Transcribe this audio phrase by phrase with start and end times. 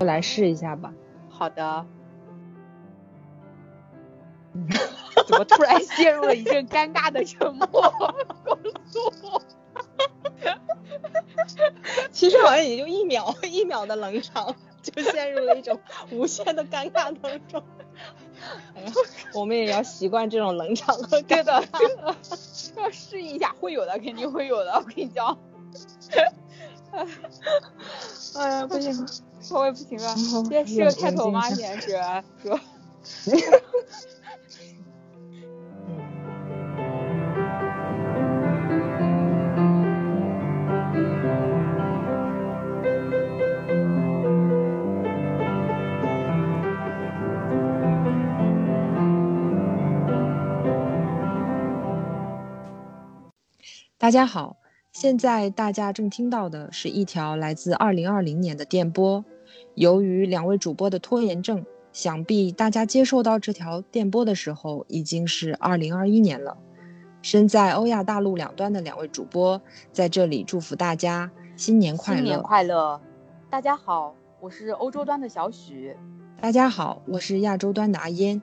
[0.00, 0.92] 来试一下吧。
[1.28, 1.86] 好的。
[5.26, 7.66] 怎么突然陷入了一阵尴尬的沉默？
[8.44, 8.58] 工
[8.90, 9.42] 作。
[12.10, 14.54] 其实好像也就一秒，一秒的冷场，
[14.94, 15.78] 就陷入了一种
[16.10, 17.62] 无限的尴尬当中。
[18.76, 18.92] 哎呀，
[19.32, 21.64] 我们也要习惯这种冷场和对的，
[22.76, 25.36] 要适应一下，会有的，肯定会有的，我跟你讲。
[28.34, 29.06] 哎呀，不行，
[29.50, 30.14] 我也不行了。
[30.16, 31.48] 现在是个开头吗？
[31.50, 31.90] 现在是
[32.42, 32.60] 说。
[54.06, 54.56] 大家好，
[54.92, 59.24] 现在大家正听到的是一条来自2020年的电波。
[59.74, 66.56] 由于两位主播的拖延症，想必大家接受到这条电波的时候已经是2021年了。
[67.20, 72.20] 身在欧亚大陆两端的两位主播在这里祝福大家新年快乐！
[72.20, 73.00] 新年快乐！
[73.50, 75.96] 大家好，我是欧洲端的小许。
[76.40, 78.40] 大家好，我是亚洲端的阿烟。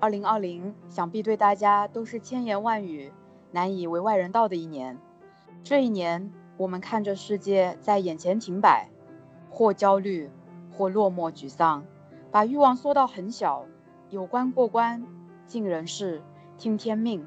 [0.00, 3.10] 2020，想必对大家都是千言万语。
[3.56, 4.98] 难以为外人道的一年，
[5.64, 8.90] 这一年，我们看着世界在眼前停摆，
[9.48, 10.28] 或焦虑，
[10.70, 11.82] 或落寞沮丧，
[12.30, 13.64] 把欲望缩到很小，
[14.10, 15.02] 有关过关，
[15.46, 16.20] 尽人事，
[16.58, 17.24] 听天命。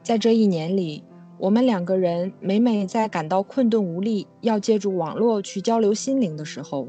[0.00, 1.02] 在这一年里，
[1.38, 6.86] 我们两个人每每在感到困顿无力，要借助网络去交流心灵的时候，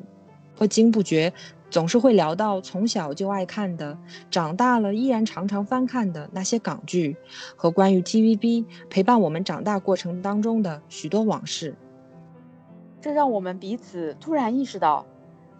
[0.55, 1.33] 不经不觉。
[1.69, 3.97] 总是会聊到从小就爱看的，
[4.31, 7.17] 长大了依然常常翻看的那些港剧，
[7.55, 11.75] 和关于 TVB 陪伴我们长大过程当中的许多往事。
[13.01, 15.05] 这让我们彼此突然意识到，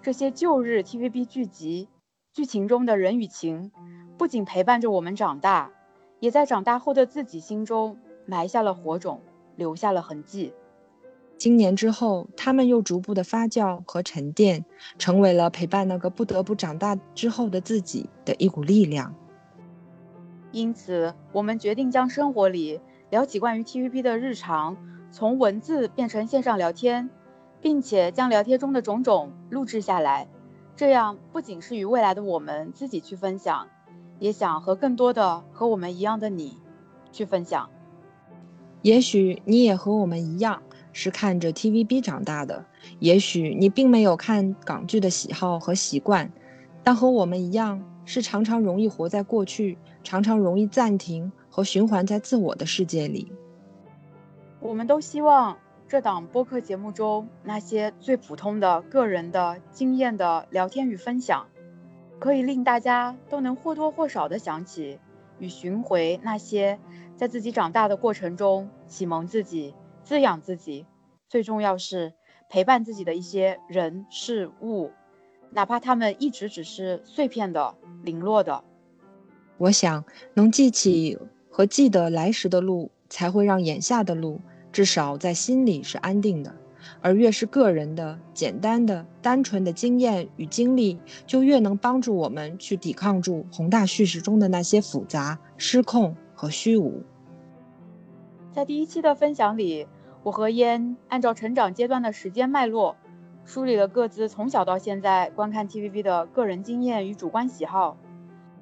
[0.01, 1.87] 这些旧日 TVB 剧集
[2.33, 3.71] 剧情中的人与情，
[4.17, 5.71] 不仅陪伴着我们长大，
[6.19, 9.21] 也在长大后的自己心中埋下了火种，
[9.55, 10.53] 留下了痕迹。
[11.37, 14.65] 今年之后，他们又逐步的发酵和沉淀，
[14.97, 19.13] 成为了陪伴那个不得不长大之后的自己的一股力量。
[20.51, 22.81] 因此，我们决定将生活里
[23.11, 24.75] 聊起关于 TVB 的日常，
[25.11, 27.09] 从文字变成线上聊天，
[27.61, 30.27] 并且将聊天中的种种录制下来。
[30.75, 33.67] 这样不仅是与未来的我们自己去分享，
[34.17, 36.57] 也想和更多的和我们一样的你
[37.11, 37.69] 去分享。
[38.81, 40.61] 也许你也和我们一样。
[40.99, 42.65] 是看着 TVB 长大的，
[42.97, 46.31] 也许你并没有看港剧的喜好和习惯，
[46.83, 53.31] 但和我们一样，是常常容易活在过去，常常容易暂停和循环在自我的世界里。
[54.59, 61.45] 我们都希望这档播客节目中那些最普通的个人的经验的聊天与分享，
[62.17, 64.97] 可以令大家都能或多或少的想起
[65.37, 66.79] 与寻回那些
[67.15, 69.75] 在自己长大的过程中启蒙自己。
[70.07, 70.85] 滋养自己，
[71.27, 72.13] 最重要是
[72.47, 74.89] 陪伴自己的一些人事物，
[75.51, 78.63] 哪怕他们一直只是碎片的、零落的。
[79.57, 81.19] 我想，能记起
[81.49, 84.39] 和记得来时的路，才会让眼下的路
[84.71, 86.55] 至少在心里是安定的。
[87.01, 97.03] 而越是个人的、简单的、单纯的经验与经历，就越能帮助我们去抵抗住宏大叙事中的那些复杂、失控和虚无。
[98.53, 99.85] 在第一期的分享里。
[100.27, 102.97] 我和烟按照成长阶段的时间脉络，
[103.45, 107.95] 梳理了各自从小到现在观看 TVB 的个人经验与主观喜好。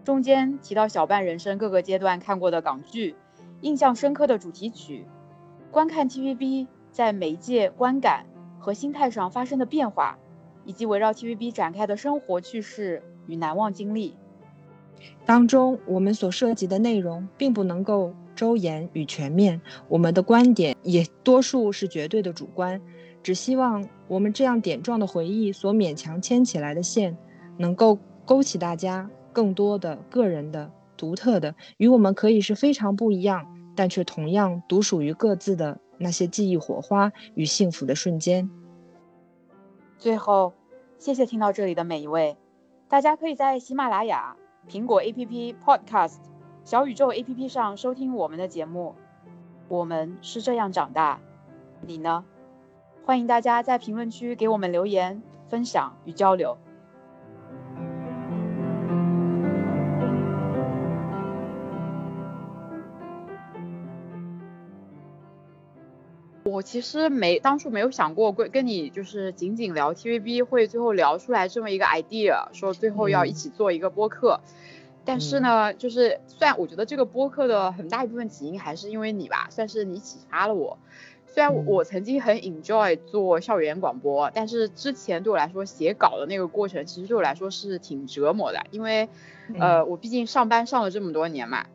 [0.03, 3.15] 中间提到小半人生各个阶段看过的港剧，
[3.61, 5.07] 印象深刻的主题曲，
[5.71, 8.27] 观看 TVB 在媒介观感
[8.59, 10.19] 和心态上发生的变化，
[10.65, 14.15] 以及围绕 TVB 展开的生活趣事与难忘经历。
[15.25, 18.13] 当中我们所涉及的内容并不能够。
[18.35, 22.81] 周延与全面，我们的观点也多数是绝对的主观，
[23.23, 27.17] 只希望我们这样点状的回忆所勉强牵起来的线，
[27.57, 33.45] 能够勾起大家更多的个人的、独特的，与我们可以是非常不一样，
[33.75, 38.49] 但却同样独属于各自的那些记忆火花与幸福的瞬间。
[39.97, 40.53] 最后，
[40.97, 42.35] 谢谢听到这里的每一位，
[42.89, 44.35] 大家可以在喜马拉雅、
[44.69, 46.34] 苹果 APP Podcast。
[46.65, 48.95] 小宇宙 app 上收听我们的节目。
[49.67, 51.19] 我们是这样长大。
[51.81, 52.25] 你呢？
[53.05, 56.57] 欢迎大家在评论区给我们留言分享与交流。
[66.45, 74.39] 我其实没当初没有想过会跟你就是仅仅聊 tvb 会最后聊出来这么一个 idea 说最后要一起做一个播客。
[75.05, 80.77] 但是呢，就是虽然我觉得这个播客的很大一部分起因还是因为你吧，算是你启发了我。
[81.27, 89.09] 虽然我曾经很 enjoy 做校园广播，但是之前对我来说写稿的那个过程，其实对我来说是挺折磨的，因为
[89.59, 91.65] 呃，我毕竟上班上了这么多年嘛。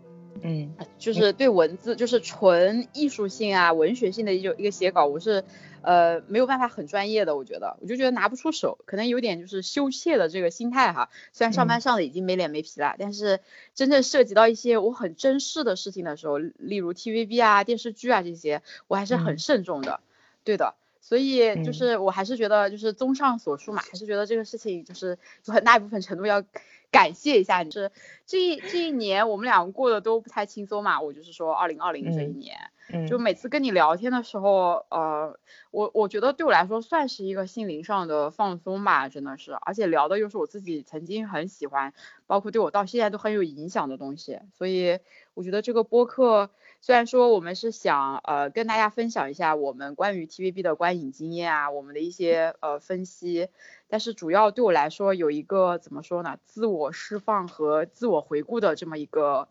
[0.43, 5.45] 嗯，就是对文字，就是纯艺术性啊、文学性的一种一个写稿，我是
[5.83, 11.11] 呃没有办法很专业的，我觉得，我就觉得拿不出手，可能有点就是羞怯的这个心态哈。
[11.33, 13.41] 虽然上班上的已经没脸没皮了，但是
[13.75, 20.01] 真正涉及到一些我很珍视的事情的时候，例如 TVB 啊、电视剧啊这些，我还是很慎重的。
[20.45, 26.45] 对的，所以就是我还是觉得，就是综上所述嘛，还是觉得这个事情就是有很大一部分程度要。
[26.93, 27.93] 感谢一下，就是
[28.27, 31.01] 这一这一年我们两个过得都不太轻松嘛。
[31.01, 32.59] 我就是说，二零二零这一年，
[33.09, 35.39] 就每次跟你聊天的时候，呃，
[35.71, 41.93] 我我觉得对我来说算是一个心灵上的放松吧，真的是，而且聊的又是我自己曾经很喜欢，
[42.27, 44.99] 包括对我到现在都很有影响的东西，所以
[45.35, 46.51] 我觉得这个播客。
[46.83, 53.49] 虽然说我们是想呃跟大家分享一下我们关于 TVB 的观影经验啊，我们的一些呃分析，
[53.87, 59.49] 但是主要对我来说有一个怎么说呢，自我释放和自我回顾的这么一个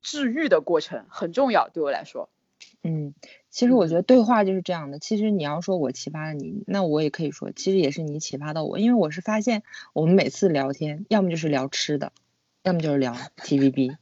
[0.00, 2.28] 治愈的过程很重要，对我来说。
[2.82, 3.14] 嗯，
[3.50, 4.98] 其实我觉得对话就是这样的。
[4.98, 9.62] 其实你要说我启发了你，那我也可以说，其实也是你启发到我，因为我是发现
[9.92, 12.12] 我们每次聊天，要么就是聊吃的，
[12.62, 13.96] 要么就是聊 TVB，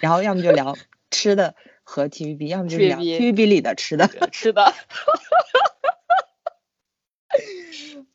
[0.00, 0.76] 然后要么就聊。
[1.08, 1.54] 吃的
[1.84, 4.74] 和 TVB，要么就是聊 TVB 里的吃的，吃的。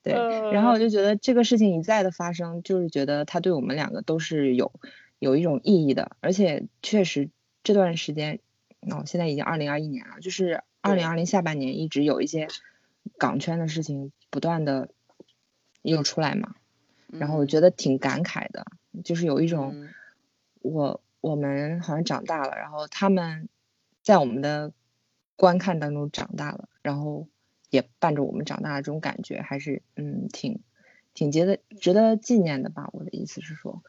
[0.04, 0.13] 对，
[0.51, 4.74] 然后我就觉得这个事情一再的发生，就是觉得它对我们两个都是有
[5.19, 7.30] 有一种意义的，而且确实
[7.63, 8.39] 这段时间，
[8.89, 12.48] 哦，现在已经二零二一年了，就是二零二零下半年一直有一些
[13.18, 14.89] 港圈的事情不断的
[15.81, 16.56] 又出来嘛，
[17.07, 18.66] 然后我觉得挺感慨的，
[19.04, 19.89] 就是有一种
[20.62, 21.01] 我。
[21.22, 23.48] 我们好像长大了，然后他们
[24.01, 24.74] 在我们的
[25.36, 27.28] 观看当中长大了，然后
[27.69, 30.63] 也伴着我们长大的这种感觉，还是嗯挺
[31.13, 32.89] 挺值得值得纪念的吧。
[32.92, 33.83] 我的意思是说，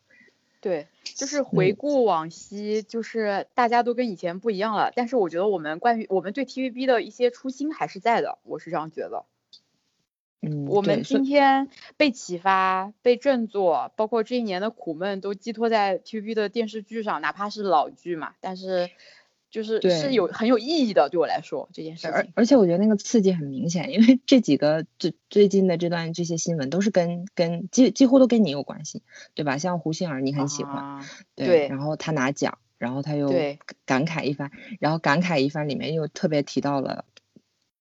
[0.63, 9.25] 对，就是回顾往昔，就是大家都跟以前不一样了，但是我觉得我们关于我们对 TVB 的一些初心还是在的，我是这样觉得。
[10.41, 18.89] 嗯，我们今天被启发、被振作，包括这一年的苦闷，都寄托在 TVB 的电视剧上，哪怕是老剧嘛，但是
[19.53, 22.11] 就是是有很有意义的，对我来说这件事情。
[22.11, 29.05] 而而且我觉得那个刺激很明显，因为这几个最最近的这段这些新闻都是跟跟几几乎都跟你有关系，
[29.35, 29.59] 对吧？
[29.59, 31.05] 像胡杏儿你很喜欢，
[31.37, 33.31] 对，然后他拿奖，然后他又
[33.85, 34.51] 感慨一番，
[34.81, 37.05] 然后感慨一番里面又特别提到了。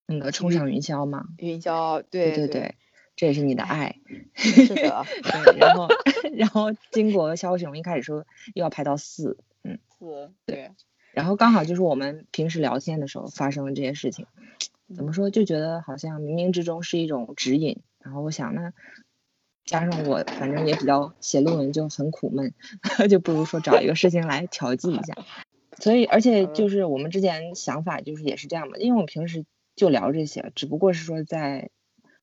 [0.07, 2.75] 那个冲上云霄嘛，云霄，对对对，
[3.15, 3.95] 这也是你的爱，
[4.35, 5.87] 是的， 对，然后
[6.35, 10.71] 然后经过消息，我们一开始说又要排到四，嗯，四，对，
[11.13, 14.25] 然后刚好就是我们平时聊天的时候发生了这些事情，
[14.95, 18.73] 怎么说就觉得好像冥冥之中是一种指引，然后我想那
[19.65, 22.53] 加上我反正也比较写论文就很苦闷，
[23.09, 25.15] 就不如说找一个事情来调剂一下，
[25.79, 29.45] 所以而且就是我们之前想法就是也是这样嘛，因为我们平时。
[29.73, 31.71] 就聊这些，只不过是说在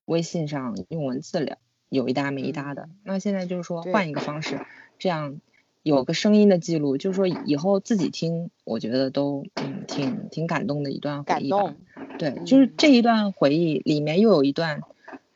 [0.04, 1.56] 微信上用文字聊，
[1.88, 2.90] 有一搭没一搭的。
[3.02, 4.60] 那现在就是说换一个方式，
[4.98, 5.40] 这样
[5.82, 11.76] 有个声音的记录，就是说以后自己听，我觉得都嗯挺挺感动的一段回忆吧。
[12.18, 14.82] 对，就是这一段回忆里面又有一段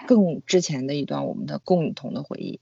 [0.07, 2.61] 更之前的一段我们的共同的回忆，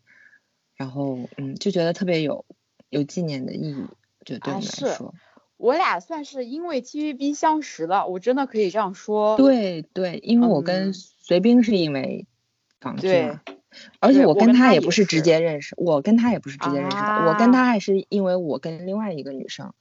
[0.76, 2.44] 然后嗯就觉得特别有
[2.90, 3.84] 有纪念的意义，
[4.24, 5.14] 就对我们来说。
[5.56, 9.36] 我俩算是因为 TVB 相识的，我真的可以这样说。
[9.36, 12.26] 对对，因为我跟隋冰是因为
[12.78, 13.42] 港剧嘛，
[14.00, 19.72] 而且我跟他也不是直接认识，我跟他也不是直接认识的，我跟他还是因为我跟另外一个女生，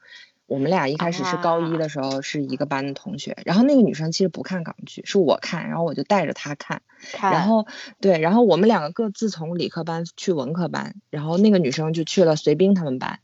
[0.46, 6.82] 我们俩一开始是高一的时候是一个班的同学，然后那个女生其实不看港剧，是我看，然后我就带着她看，
[7.22, 7.68] 然后
[8.00, 13.20] 对，然后我们两个各自从理科班去文科班，然后那个女生就去了隋冰他们班。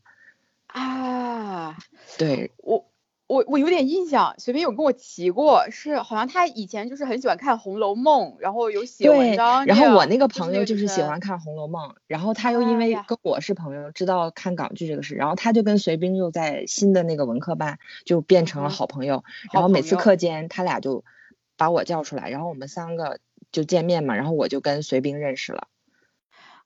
[0.67, 1.77] 啊，
[2.17, 2.85] 对我
[3.27, 9.65] 我我有点印象，随便有跟我提过，是好像他以前就是很喜欢看《红楼梦》，然后有写文章。
[9.65, 21.03] 然后我那个朋友就是喜欢看《红楼梦》，然后他又因为跟我是朋友，知道看港剧这个事，然后他就跟隋冰又在新的那个文科班就变成了好朋友，然后每次课间他俩就
[21.57, 23.19] 把我叫出来，然后我们三个
[23.51, 25.67] 就见面嘛，然后我就跟隋冰认识了。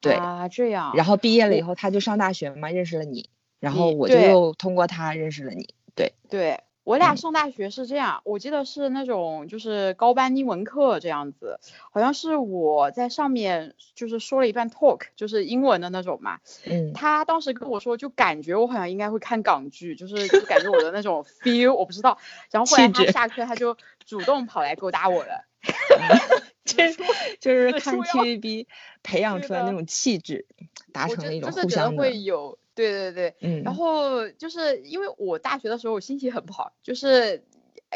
[0.01, 0.93] 对啊，这样。
[0.95, 3.29] 然后毕业了以后，他就上大学嘛，认识了你。
[3.59, 11.59] 然后我就又通过他认识了你，对对，我俩上大学是这样，我记得是那种就是高班英文课这样子，
[11.91, 16.39] 好像是我在上面就是说了一段 talk，就是英文的那种嘛。
[16.65, 22.17] 嗯，他当时跟我说，就感觉我好像应该会看港剧，就是就感觉我的那种 feel 我不知道。
[22.51, 23.75] 然后后来他下课他就
[24.05, 25.45] 主动跑来勾搭我了。
[26.63, 26.93] 这
[27.39, 28.67] 就是看 TVB
[29.01, 30.45] 培养出来那种气质，
[30.93, 32.01] 达成了一种互相的。
[32.01, 32.58] 会有。
[32.87, 37.43] 对对对，嗯，然后就是因为我大学的时候我心情很不好，就是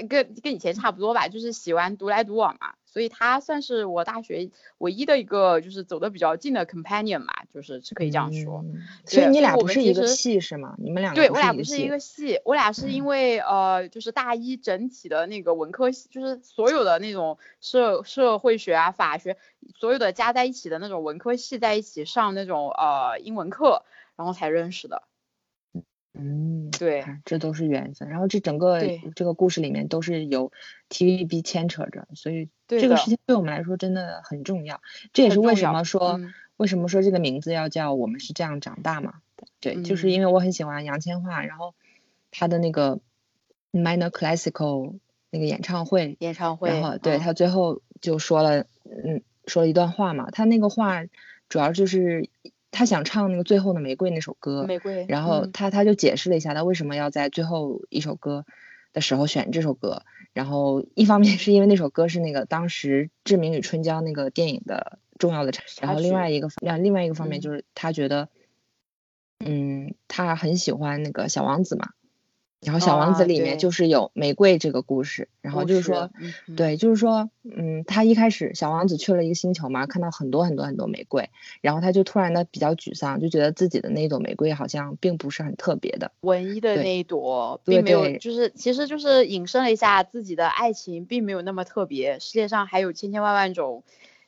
[0.10, 4.50] 跟跟以前差不多吧，就是喜欢独来独往嘛，所以他算是我大学
[4.80, 8.66] 唯一的一个就是走的比较近的 companion 嘛，就是是可以这样说。
[9.06, 10.75] 所以你俩不是一个系是吗？
[10.78, 19.38] 你们俩对我俩不是一个系，我俩是因为呃就是大一整体的那个文科系，就是所有的那种社社会学啊法学，
[19.80, 23.84] 所有的加在一起的那种文科系在一起上那种呃英文课。
[24.15, 25.03] 然后才认识的，
[26.13, 28.08] 嗯，对，这都是缘分。
[28.10, 28.79] 然后这整个
[29.15, 30.51] 这个故事里面都是有
[30.89, 34.79] TVB 牵扯着，所以这个事情对我们来说真的很重要。
[35.13, 36.20] 这也是为什么说
[36.58, 39.15] 为什么说这个名字要叫我们是这样长大嘛？
[39.60, 41.74] 对，就是因为我很喜欢杨千嬅，然后
[42.29, 43.00] 他的那个
[43.72, 45.00] Minor Classical
[45.32, 50.29] 那个演唱会，演唱会，然后对他最后就说了，嗯，说了一段话嘛。
[50.29, 51.03] 他那个话
[51.50, 52.29] 主要就是。
[52.74, 55.06] 他想唱那个最后的玫瑰那首歌，玫瑰。
[55.08, 58.46] 然后他他就解释了一下，他为什么要在最后一首歌
[58.92, 60.01] 的时候选这首歌。
[60.34, 65.80] 然后一方面是因为那首歌是那个当时《志明与春娇》那个电影的重要的插曲。
[65.82, 68.27] 然后另外一个另另外一个方面就是他觉得，
[69.39, 71.92] 嗯，他很喜欢那个小王子嘛。
[72.65, 76.10] 然后小王子里面就是有玫瑰这个故事，然后就是说，
[76.55, 81.29] 对，就是说，嗯，他一开始小王子去了一个星球嘛，看到很多很多很多玫瑰，
[81.62, 93.84] 然后他就突然的比较沮丧，就觉得自己的那一朵玫瑰好像并不是很特别的，唯一的那一朵，并没有，就是其实就是引申了一下自己的爱情并没有那么特别，世界上还有千千万万种，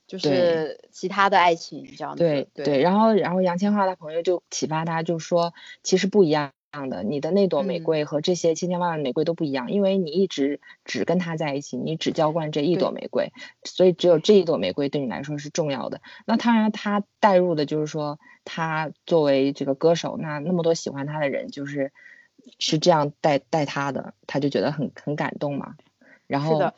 [0.07, 2.23] 就是其他的爱情这样子。
[2.23, 6.51] 对对，然后然后杨千嬅的朋友就启发他，就说其实不一样。
[6.75, 13.31] 样的，你的那朵玫瑰和这些千千万万玫瑰都不一样，因为你一直只跟他在一起，你只浇灌这一朵玫瑰，
[13.63, 16.01] 所以只有这一朵玫瑰对你来说是重要的。
[16.25, 21.93] 那当然，他带入的就是说，他作为这个歌手，那那么多喜欢他的人，就是
[22.59, 25.75] 是这样带带他的，他就觉得很很感动嘛。
[26.27, 26.73] 然后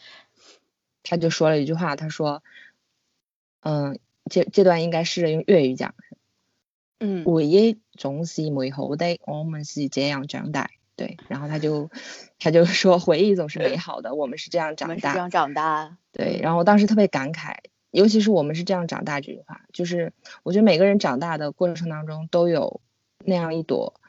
[1.03, 2.43] 他就说了一句话，他说
[3.61, 3.97] ：“嗯，
[4.29, 5.95] 这这段应该是用粤语讲。”
[6.99, 10.69] 嗯，回忆总是美好的，我们是这样长大。
[10.95, 11.89] 对，然后他就
[12.39, 15.13] 他就说 回忆总是美好的，我们是这样长大。
[15.13, 15.97] 这样长大。
[16.11, 17.55] 对，然后我当时特别感慨，
[17.91, 20.13] 尤其是我们是这样长大这句话，就是
[20.43, 22.81] 我觉得每个人长大的过程当中都有
[23.23, 24.01] 那样一朵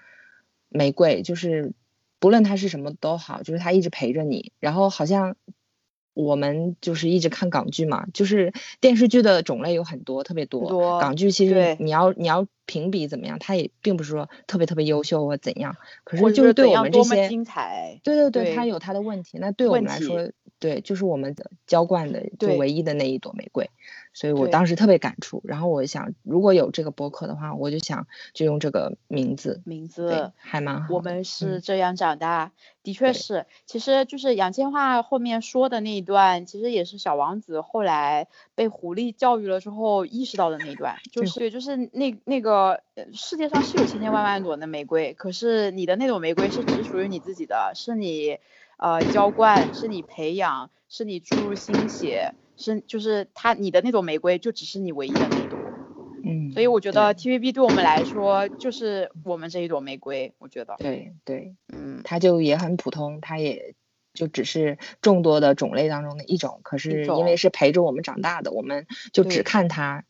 [0.68, 1.72] 玫瑰，就是
[2.18, 5.36] 不论它是什么都好，就是它一直陪着你，然后好像。
[6.18, 10.98] 我们就是一直看港剧嘛，就是电视剧的种类有很多，特别多。
[10.98, 15.76] 港剧其实你要你要评比怎么样，它也并不是说特别特别优秀或怎样。
[16.02, 18.00] 可是就是对我们这些，精彩。
[18.02, 19.38] 对对对，它有它的问题。
[19.38, 23.70] 那对我们来说，对，就是我们的浇灌的就唯一的那一朵玫瑰。
[24.18, 30.92] 所以我当时特别感触，然后我想，如果有这个博客的话，我就想就用这个名字，名字还蛮好。
[30.92, 32.50] 我们是这样长大，
[32.82, 42.82] 的确是，其实就是杨千嬅后面说的那一段，其实也是小王子后来被狐狸教育了之后意识到的那一段，就是对，就是那那个
[43.12, 48.38] 世界上是有千千万万朵的玫瑰，可是你的那朵玫瑰是只属于你自己的，是你
[48.78, 52.34] 呃浇灌，是你培养，是你注入心血。
[52.58, 55.72] 是，就是他，你的那朵玫瑰就只是你唯一的那朵，
[56.24, 63.76] 嗯，所以我觉得 TVB 对我们来说就是我们这一朵玫瑰，我觉得，对对，嗯，它就也很普通，它也
[64.12, 70.04] 就只是众多的种类当中的一种，可是因为是陪着我们长大的，我们就只看它，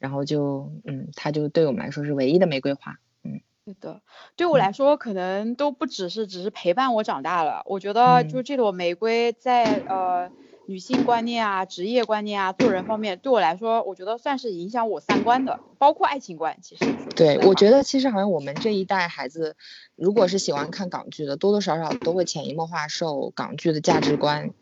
[0.00, 4.02] 然后就，嗯，它就对我们来说是唯一的玫瑰花，嗯，是的，
[4.34, 10.28] 对我来说可能都不只是只是陪伴我长大了，我觉得就这朵玫瑰在呃。
[10.66, 16.56] 女性观念啊，职业观念啊，做人方面，对我来说，我觉得算是影响我三观的，包括爱情观。
[16.62, 16.82] 其实，
[17.14, 19.56] 对，我觉得其实好像我们这一代孩子，
[19.94, 24.52] 如果是喜欢看港剧的，多多少少都会潜移默化受港剧的价值观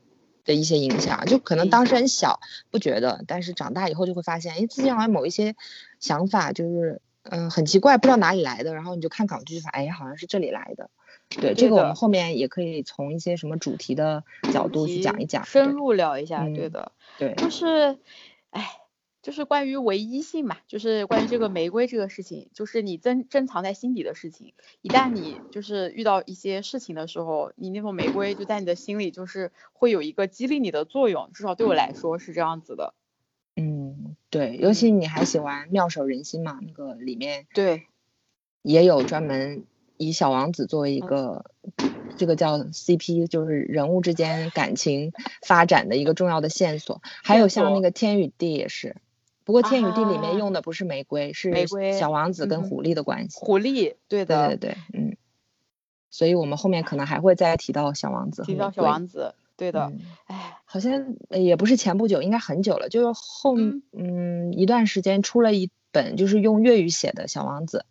[0.45, 1.25] 的一些影响。
[1.27, 2.41] 就可能当时很小
[2.71, 5.55] 不觉得，但是长大以后就会发现，哎，自己好像某一些
[6.01, 10.91] 想法就是，嗯，很奇怪，不知道哪里来的，然后你就看港剧，发现，哎，好像是这里来的。
[11.41, 16.47] 对这个，我们后面也可以从一些什么主题的角度去讲一讲，深入聊一下。
[16.49, 17.99] 对的，对，就是，
[18.51, 18.69] 哎，
[19.23, 32.95] 就是关于唯一性嘛，就是关于这个玫瑰这个事情，就是你珍珍藏在心底的事情，一旦你就是遇到一些事情的时候，你那朵玫瑰就在你的心里，就是会有一个激励你的作用，至少对我来说是这样子的。
[33.55, 37.83] 嗯，对，尤其你还喜欢妙手仁心嘛，那个里面对
[38.63, 39.65] 也有专门
[39.97, 41.45] 以小王子作为一个。
[42.15, 45.13] 这个叫 CP，就是人物之间感情
[45.45, 47.01] 发展的一个重要的线索。
[47.03, 48.97] 还有像那个《天与地》也是，
[49.45, 51.51] 不过《天与地》里面用的不是玫瑰，是
[51.99, 53.39] 小王子跟狐狸的关系。
[53.41, 55.17] 狐狸，对的，对对，嗯。
[56.11, 58.43] 所以我们后面可能还会再提到小王子。
[58.43, 59.91] 提到小王子，对的。
[60.27, 63.57] 哎，好像也不是前不久，应该很久了，就是后
[63.93, 67.87] 嗯一段时间出了一本，就是用粤语写的小王子。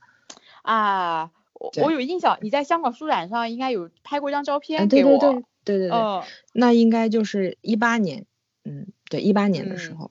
[0.62, 1.32] 啊。
[1.62, 5.20] 我我有印象，你在香港书展上应该有拍过一张照片给我。
[5.20, 8.26] 对对对对对对，那应该就是一八年，
[8.64, 10.10] 嗯，对，一八年的时候。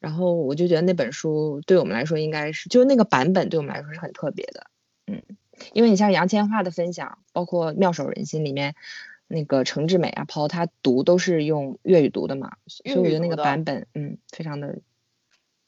[0.00, 4.66] 然后我就觉得那本书对我们来说应该是，就是那个版本对我们来说是很特别的，
[5.06, 5.22] 嗯，
[5.72, 8.74] 因为你像杨千嬅的分享，包括《妙手仁心》里面
[9.28, 14.80] 那个程志美啊、抛他读都是用粤语读的嘛，所以我觉得那个版本，嗯，非常的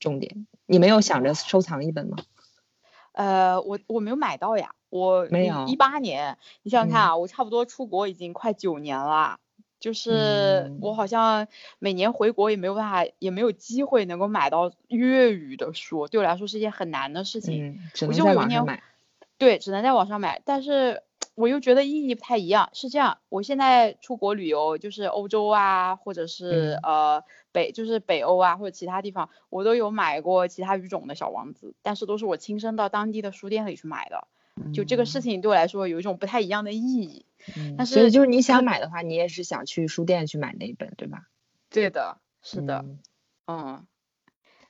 [0.01, 0.47] 重点。
[0.67, 2.19] 你没有想着收藏一本吗？
[3.13, 4.75] 呃，我我没有买到呀。
[4.91, 9.39] 我没有一八年，你想想看啊，我差不多出国已经快九年了，
[9.79, 11.47] 就是我好像
[11.79, 17.81] 每年回国也没有办法，也没有机会能够买到粤语的书，对我来说是一件很难的事情。
[17.93, 18.83] 只能在网上买。
[19.37, 21.05] 对，只能在网上买，但是
[21.37, 22.71] 我又觉得意义不太一样。
[22.73, 34.27] 是这样，我现在出国旅游，就是欧洲啊，或者是呃北，就是北欧啊，或者其他地方，我都有买过其他语种的小王子，但是都是我亲身到当地的书店里去买的。
[34.73, 37.27] 就这个事情对我来说有一种不太一样的意义，
[37.77, 41.29] 但是所以就是你想买的话，你也是想去书店去买那一本，对吧？
[41.71, 42.85] 对的，是的，
[43.47, 43.87] 嗯，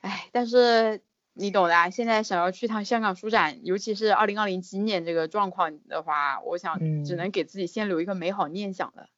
[0.01, 1.01] 哎，但是
[1.33, 9.09] 你懂的，现在想要去趟香港书展，尤其是二零二零今年这个状况的话，我想只能给自己先留一个美好念想了。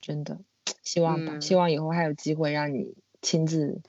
[0.00, 0.40] 真的，
[0.82, 3.80] 希望吧，希望以后还有机会让你亲自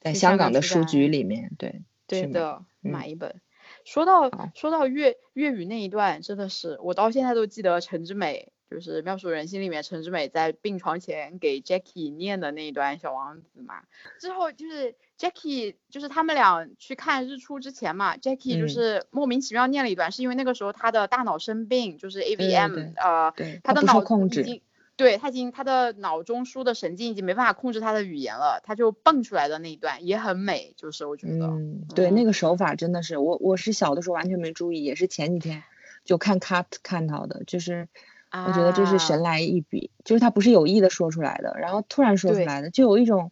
[0.00, 3.40] 在香港的书局里面，对，对的，买一本。
[3.84, 13.82] 说到说到粤粤语那一段，真的是我到现在都记得陈之美，就是《妙手仁心》里面陈之美在病床前给 Jackie 念的那一段《小王子》嘛。
[14.18, 24.62] 之后就是 Jackie，就是他们俩去看日出之前嘛，Jackie 就是莫名其妙念了一段，是因为那个时候他的大脑生病，就是 AVM，呃，他的脑已经。
[24.98, 35.62] 对他已经他的脑中枢的神经已经没办法控制他的语言了，他就蹦出来的那一段也很美，就是我觉得，嗯，对，那个手法真的是我我是小的时候完全没注意，也是前几天
[36.04, 37.88] 就看 cut 看到的，就是
[38.32, 43.30] 我觉得这是神来一笔，就是他不是有意的说出来的，然后突然说出来的，就有一种，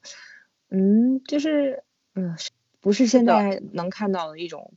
[0.71, 1.83] 嗯，就是
[2.15, 2.37] 嗯，
[2.81, 4.73] 不是现在能看到的一种。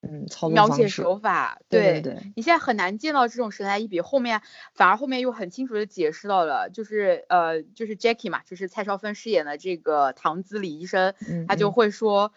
[0.00, 11.14] 嗯，描写手法，对对，你现在很难见到这种神来一笔，后面反而后面又很清楚的解释到了，就是呃，就是 Jackie 嘛，就是蔡少芬饰演的这个唐子李医生，
[11.48, 12.32] 他就会说，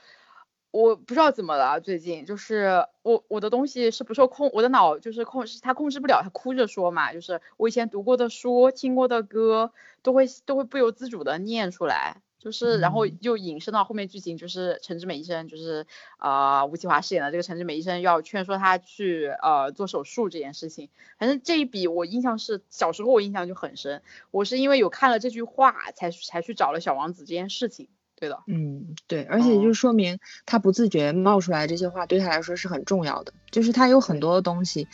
[0.72, 9.72] 我不知道怎么了，最近就是我我的东西是不受控，我的脑就是控，他控制不了，他哭着说嘛，就是我以前读过的书、听过的歌，
[10.02, 12.24] 都会都会不由自主的念出来。
[12.44, 15.86] 就是，然后又引申到后面剧情，就是陈志美医生，就是
[16.18, 20.90] 呃吴启华饰演的这个陈志美医生要劝说他去呃做手术这件事情。
[21.20, 24.02] 反正这一笔我印象是小时候我印象就很深，
[24.32, 27.90] 我是因为有看了这句话才才去找了小王子这件事情。
[28.16, 34.88] 对的，嗯对，而且就说明他不自觉冒出来这些话对他来说是很重要的，就是他有很多东西，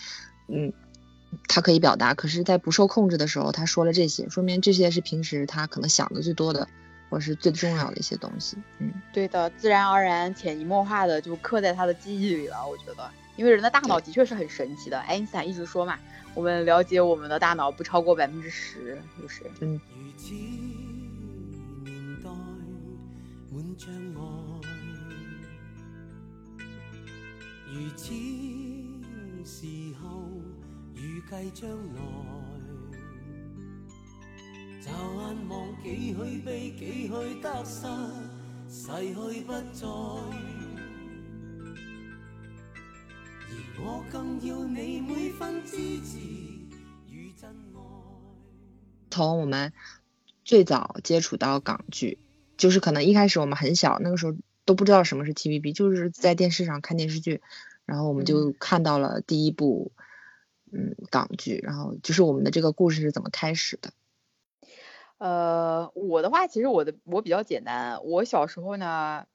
[0.50, 0.74] 嗯，
[1.48, 6.68] 他可以表达，可是在不受控制的时候他说了这些，说明这些是平时他可能想的最多的。
[7.10, 12.68] 或是最重要的一些东西，嗯，对的，自然而然、潜移默化的就刻在他的记忆里了。
[12.68, 15.00] 我觉得，因为人的大脑的确是很神奇的。
[15.00, 15.98] 爱因斯坦一直说嘛，
[16.34, 19.44] 我们了解我们的大脑不超过百分之十，就是。
[19.62, 19.80] 嗯。
[49.10, 49.74] 从我们
[50.44, 52.20] 最早接触到港剧，
[52.56, 57.42] 就是可能一开始我们很小，那个时候都不知道什么是 TVB，就是在电视上看电视剧，
[57.86, 59.92] 然后我们就看到了第一部
[60.72, 63.92] 嗯港剧，然后就是我们的这个故事是怎么开始的。
[65.18, 68.04] 呃，我的话，其实我的我比较简单。
[68.04, 69.26] 我小时候呢，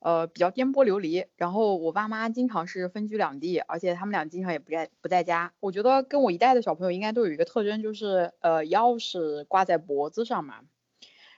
[0.00, 5.52] 呃比较颠簸流离，然后我爸妈经常是分居两地，而且他们俩经常也不在不在家。
[5.60, 10.60] 我觉得跟我一代的小朋友应该都有一个特征，就是呃钥匙挂在脖子上嘛。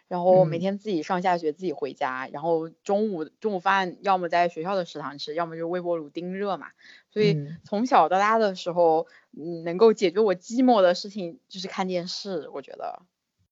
[0.09, 6.67] 然后每天自己上下学，自己回家，然后中午中午饭要么在学校的食堂吃，要么就微波炉叮热嘛。
[7.11, 9.07] 所以从小到大的时候，
[9.39, 12.49] 嗯，能够解决我寂寞的事情就是看电视。
[12.53, 13.03] 我觉得，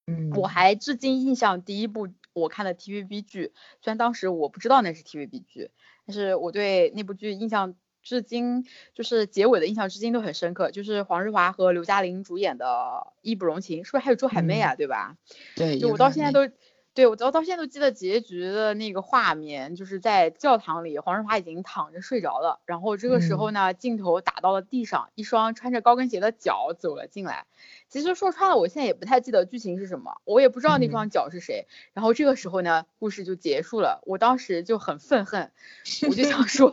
[0.09, 5.71] 嗯，我还至今印象第一部我看的 TVB 剧，虽然当时我不知道那是 TVB 剧，
[6.05, 7.75] 但是我对那部剧印象。
[8.01, 10.71] 至今就是结尾的印象，至今都很深刻。
[10.71, 12.65] 就是黄日华和刘嘉玲主演的
[13.21, 14.73] 《义不容情》，是不是还有周海媚啊？
[14.73, 15.17] 对吧？
[15.57, 16.49] 对，就我到现在都。
[16.95, 22.59] 对我到到现在都记得结局的那个画面，就是在教堂里，黄日华已经躺着睡着了。
[22.65, 27.45] 然后这个时候呢，镜头打到了地上，一双穿着高跟鞋的脚走了进来。
[27.89, 31.67] 其实说穿了，我现在也不太记得剧情是什么，我也不知道那双脚是谁。
[31.93, 34.01] 然后这个时候呢，故事就结束了。
[34.05, 35.51] 我当时就很愤恨，
[36.07, 36.71] 我就想说，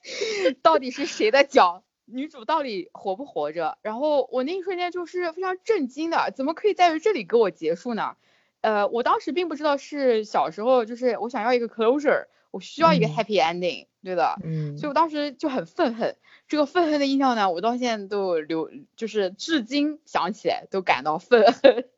[0.62, 1.84] 到底是谁的脚？
[2.06, 3.78] 女主到底活不活着？
[3.82, 8.16] 然后我那一瞬间就是非常震惊的，怎么可以在于这里给我结束呢？
[8.60, 16.16] 呃，我当时并不知道是小时候，就是我想要一个 closure，我需要一个 happy ending，对的，嗯，所以我当时就很愤恨，
[16.48, 21.88] 这个愤恨的印象呢，我到现在都留，就是至今想起来都感到愤恨。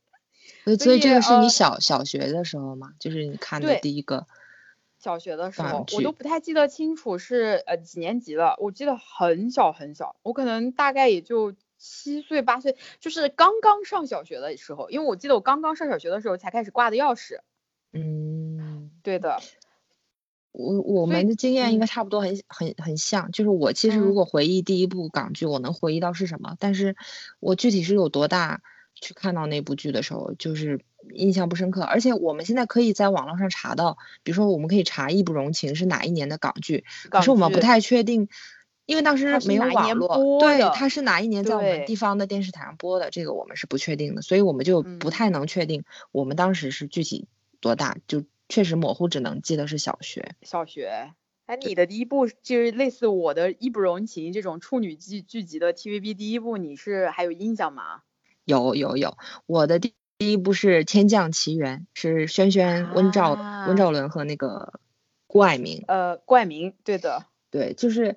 [0.78, 2.92] 所以这个是你小小学的时候吗？
[2.98, 4.26] 就是你看的第一个。
[4.98, 11.54] 小学的时候，我都不太记得清楚是呃几年级了，我记得很小很小，我可能大概也就。
[11.80, 17.38] 七岁八岁，就是刚刚上小学的时候，因为我记得我刚刚上小学的时候才开始挂的钥匙。
[17.92, 19.40] 嗯，对的。
[20.52, 23.30] 我我们的经验应该差不多，很很很像。
[23.32, 26.96] 就是我其实如果回忆第一部港剧，我能回忆到是什么，但是
[27.40, 28.60] 我具体是有多大
[28.94, 30.80] 去看到那部剧的时候，就是
[31.14, 31.82] 印象不深刻。
[31.82, 38.28] 而且我们现在可以在网络上查到，比如说我们可以查《义不容情》是哪一年的港剧，可是我们不太确定。
[38.86, 47.28] 因为当时没有网络，对，它是哪一年在我们地方的电视台上播的，这个我们是不确定的，所以我们就不太能确定我们当时是具体
[47.60, 50.34] 多大，就确实模糊，只能记得是小学。
[50.42, 51.12] 小学，
[51.46, 58.02] 哎，你的第一部就是类似我的《义不容情》这种处女剧剧集的 TVB 第一部，你是还有印象吗？
[58.44, 63.34] 有有有，我的第第一部是《天降奇缘》，是轩轩、温兆
[63.68, 64.80] 温兆伦和那个
[65.26, 65.84] 郭蔼明。
[65.86, 68.16] 呃，郭蔼明，对的，对，就是。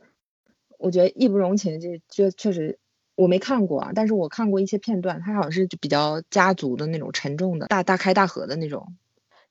[0.84, 2.80] 我觉得义不容情这这确实
[3.14, 8.96] 我没看过啊，但是我看过一些片段，它好像是就比较家族的那种沉重的大大开大合的那种，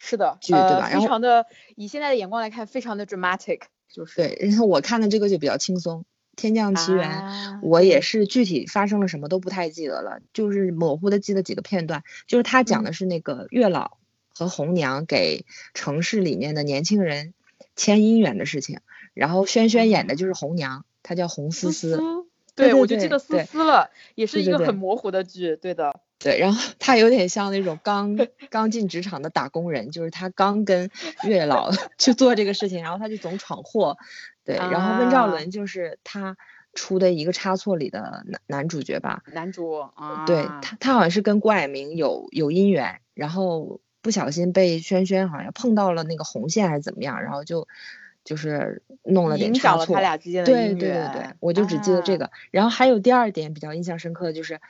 [0.00, 0.88] 是的剧对吧？
[0.88, 4.38] 非常的以现在的眼光来看，非常的 dramatic，就是对。
[4.40, 6.00] 然后我看的这个就比较轻松，
[6.34, 7.08] 《天降奇缘》，
[7.62, 13.98] 我也是具体发生了什么都不太记得了，就是模糊的记得几个片段，就是他讲的是那个月老
[14.34, 17.34] 和红娘给城市里面的年轻人
[17.76, 18.80] 签姻缘的事情，
[19.14, 20.84] 然后轩轩演的就是红娘。
[21.02, 21.98] 她叫红思思，
[22.54, 25.98] 对我就记得思思了，也是一个很模糊的剧，对的。
[26.22, 28.14] 对，然后他有点像那种刚
[28.50, 30.90] 刚进职场的打工人，就是他刚跟
[31.24, 33.96] 月老 去做这个事情，然后他就总闯祸。
[34.44, 36.36] 对，然后温兆伦就是他
[36.74, 39.22] 出的一个差错里的男男主角吧？
[39.32, 47.66] 男主啊，对他，他好像是跟郭蔼明有有姻缘，然后不小心被轩轩好像碰到了那个红线还是怎么样，然后就。
[48.22, 49.96] 就是弄了点差错，
[50.44, 52.30] 对对对对，我就只记得这个。
[52.50, 54.60] 然后还有第二点比较印象深刻的就是，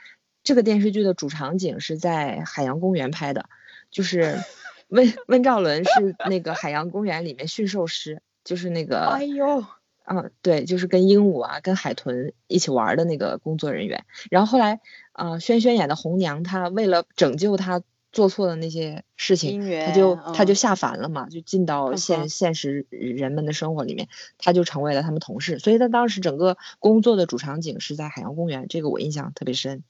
[0.43, 3.45] 这个电视剧的主场景是在海洋公园拍的，
[3.89, 4.39] 就是
[4.87, 9.63] 温温兆伦是那个海洋公园里面驯兽师，就是那个，哎呦，
[10.05, 14.05] 嗯，对，就是跟鹦鹉啊、跟海豚一起玩的那个工作人员。
[14.29, 14.79] 然后后来，
[15.11, 17.81] 啊，轩轩演的红娘，她为了拯救她。
[18.13, 25.59] 做错的那些事情，她就他就下凡了嘛，就进到现现实人们的生活里面，她就成为了他们同事。
[25.59, 29.85] 所以她当时整个工作的主场景是在海洋公园，这个我印象特别深，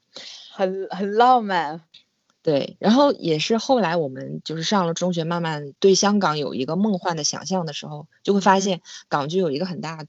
[0.52, 1.82] 很很浪漫。
[2.44, 10.06] 对，然后也是后来我们就是上了中学，慢慢对香港有一个梦幻的想象的时候，就会发现港剧有一个很大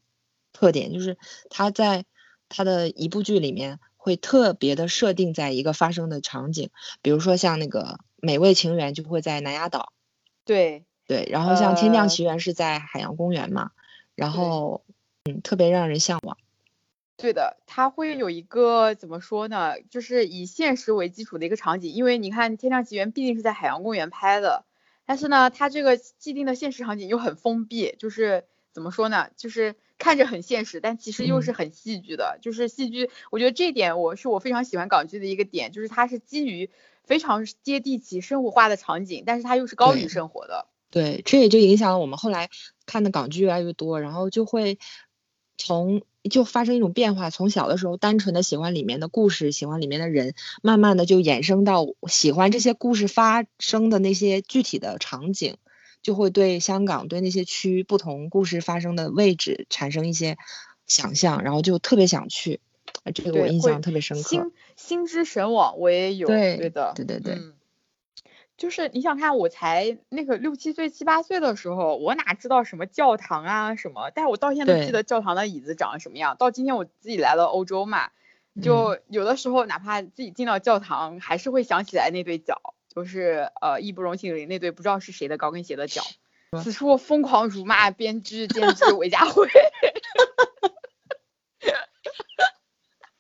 [0.53, 1.17] 特点，就是
[1.51, 2.05] 它在
[2.49, 3.79] 它的一部剧里面。
[4.05, 6.71] 会特别的设定在一个发生的场景，
[7.03, 7.85] 比如说像那个
[8.17, 9.93] 《美味情缘》就会在南丫岛，
[10.45, 13.71] 对对，然后像《天降奇缘》是在海洋公园嘛，
[14.17, 14.83] 然后
[15.23, 16.37] 嗯，特别让人向往。
[17.23, 24.65] 对的，它会有一个怎么说呢，就是以现实为基础的一个场景，因为你看《天降奇缘》毕竟是在海洋公园拍的，
[25.07, 29.77] 但是呢，它这个既定的现实场景又很封闭，就是怎么说呢，就是。
[29.99, 33.09] 看着很现实，但其实又是很戏剧的，就是戏剧。
[33.31, 36.71] 我觉得这点我是我非常喜欢港剧的一个点，就是它是基于
[37.05, 40.67] 非常接地气、生活化的场景，但是它又是高于生活的。
[40.91, 42.51] 对，这也就影响了我们后来
[42.85, 44.81] 看的港剧越来越多，然后就会
[45.57, 55.57] 从就发生一种变化，从小的时候单纯的喜欢里面的故事，喜欢里面的人，慢慢的就衍生到喜欢这些故事发生的那些具体的场景，
[56.03, 60.37] 就会对香港对那些区不同故事发生的位置产生一些
[60.87, 62.61] 想象，然后就特别想去，
[63.15, 64.29] 这个我印象特别深刻。
[64.29, 67.39] 心心之神往我也有，对的，对对对。
[68.63, 74.13] 就是你想看，我才那个六七岁、七八岁的时候，我哪知道什么教堂啊什么？
[74.15, 76.37] 但是我到现在都记得教堂的椅子长什么样。
[76.37, 78.11] 到今天我自己来了欧洲嘛，
[78.63, 86.03] 就有的时候哪怕自己进到教堂，还是会想起来那对脚，就是呃义不容情里那对不知道是谁的高跟鞋的脚。
[86.63, 89.49] 此处疯狂辱骂编剧监制韦家辉。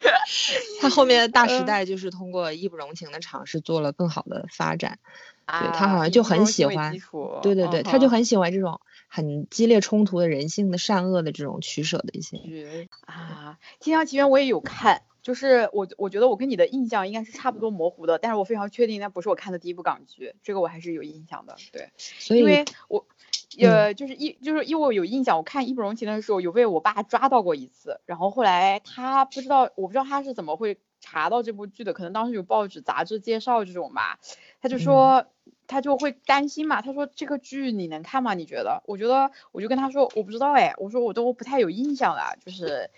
[0.81, 4.99] 他后面的大时代就是通过义不容情的尝试做了更好的发展。
[5.45, 6.93] 对他好像就很喜欢，
[7.43, 12.39] 对对对，他就很喜欢这种很激烈冲突的人性的善恶的这种取舍的一些。
[13.07, 21.57] 啊，《天降奇缘》我也有看，就是我我觉得我跟你的印象应该是差不多模糊的，但是我非常确定那不是我看的第一部港剧，这个我还是有印象的。
[21.73, 23.07] 对，所以因为我
[23.59, 34.19] 呃就是一就是因为我有印象，我看《义不容情》的时候有被我爸抓到过一次，然后后来他不知道我不知道他是怎么会查到这部剧的，可能当时有报纸杂志介绍这种吧，
[34.61, 35.25] 他就说。
[35.69, 38.35] 他就会担心嘛，他说这个剧你能看吗？
[38.35, 38.83] 你觉得？
[38.85, 42.91] 我觉得我就跟他说我不知道哎，我说我都不太有印象了，就是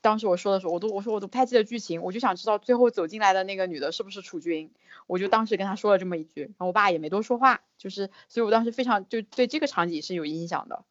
[0.00, 4.70] 当时我说的时候，我都我说我都不太记得剧情，我就想知道最后走进来的那个女的是不是楚军，
[5.06, 10.84] 我就当时跟他说了这么一句，然后我爸也没多说话，就是所以我当时非常就对这个场景是有印象的。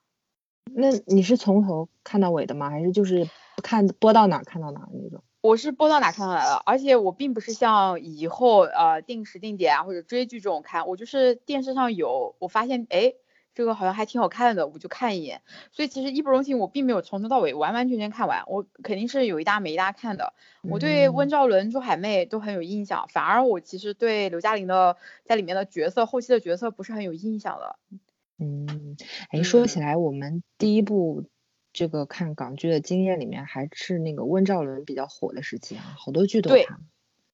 [0.73, 2.69] 那你是从头看到尾的吗？
[2.69, 3.29] 还是就是
[3.63, 5.23] 看播到哪看到哪那种？
[5.39, 13.13] 我是播到哪看到哪的，而且我并不是像以后呃定时定点啊或者追剧这种看，我就是电视上有，我发现哎
[13.57, 15.41] 这个好像还挺好看的，我就看一眼。
[15.71, 20.33] 所以其实义不容情我并没有从头到尾完完全全看完，我肯定是有一搭没一搭看的。
[20.61, 27.79] 我对温兆伦、朱海媚都很有印象，反而我其实对刘嘉玲的在里面的角色后期的角色不是很有印象了。
[28.37, 28.95] 嗯，
[29.31, 31.25] 哎，说起来我们第一部。
[31.73, 36.79] 这个看港剧的经验里面，还是那个温兆伦比较火的时期啊，好多剧都看。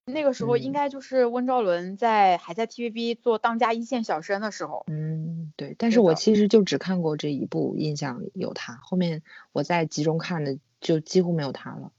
[0.06, 4.84] 那个时候应该就是温兆伦在还在 TVB 做当家一线小生的时候。
[4.86, 5.74] 嗯，对。
[5.78, 8.78] 但是我其实就只看过这一部，印象里有他。
[8.82, 11.90] 后面我在集中看的就几乎没有他了。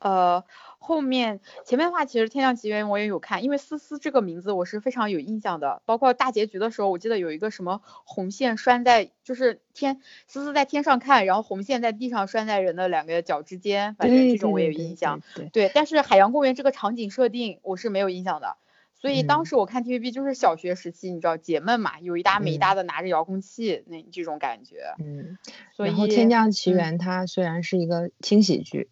[0.00, 0.44] 呃。
[0.82, 5.82] 后面前面的话，其实《天降奇缘》我也有看，因为思思这个名字我是非常有印象的。
[5.84, 15.20] 包括大结局的时候，我记得有一个什么红线拴在，就是天思思在天上看，然后红线在地上拴在人的两个脚之间，反正这种我也有印象。
[15.52, 18.56] 对，但是海洋公园这个场景设定我是没有印象的，
[18.94, 24.94] 所以当时我看 TVB 就是小学时期，你知道解闷嘛，有一搭没一搭的拿着遥控器那这种感觉。
[24.98, 25.38] 嗯，
[25.76, 28.88] 然后《天降奇缘》它虽然是一个轻喜剧，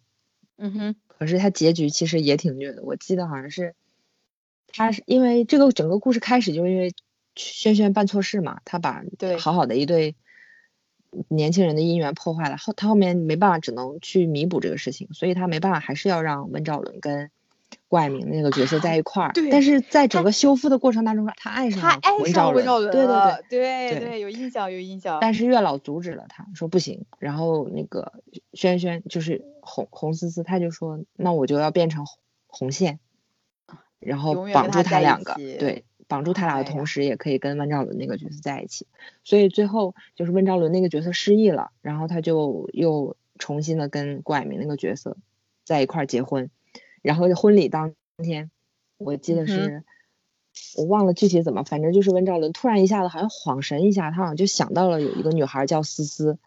[0.59, 0.95] 嗯哼。
[1.07, 3.73] 可是他结局其实也挺虐的，我记得好像是，
[4.67, 6.93] 他是因为这个整个故事开始就是因为
[7.35, 10.15] 轩轩办错事嘛，他把对好好的一对
[11.27, 17.31] 年轻人的姻缘破坏了，后他后面没办法，只能去弥补这个事情，所以他没办法，还是要让温兆伦跟。
[17.87, 23.07] 顾爱明那个角色在一块儿，但是在整个修复的过程当中，他爱上了温兆伦，对对
[23.49, 25.17] 对对对，有印象有印象。
[25.21, 27.05] 但是月老阻止了他，说不行。
[27.17, 28.13] 然后那个
[28.53, 32.05] 轩轩就是红红思思，他就说那我就要变成
[32.45, 32.99] 红线，
[33.99, 38.85] 然后绑住他两个，对，绑住他俩的同时，也可以跟温兆伦那个角色在一起。
[39.23, 45.17] 所以最后就是温兆伦那个角色失忆了，然后他就又重新的跟顾爱明那个角色
[45.65, 46.51] 在一块儿结婚。
[47.01, 48.51] 然后婚礼当天，
[48.97, 49.83] 我记得是，
[50.77, 56.37] 我忘了具体怎么，反正就是温兆伦突然一下子好像恍神一下，他好像就想到了有一个女孩叫思思，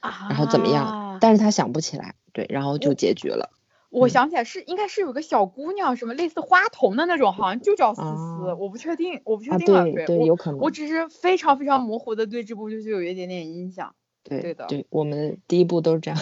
[0.00, 3.50] 然后怎么样，但是他想不起来，对，然后就结局了。
[3.90, 16.18] 我想起来是应该是有个小姑娘，什么类似花童的那种，好像就叫思思，我不确定，我不确定了，对，有可能，我只是非常非常模糊的对这部剧就有一点点印象，对的，对，我们第一部都是这样。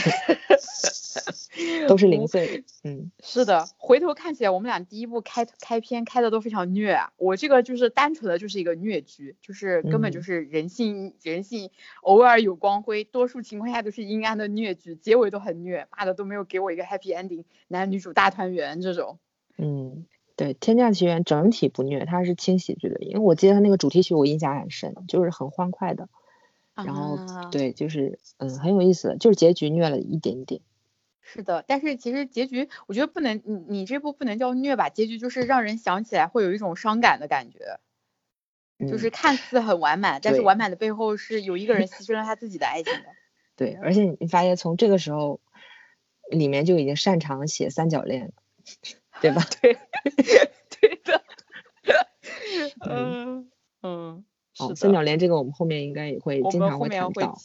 [1.88, 11.70] 都是零碎，嗯，是的，回头看起来我们俩第一部开开篇开的都非常虐，我这个就是单纯的就是一个虐剧，就是根本就是人性人性
[12.02, 19.18] 偶尔有光辉，多数情况下都是阴暗的虐剧，结尾都很虐，妈的都没有给我一个 happy ending，男女主大团圆这种。
[19.56, 20.06] 嗯，
[20.36, 26.08] 对，《天降奇缘》整体不虐，它是轻喜剧的，因为我记得它那个主题曲我印象很深，就是很欢快的。
[26.84, 27.18] 然后
[27.50, 30.60] 对，就是嗯很有意思，就是结局虐了一点点。
[31.20, 37.80] 是的，但是其实结局我觉得不能，你你这部不能叫虐吧，结局就是让人想起来会有一种伤感的感觉。
[38.88, 43.08] 就是看似很完满，但是完满的背后是有一个人牺牲了他自己的爱情的。
[43.56, 45.40] 对，而且你发现从这个时候，
[46.30, 48.32] 里面就已经擅长写三角恋了，
[49.20, 49.42] 对吧？
[49.60, 49.74] 对，
[50.80, 51.24] 对的。
[52.88, 53.50] 嗯
[53.82, 54.24] 嗯。
[54.58, 57.36] 哦，三角恋这个我们后面应该也会经常会谈到。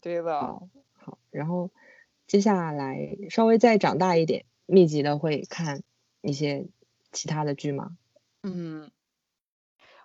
[0.00, 0.40] 对的。
[0.94, 1.70] 好，然后
[2.26, 5.82] 接下来稍微再长大一点，密集的会看
[6.22, 6.66] 一些
[7.12, 7.96] 其他的剧吗？
[8.42, 8.90] 嗯。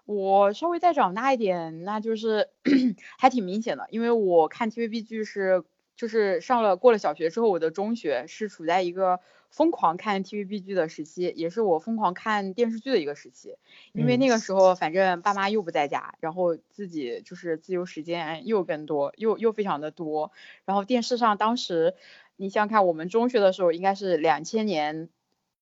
[0.06, 2.50] 我稍微再长大一点，那就是
[3.18, 5.64] 还挺明显的，因为我看 TVB 剧是
[5.96, 9.20] 就是上了过了小学之后，我的中学是处在一个
[9.56, 13.56] 疯狂看 TVB 剧的时期，也是我疯狂看电视剧的一个时期。
[13.94, 20.32] 因为那个时候反正爸妈又不在家，然后自己就是自由时间又更多，又又非常的多。
[20.66, 21.96] 然后电视上当时
[22.36, 25.10] 你想想看，我们中学的时候应该是两千年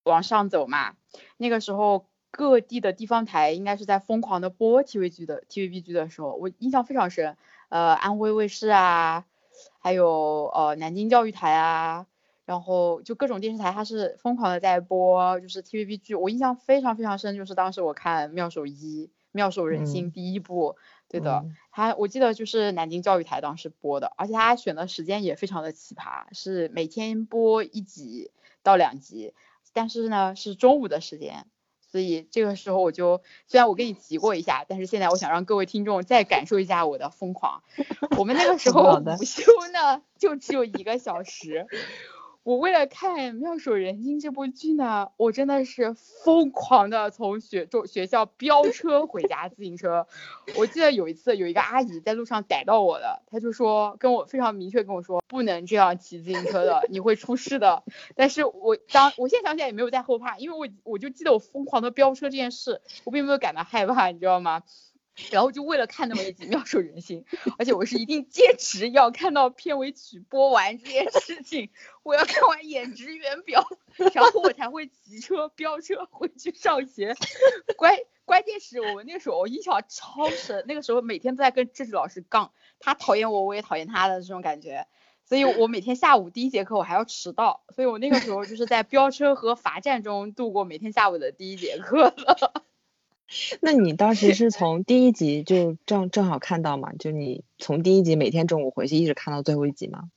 [0.04, 0.96] 往上走嘛，
[1.38, 2.08] 那个时候。
[2.36, 7.38] 各地的地方台应该是在疯狂的播 TV 剧的 TVB 剧的时候，我印象非常深。
[7.70, 9.26] 呃，安徽卫视啊，
[9.78, 12.08] 还有呃南京教育台啊，
[12.46, 16.14] 然后就各种电视台，它是疯狂的在播，就是 TVB 剧。
[16.16, 20.76] 我印象非常非常深，就是当时我看《妙手一》《妙手仁心》第一部，
[21.08, 29.34] 对的，它我记得就是南京教育台当时播的，而且它选的时间也非常的奇葩，是每天播一集到两集，
[29.72, 31.46] 但是呢是中午的时间。
[31.80, 37.62] 所以这个时候我就，虽然我跟你提过一下，但是现在我想让各位听众再感受一下我的疯狂。
[38.18, 41.68] 我们那个时候午休呢，就只有一个小时。
[42.44, 50.08] 我为了看《妙手仁心》这部剧呢，我真的是疯狂的从学中学校飙车回家自行车。
[50.58, 57.84] 我记得有一次有一个阿姨在路上逮到我了，她就说跟我非常明确跟我说不能这样骑自行车的，你会出事的。
[58.14, 64.64] 但是我当我现在想起来也没有在后怕，因为我我就记得我疯狂的飙车这件事，我并没有感到害怕，你知道吗？
[65.32, 67.26] 然后就为了看那么一集妙手仁心，
[67.58, 71.70] 而且我是一定坚持要看到片尾曲播完这件事情，
[72.02, 73.66] 我要看完演职员表，
[74.14, 77.16] 然后我才会骑车飙车回去上学。
[77.78, 77.96] 关
[78.26, 84.88] 关键是我们那时候我印象超深，那个时候每天都在跟政治老师杠，他讨厌我，我也讨厌他的这种感觉，
[85.26, 92.64] 所以我每天下午第一节课我还要迟到，所以我那个时候就是在飙车和罚站中度过每天下午的第一节课了。
[93.62, 96.94] 那你当时是从第一集就正正好看到嘛？
[96.94, 100.10] 就你从第一集每天中午回去一直看到最后一集吗？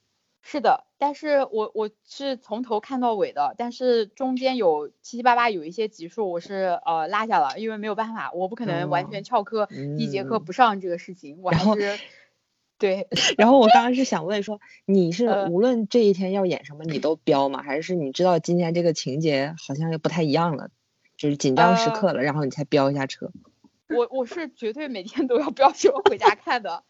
[0.42, 11.98] 是的，但是我我是从头看到尾的，但是中间有七七八八有一些集数我是呃落下了，因为没有办法，我不可能完全翘课第一节课不上这个事情，我还是
[12.78, 13.08] 对。
[13.36, 17.62] 然后我刚刚是想问说，你是无论这一天要演什么你都标吗？
[17.62, 20.70] 还是你知道今天这个情节好像又不太一样了？
[21.16, 23.30] 就是紧张时刻了，然后你才飙一下车。
[23.88, 26.82] 我我是绝对每天都要飙车回家看的，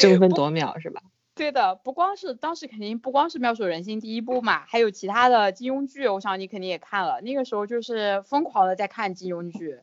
[0.00, 1.00] 争分夺秒是吧？
[1.36, 7.20] 对的，不光是当时肯定不光是妙手仁心第一部嘛，还有其他的金庸剧，我想你肯定也看了。
[7.20, 9.78] 那个时候就是疯狂的在看金庸剧，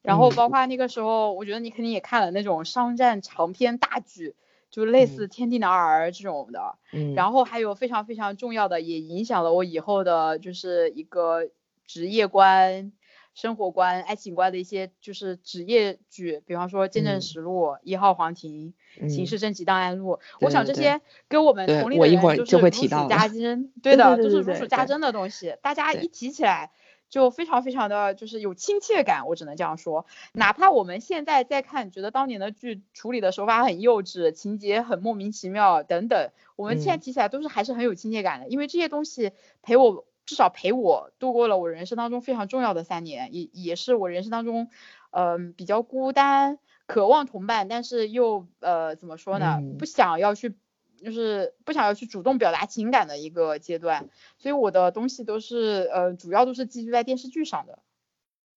[0.00, 4.34] 然后包括那个时候，我觉得你肯定也看了那种商战长篇大剧，
[4.70, 6.76] 就类似《天地男儿》这种的。
[6.92, 7.14] 嗯。
[7.14, 11.50] 然后还有非常非常重要的，也影响了我以后的，就是一个。
[11.86, 12.92] 职业观、
[13.34, 18.72] 生活观、爱情观的一些就是职业剧，比方说《见证实录》《一号皇庭》
[19.08, 25.54] 《刑事侦缉档案录》，我想这些跟我们同龄的人就是如数家珍， 对的，就是如数家珍的东西。
[25.62, 26.70] 大家一提起来
[27.10, 30.06] 就非常非常的就是有亲切感，我只能这样说。
[30.32, 40.06] 哪怕我们现在在看，觉得当年的剧处理的手法很幼稚，情节很莫名其妙等等，我们现在提起来都是还是很有亲切感的，因为这些东西陪我。
[40.26, 44.68] 至少陪我度过了我人生当中非常重要的三年，也也是我人生当中，
[45.10, 50.56] 嗯，比较孤单，渴望同伴，但是又呃怎么说呢，不想要去，
[51.00, 57.78] 就是不想要去主动表达情感的一个阶段，所以我的东西都是呃主要都是寄居在电视剧上的。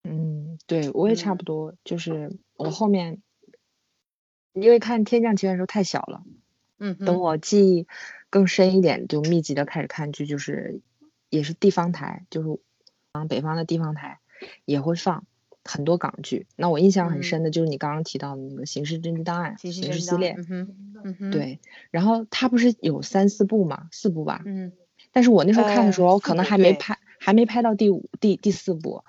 [0.03, 3.21] 嗯，对我也差不多，就是我后面，
[4.54, 6.23] 因为看《天降奇缘》的时候太小了，
[6.79, 7.87] 嗯，等我记忆
[8.31, 10.81] 更深一点，就密集的开始看剧，就是。
[11.30, 12.50] 也是地方台，就是
[13.13, 14.19] 嗯，北方的地方台
[14.65, 15.25] 也会放
[15.63, 16.48] 很多港剧。
[16.56, 20.36] 那我印象很深的就是你刚刚提到的那个《刑事侦缉档案》刑事系列，
[21.32, 21.60] 对。
[21.92, 24.42] 然后它不是有三四部嘛，四部吧？
[24.46, 24.71] 嗯。
[25.12, 29.04] 但是我那时候看的时候，可能还没拍，还没拍到第五、第第四部，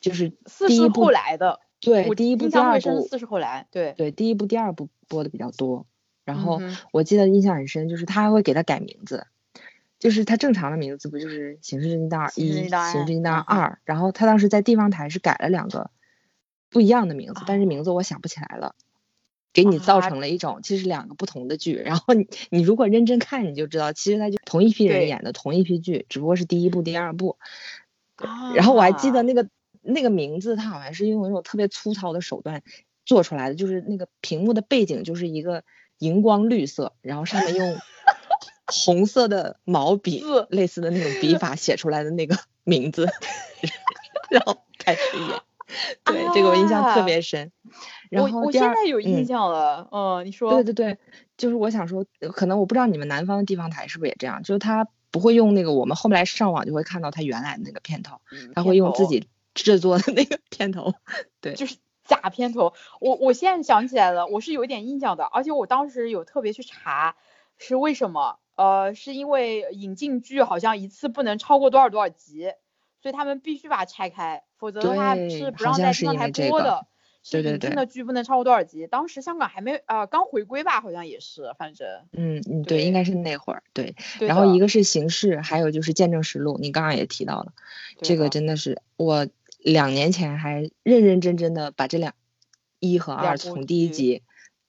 [0.00, 0.30] 就是
[0.66, 1.60] 第一部后来的。
[1.80, 3.06] 对，第一部、第二部。
[3.06, 3.66] 四是后来。
[3.70, 3.94] 对。
[3.96, 5.86] 对，第一部、第二部播的比较多。
[6.24, 6.60] 然后
[6.92, 9.26] 我记得印象很深，就是他还会给他改名字。
[10.00, 12.50] 就是他正常的名字不就是《刑事侦缉档案一》
[12.92, 15.90] 《刑事侦缉档案二》，然后他当时在地方台是改了两个
[16.70, 18.74] 不一样的名字，但是名字我想不起来了，
[19.52, 21.74] 给你造成了一种其实两个不同的剧。
[21.74, 27.36] 然后你你如果认真看，你就知道其实他就同一批人演的同一批剧，只不过是第一部、第二部。
[28.54, 29.48] 然后我还记得那个
[29.82, 32.62] 那个名字，他好像是用那种特别粗糙的手段
[33.04, 35.62] 做出来的，就是那个屏幕的背景就是一个
[35.98, 37.76] 荧光绿色，然后上面用
[38.70, 43.06] 红色的毛笔类似的那种笔法写出来的那个名字，
[44.30, 45.40] 然后开始演。
[46.04, 47.52] 对，这个我印象特别深。
[48.10, 50.50] 然后我现在有印象了，嗯，你说。
[50.50, 50.98] 对对对，
[51.36, 54.86] 就是我想说，可能我不知道你们南方的地方台是不是也这样，就是他。
[55.12, 58.20] 不会用那个，我们后来上网就会看到他原来的那个片头，
[58.54, 60.94] 他会用自己制作的那个片头，
[61.40, 62.74] 对，就是假片头。
[63.00, 67.16] 我我现在想起来了，我是有一点印象的，而且我当时有特别去查
[67.58, 72.52] 是为什么，呃，是因为引进剧好像一次不能超过多少多少集，
[73.00, 76.86] 所以他们必须把它拆开，否则的话是不让在电视台播的。
[77.30, 78.86] 对对对，的剧不能超过多少集？
[78.86, 83.94] 当时香港还没呃刚回归吧，好像也是，反正嗯嗯对，应该是那会儿对。
[84.20, 87.52] 然后一个是形式，还有就是见证实录，你刚刚也提到了，
[88.02, 89.26] 这个真的是我
[89.58, 92.14] 两年前还认认真真的把这两
[92.78, 94.22] 一和二从第一集，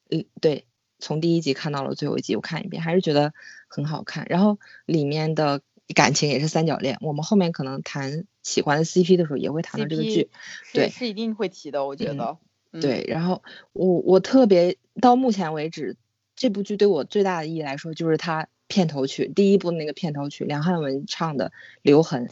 [0.10, 0.66] 嗯对，
[1.00, 3.34] 从第一集看到了最后一集，我看一遍还是觉得
[3.72, 4.28] 很好看。
[4.30, 5.62] 然后里面的
[5.96, 8.26] 感情也是三角恋，我们后面可能谈。
[8.44, 10.32] 喜欢的 CP 的时候也会谈到这个剧，
[10.74, 12.40] 对，是一定会提的，我觉得。
[12.72, 15.96] 对，然后我我特别到目前为止，
[16.36, 21.50] 这部剧对我最大的意义来说，就是它片头曲，第一部那个片头曲，梁汉文唱的
[21.84, 22.30] 《留痕》，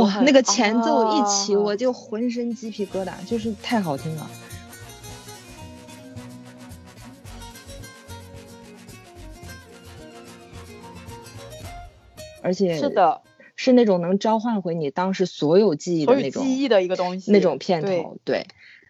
[0.00, 4.30] 哇，那个前奏一起，我就浑身鸡皮疙瘩，就是太好听了。
[12.42, 13.22] 而且是的。
[13.56, 18.46] 是那种能召唤回你当时所有记忆的那种记忆的一个东西，那种片头，对，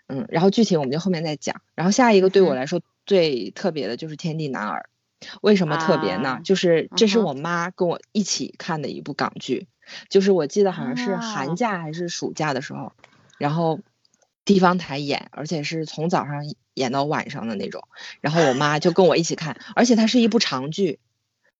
[0.07, 1.61] 嗯，然后具体我们就后面再讲。
[1.74, 4.88] 然后下一个对我来说最特别的就是《天地男儿》，
[5.40, 6.38] 为什么特别呢？
[6.44, 9.66] 就是这是我妈跟我一起看的一部港剧，
[10.09, 12.92] 就是我记得好像是寒假还是暑假的时候，
[13.38, 13.80] 然后
[14.44, 16.44] 地方台演，而且是从早上
[16.74, 17.82] 演到晚上的那种，
[18.20, 21.01] 然后我妈就跟我一起看，而且它是一部长剧。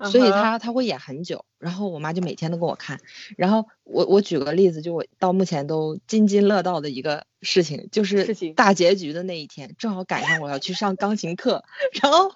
[0.09, 3.01] 所以他他会演很久，然后我妈就每天都给我看，
[3.37, 11.65] 然后我我举个例子，就我到目前都津津乐道的一个事情，就是大结局的那一天，正好赶上我要去上钢琴课，
[12.03, 12.31] 然后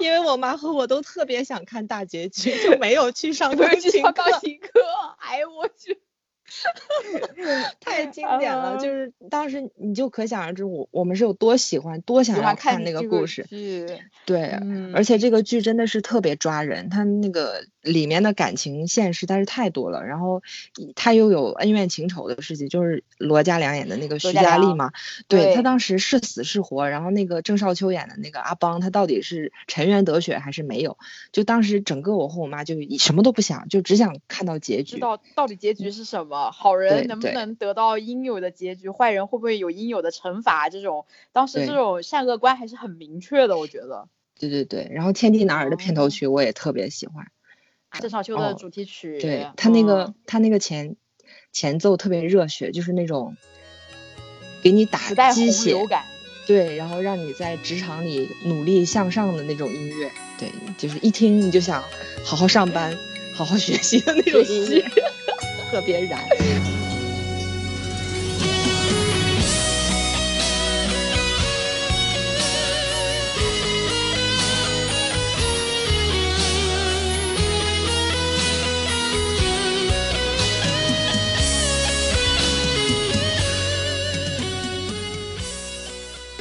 [0.00, 4.12] 因为我妈和我都特别想看大结局，就没有去上钢琴课。
[4.12, 4.80] 钢琴课，
[5.18, 6.00] 哎呦我去！
[7.80, 13.46] 太经典了，就是当时你就可想而知，我我们是有多喜欢，多想要看那个故事。
[14.24, 14.58] 对，
[14.94, 17.64] 而且这个剧真的是特别抓人，它那个。
[17.82, 20.42] 里面的感情线实在是太多了，然后
[20.94, 24.92] 他又有恩怨情仇的事情，就是罗嘉良演的那个徐佳丽嘛，
[25.28, 30.98] 对他当时是死是活，然后那个郑少秋演的那个阿邦，他到底是沉冤得雪还是没有？
[31.32, 40.70] 就当时整个我和我妈就什么都不想，就只想看到结局，知道到底结局是什么，好人能不能得到应有的结局，坏人会不会有应有的惩罚？
[40.70, 44.08] 这种当时这种善恶观还是很明确的，我觉得。
[44.38, 47.26] 对对对，然后《天地男儿》的片头曲我也特别喜欢。
[48.00, 50.96] 郑少秋的主题曲，对他那个他那个前
[51.52, 53.36] 前奏特别热血，就是那种
[54.62, 56.04] 给你打鸡血感，
[56.46, 61.82] 对，然后让你在职场里努力向上的那种音乐，对，就是一听你就想
[62.24, 62.96] 好好上班、
[63.34, 64.84] 好好学习的那种音乐，
[65.70, 66.20] 特别燃。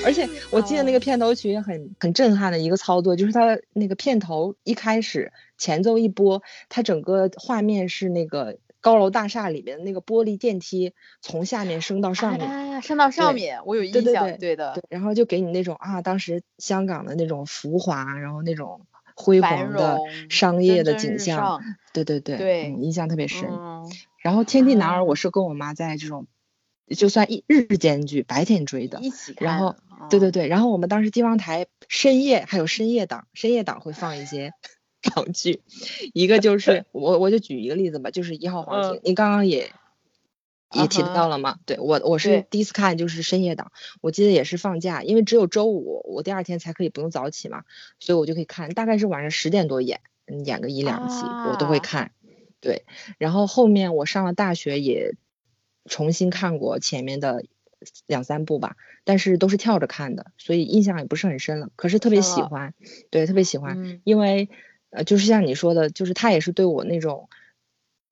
[0.06, 18.82] 而且我记得那个片头曲也很很震撼的一个操作，就是它那个片头一开始前奏一播，它整个画面是那个高楼大厦里面那个玻璃电梯从下面升到上面，升到上面，我有印象，对的，然后就给你那种啊，当时香港的那种浮华，然后那种
[19.16, 19.98] 辉煌的
[20.30, 21.62] 商业的景象，
[21.94, 23.50] 对对对，对，印象特别深。
[24.22, 26.28] 然后《天地男儿》，我是跟我妈在这种。
[26.98, 29.00] 就算一日间剧，白天追的，
[29.46, 29.76] 然后
[30.10, 34.54] 对对对，然后我们当时地方台深夜还有深夜档，深夜档会放一些
[35.02, 35.62] 港剧，
[36.14, 39.72] 一个就是 我我就举一个例子吧，就是一号皇庭，你刚刚也
[40.74, 43.72] 也提到了嘛，对我我是第一次看就是深夜档，
[44.02, 47.64] 我记得也是放假，因为只有周五我第二天才可以不用早起嘛，
[48.00, 50.02] 所以我就可以看，大概是晚上十点多演，
[50.46, 52.12] 演个一两集我都会看，
[52.60, 52.86] 对，
[53.18, 55.16] 然后后面我上了大学也。
[55.86, 57.46] 重新看过前面的
[58.06, 58.76] 两三部吧，
[59.06, 61.70] 但是都是跳着看的，所以印象也不是很深了。
[61.76, 62.76] 可是特别喜欢，
[63.10, 64.50] 对，特别喜欢，因为
[64.90, 67.30] 呃，就是像你说的，就是他也是对我那种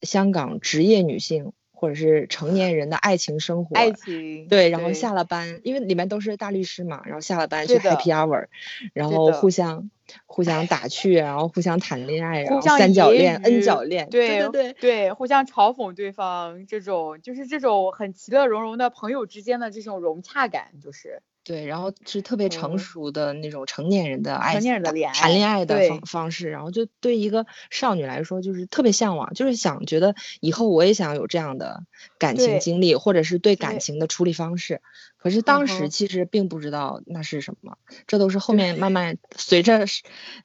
[0.02, 1.54] 香港职业女性。
[1.80, 8.48] 或者是成年人的爱情生活，爱情对，然后下了班，因为里面都是大律师嘛，然后下了班去 happy hour，
[8.94, 9.92] 然后互相
[10.26, 21.22] 互相打趣，然后互相谈恋爱，然后三角恋、N 角恋，对对对对，互相嘲讽对方，这种就是这种很其乐融融的朋友之间的这种融洽感，就是。
[21.48, 31.84] 对，然后是特别成熟的那种成年人的爱，成年人的恋爱，谈恋爱的方方式，然后就对一个少女来说就是特别向往，就是想觉得以后我也想有这样的
[32.20, 34.82] 感情经历，或者是对感情的处理方式。
[35.16, 37.78] 可是当时其实并不知道那是什么，
[38.08, 39.86] 这都是后面慢慢随着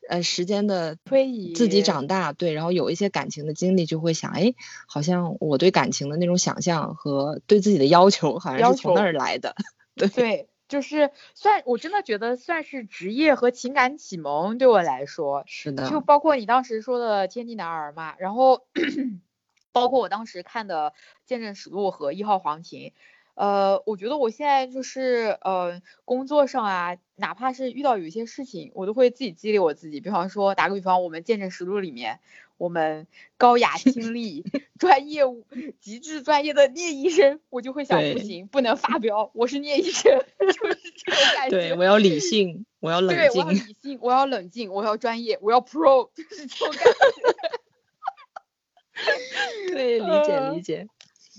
[0.09, 4.55] 呃时间的推移，自己长大，对，然后有一些感情的经历，就会想，哎，
[4.87, 9.57] 好像我对感情的那种想象和对自己的要求，好像是从那儿来的，
[10.15, 10.47] 对。
[10.73, 15.91] 就是算我真的觉得算是职业和情感启蒙，对我来说是的。
[15.91, 18.67] 就包括你当时说的《天地男儿》嘛，然后
[19.71, 20.91] 包括我当时看的
[21.27, 22.89] 《见证实录》和《一号黄庭》。
[23.35, 30.01] 呃，我觉得我现在就是呃，工作上啊，哪怕是遇到有一些事情，我都会自己激励我自己。
[30.01, 32.21] 比方说，打个比方，我们见证实录里面，
[32.59, 33.07] 我们
[33.39, 34.45] 高雅清丽、
[34.79, 35.23] 专业、
[35.81, 41.57] 极致专业的聂医生，我就会想，不行，不能发飙，我是聂医生， 就是这种感觉。
[41.57, 43.17] 对，我要理性，我要冷静。
[43.17, 46.93] 对，我要理性，我要冷静，我要专业，我要 pro， 就是这种感觉。
[49.73, 50.87] 对，理解理解。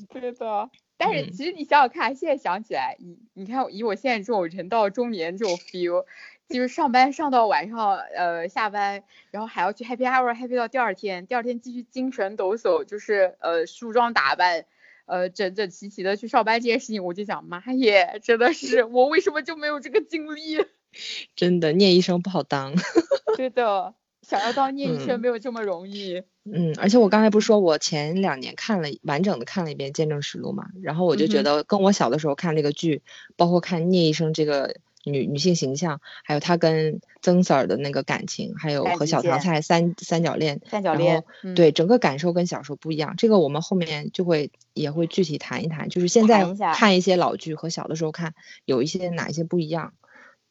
[0.10, 0.70] 对的。
[1.04, 6.06] 但是其实你想想看，现在想起来，你你看以我现在这种人到中年这种 feel，
[6.50, 14.66] 就是上班上到晚上，呃下班，然后还要去 happy hour happy 到第二天，第二天继续精神抖擞，就是呃梳妆打扮，
[15.06, 20.66] 呃整整齐齐的去上班这件事情，我就想妈耶，真的是我为什么就没有这个精力？
[21.36, 22.74] 真的，念医生不好当。
[23.36, 23.96] 对的。
[24.22, 26.24] 想要当念医生没有这么容易。
[26.46, 33.02] 嗯，而且我刚才不是说我前两年看了完整的看了一遍《见证实录》嘛，然后我就觉得跟我小的时候看那个剧，
[33.38, 34.76] 包括看聂医生这个
[35.06, 41.24] 女女性形象，还有她跟曾 Sir 的那个感情，还有和小唐菜三三角恋，三角恋，
[41.56, 43.16] 对整个感受跟小时候不一样。
[43.18, 48.34] 这个我们后面就会也会具体谈一谈，就是现在看一些老剧和小的时候看
[48.66, 49.94] 有一些哪一些不一样。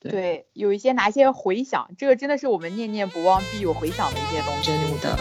[0.01, 5.16] 对，有一些哪一些回想，这个真的是我们念念不忘必有回想的一些东西，真的，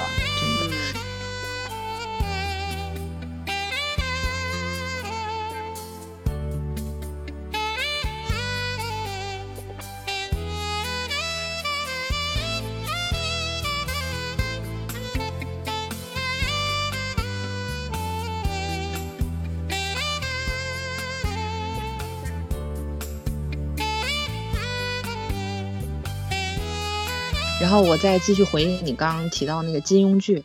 [27.72, 30.44] 后我再继续回应你刚刚提到那个金庸剧，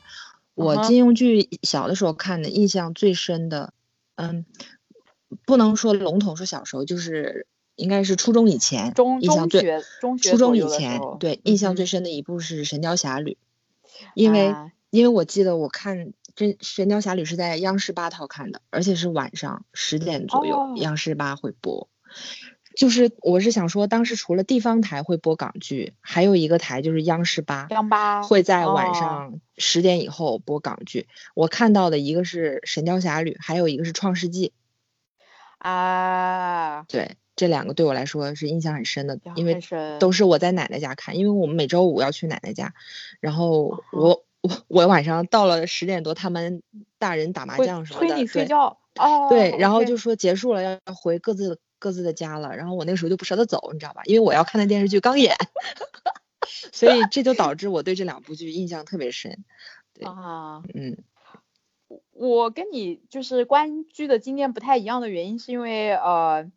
[0.54, 3.72] 我金庸剧小的时候看的印象最深的，
[4.14, 4.44] 嗯，
[5.44, 9.62] 不能说笼统说小时候，就是应该是初中以前，印象最
[10.22, 13.32] 初中以前对印象最深的一部是《神雕侠侣》，
[14.14, 14.54] 因为
[14.90, 21.88] 因为我记得我看这《神雕侠侣》是在央视八套看的，而且是晚上十点左右，央视八会播。
[22.76, 31.08] 就是我是想说，当时除了地方台会播港剧，还有一个台就是央视八，央八会在晚上十点以后播港剧。
[31.34, 34.48] 我看到的一个是《神雕侠侣》，还有一个是《创世纪》。
[35.58, 39.58] 啊，对，这两个对我来说是印象很深的，因为
[39.98, 42.74] 都是我在奶奶家看，因为我们每周五要去奶奶家，
[43.20, 46.62] 然后我我我晚上到了十点多，他们
[46.98, 48.78] 大人打麻将什么的，催你睡觉。
[48.96, 51.58] 哦，对，然后就说结束了要回各自。
[51.78, 54.02] 各自的家了，然后我那个时候就不舍得走，你知道吧？
[54.04, 55.36] 因为我要看的电视剧刚演，
[56.72, 59.44] 所以这就导致我对这两部剧印象特别深。
[60.02, 60.96] 啊，嗯，
[62.12, 66.50] 我跟你就是观剧的经验不太一样的原因，是因为呃，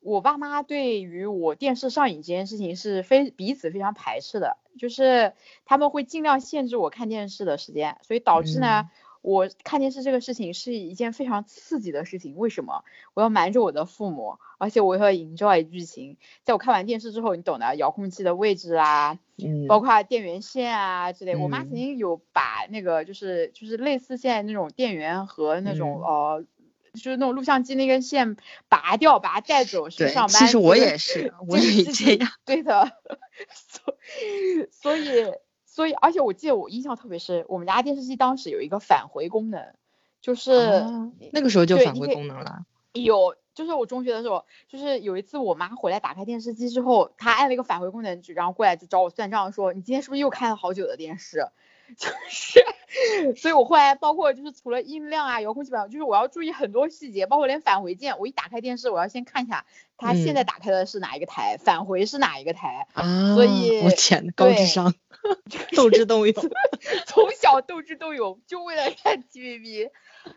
[0.00, 5.34] 我爸妈对于我电视上瘾这件事情是非彼此非常排斥的，就是
[5.64, 8.90] 他们会尽量限制我看电视的时间，所以导致呢。
[9.20, 12.84] 我看电视这个事情是一件非常刺激的事情，为什么？
[13.14, 16.16] 我要瞒着我的父母，而且我要 enjoy 剧情。
[16.44, 21.36] 在我看完电视之后，你懂的，遥控器的位置啊，嗯，包括电源线啊之类。
[21.36, 26.44] 我妈曾经有把那个就是就是类似现在那种电源和那种呃，
[26.94, 28.36] 就是那种录像机那根线
[28.68, 30.40] 拔掉，把它带走去上班。
[30.40, 32.30] 其实我也是，我也这样。
[32.46, 32.92] 对的，
[33.50, 33.96] 所
[34.70, 35.32] 所以。
[35.78, 39.64] 所以，而且我记得我印象特别深，我们家电视机当时有一个返回功能，
[40.20, 40.52] 就是
[41.32, 42.66] 那个时候就返回功能了。
[42.94, 51.46] 有，就是我中学的时候，就是有一次我妈回来打开电视机之后，她按了一个返回功能，然后过来就找我算账，说你今天是不是又看了好久的电视？
[51.96, 52.60] 就是，
[53.36, 59.64] 所以我后来包括就是除了音量啊、遥控器板，就是我要注意很多细节，包括连返回键，我一打开电视，我要先看一下
[59.98, 62.86] 它现在打开的是哪一个台，返回是哪一个台。
[62.94, 64.94] 啊，所以我天，高智商，
[65.76, 66.34] 斗智斗勇，
[67.06, 69.90] 从小斗智斗勇，就为了看 TVB。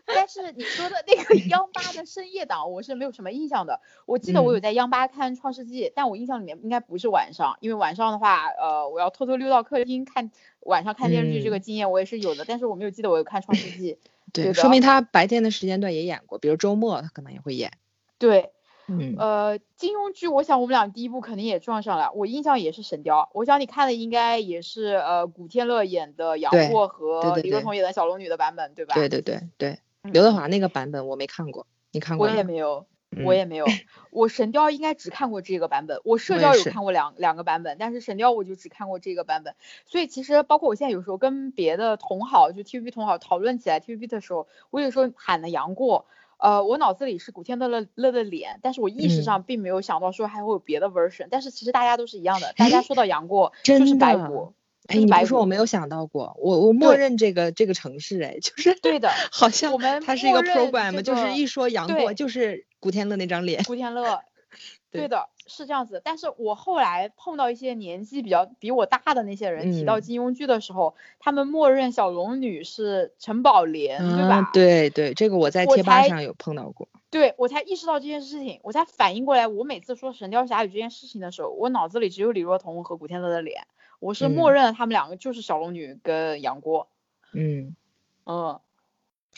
[0.06, 3.80] 但是你说的那个央八的深夜档，我是没有什么印象的。
[4.06, 13.94] 我记得我有在央八看《创世纪》，但我印象里面应该不是晚上，因为晚上的话，呃，我要偷偷溜到客厅看晚上看电视剧这个经验我也是有的，但是我没有记得我有看《创世纪》。
[14.32, 17.72] 对，说明他白天的时间段也演过，比如周末他可能也会演。
[18.18, 18.50] 对。
[18.88, 22.10] 嗯，呃，金庸剧，我想我们俩第一部肯定也撞上了。
[22.14, 28.94] 我印象也是《神雕》，我想你看的应该也是呃古天乐演的杨过和李若彤演的小龙女的版本，对吧？
[28.94, 32.86] 对对对对，刘德华那个版本我没看过，你看过我也没有，
[33.24, 33.66] 我也没有。
[34.10, 39.54] 我《神雕》应该只看过这个版本，我《射雕》有看过两两个版本，但是《神雕》我就只看过这个版本。
[39.86, 46.06] 所以其实包括我现在有时候跟别的同好，就 TVB 同好讨论起来 TVB 的时候，我有时候喊的杨过。
[46.42, 54.52] 呃，我脑子里是古天乐乐的脸，但是我意识上并没有想到说还会有别的 version，但是其实大家都是一样的，大家说到杨过就是白骨，
[54.88, 64.20] 哎，你别说我没有想到过，我我默认这个这个城市，哎，就是对的，好像我们它是一个 program，就是一说杨过就是古天乐那张脸，古天乐。
[64.92, 66.00] 对的，是这样子。
[66.04, 74.50] 但是我后来碰到一些年纪比较比我大的那些人，提到金庸剧的时候，他们默认小龙女是陈宝莲，对吧？
[74.52, 76.88] 对对，这个我在贴吧上有碰到过。
[77.10, 83.66] 对，我才意识到这件事情，我才反应过来，我每次说《神雕侠侣》这件事情的时候，我脑子里只有李若彤和古天乐的脸，
[84.00, 86.88] 我是默认了他们两个就是小龙女跟杨过。
[87.32, 87.76] 嗯
[88.24, 88.60] 嗯，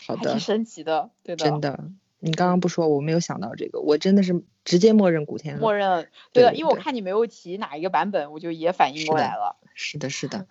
[0.06, 1.80] 好的，挺神奇的，对的，真的。
[2.24, 5.60] 你刚刚不说，我没有想到这个，我真的是直接默认古天乐。
[5.60, 9.56] 默认，对的，因为我看你没有提哪一个版本，我就也反应过来了。
[9.74, 10.46] 是的，是的，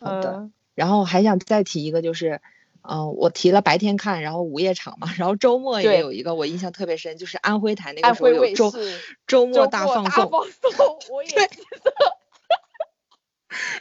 [0.00, 0.48] 好的。
[0.74, 2.40] 然后还想再提一个，就是，
[2.80, 8.72] 嗯，我提了白天看，然后午夜场嘛，然后周末也有一个我印象特别深，就是安徽台那个时候有周
[9.26, 10.30] 周末大放送，
[11.10, 12.17] 我也记得。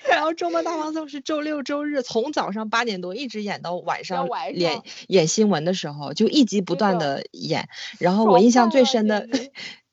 [0.07, 7.67] 然后周末大放送是周六周日，从早上八点多一直演到晚上演演新闻的时候，就一集不断的演。
[7.99, 9.27] 然后我印象最深的，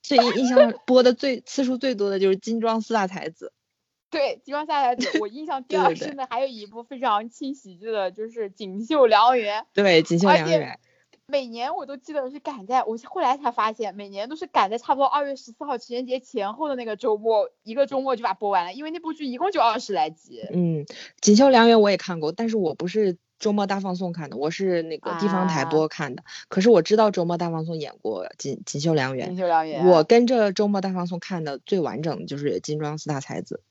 [0.03, 3.53] 最印象播的最次数最多的就是金装四大才子。
[4.11, 9.63] 对，金装四大才子，我印象第二深的还有一部非常轻喜剧的，就是《锦绣良缘》。
[9.73, 10.73] 对，《锦绣良缘》。
[11.27, 20.47] 每年我都记得是赶在，我后来才发现，每年都是赶在差不多二月十四号情人节前后的那个周末，一个周末就把播完了，因为那部剧一共就二十来集。
[20.53, 20.85] 嗯，
[21.21, 26.23] 《锦绣良缘》我也看过，但是我不是周末大放送看的，我是那个地方台播看的。
[26.49, 29.27] 可是我知道周末大放送演过《锦锦绣良缘》。
[29.31, 29.87] 锦绣良缘。
[29.87, 33.63] 我跟着周末大放送看的最完整的就是《金装四大才子》，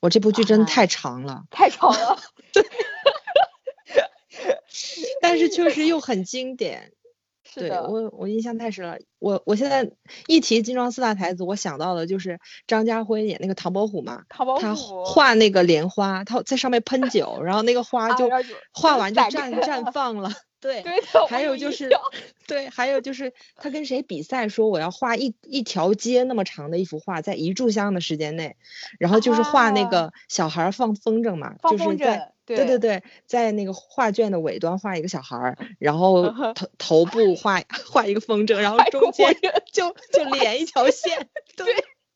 [0.00, 2.18] 我这部剧真的太长了，太长了。
[5.20, 6.92] 但是确实又很经典。
[7.54, 9.88] 对我我印象太深了，我我现在
[10.26, 14.22] 一提金装四大才子，我想到的就是张家辉演那个唐伯虎嘛，
[14.58, 18.28] 他画那个莲花，他在上面喷酒，然后那个花就
[18.72, 20.32] 画完就绽绽放了。
[20.82, 20.82] 对，
[21.28, 21.90] 还有就是，
[22.46, 28.56] 对，还有就是他跟谁比赛说我要画一一条街那么长的一幅画，在一炷香的时间内，
[28.98, 39.36] 然后就是画那个小孩放风筝嘛，就是在对对对，在那个画卷的尾端画一个小孩，然后头头部画 画一个风筝，然后中间
[39.72, 41.66] 就就连一条线， 对。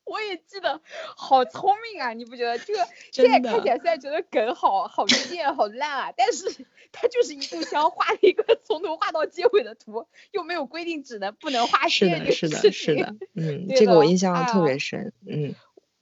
[0.09, 0.81] 我也记得，
[1.17, 2.13] 好聪明啊！
[2.13, 15.55] 你不觉得这个 现在看起来虽然觉得梗好好贱好烂啊， 但是它就是一炷香画了一个从头画到结尾的图，又没有规定只能不能画线的，是的，是的，是的，嗯， 这个我印象特别深，嗯，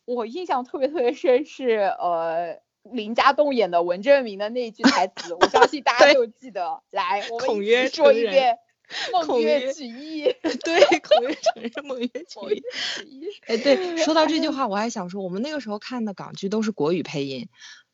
[0.05, 8.59] 我印象特别特别深是呃林家栋演的文正明的那一句台词，我相信大家都记得，来我们一起说一遍。
[9.26, 10.22] 梦月起义，
[10.64, 13.26] 对，孔曰承认孟曰举义。
[13.47, 17.49] 哎，对，说到这句 话，我还想说，我们那个时候看的港剧都是国语配音。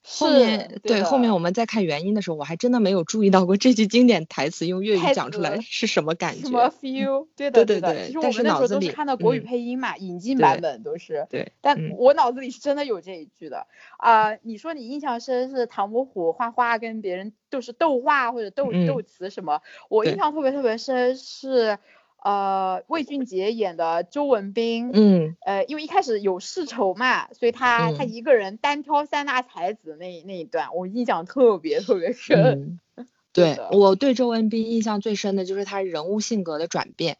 [0.04, 6.42] 后面对后面我们在看原因的时候，我还真的没有注意到过这句经典台词用粤语讲出来是什么感觉。
[6.42, 7.28] 什么 feel？
[7.36, 8.06] 对的对的。
[8.06, 11.26] 其实我们那时候都是看到国语配音嘛，引进版本都是。
[11.30, 11.52] 对。
[11.60, 14.34] 但我脑子里是真的有这一句的啊！
[14.42, 19.60] 你说你印象深是唐伯虎画画跟别人就是斗画或者斗斗词什么？
[19.88, 21.78] 我印象特别特别深是。
[22.24, 32.78] 呃，魏俊杰演的周文斌，嗯，呃，因为一开始有世仇嘛，所以他他一个人单挑三大才子那那一段，我印象特别特别深。
[33.32, 37.16] 对，我对周文斌印象最深的就是他人物性格的转变。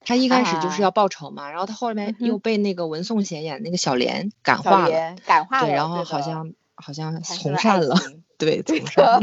[0.00, 7.96] 他一开始就是啊要报仇嘛，然后他后面又被那个文颂贤演那个小莲感化了，感化了，对，然后好像好像从善了，
[8.38, 9.20] 对，从 善了。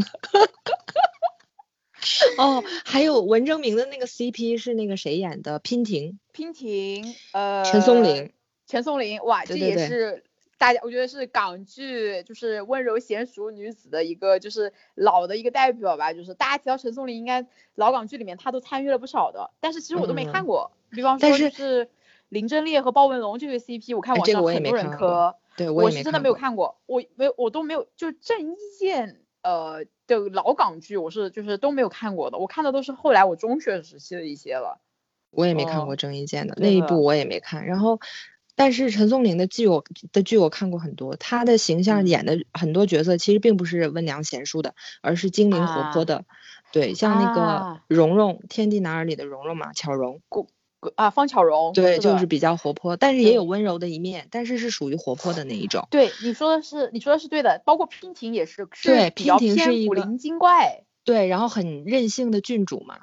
[2.37, 5.59] 哦，还有文征明的那个 CP 是那个谁演的？
[5.59, 8.31] 娉婷，娉婷，呃，陈松伶，
[8.67, 10.23] 陈松伶，哇，这也是
[10.57, 17.45] 大家，我觉得是港剧就是温柔娴熟女子的一个就是老的一个代表吧，就是大家提到陈松伶，应该
[17.75, 20.45] 老港剧里面她都参与了不少的，但是其实我都没看嗯。
[20.45, 21.89] 过，比方说就是是
[22.29, 34.81] 林真烈和鲍文龙这对 CP，我看网上很多人磕，对我是真的没有看过看过，我没有我都没有，就郑伊健呃的老港剧，我是就是都没有看过的，我看的都是后来我中学时期的一些了。
[35.31, 37.65] 我也没看哦过郑伊健的那一部，我也没看。
[37.65, 37.99] 然后，
[38.55, 39.83] 但是陈松伶的剧我
[40.13, 46.25] 的剧我看过很多，她的形象嗯演的很多角色其实并不是温良贤淑的，而是精灵活泼啊的。
[46.71, 50.21] 对，像那个啊蓉蓉，《天地男儿》里的蓉蓉嘛，巧蓉，
[50.95, 55.87] 啊，方巧蓉，对，就是比较活泼，但是也有温柔的一面，但是是属于活泼的那一种。
[55.89, 62.99] 对，你说的是，你说的是对的，包括娉婷也是，对娉婷是一个古灵精怪，对，然后很任性的郡主嘛，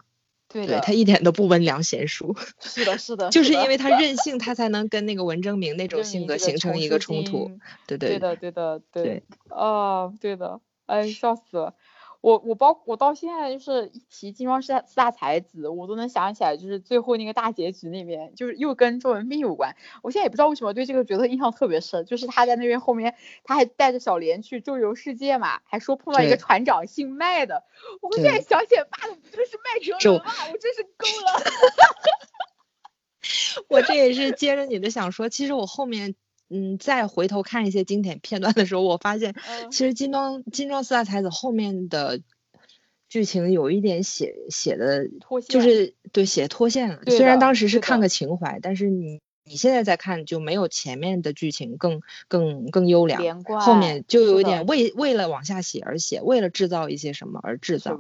[0.49, 7.47] 对她一点都不温良贤淑， 是的，是的，就是因为她任性， 她才能跟那个文征明那种性格形成一个冲突。
[7.49, 11.75] 心对对对的，对的，对，对哦，对的，哎，笑死了。
[12.23, 19.77] 我我包我到现在就是一提金装四大四大才子，我都能想起来，就是最后那个大结局那边，就是又跟周文斌有关。
[20.03, 27.65] 我现在也不知道为什么对这个角色印象特别深，就是他在那边后面，他还带着小莲去周游世界嘛，还说碰到一个船长姓麦的。
[28.01, 31.43] 我现在对想起来，妈的，不就是麦哲伦啊，我真是够了。
[33.69, 36.15] 我这也是接着你的想说，其实我后面
[36.53, 42.21] 嗯再回头看一些经典片段的时候，我发现嗯其实金装金装四大才子后面的
[43.09, 47.01] 剧情有一点写写的脱就是对写脱线了。
[47.07, 53.21] 虽然当时是看个情怀，但是你你现在再看就没有前面的剧情更更更优良。
[53.21, 57.99] 连贯后面就有一点为为了往下写而写，为了制造一些什么而制造。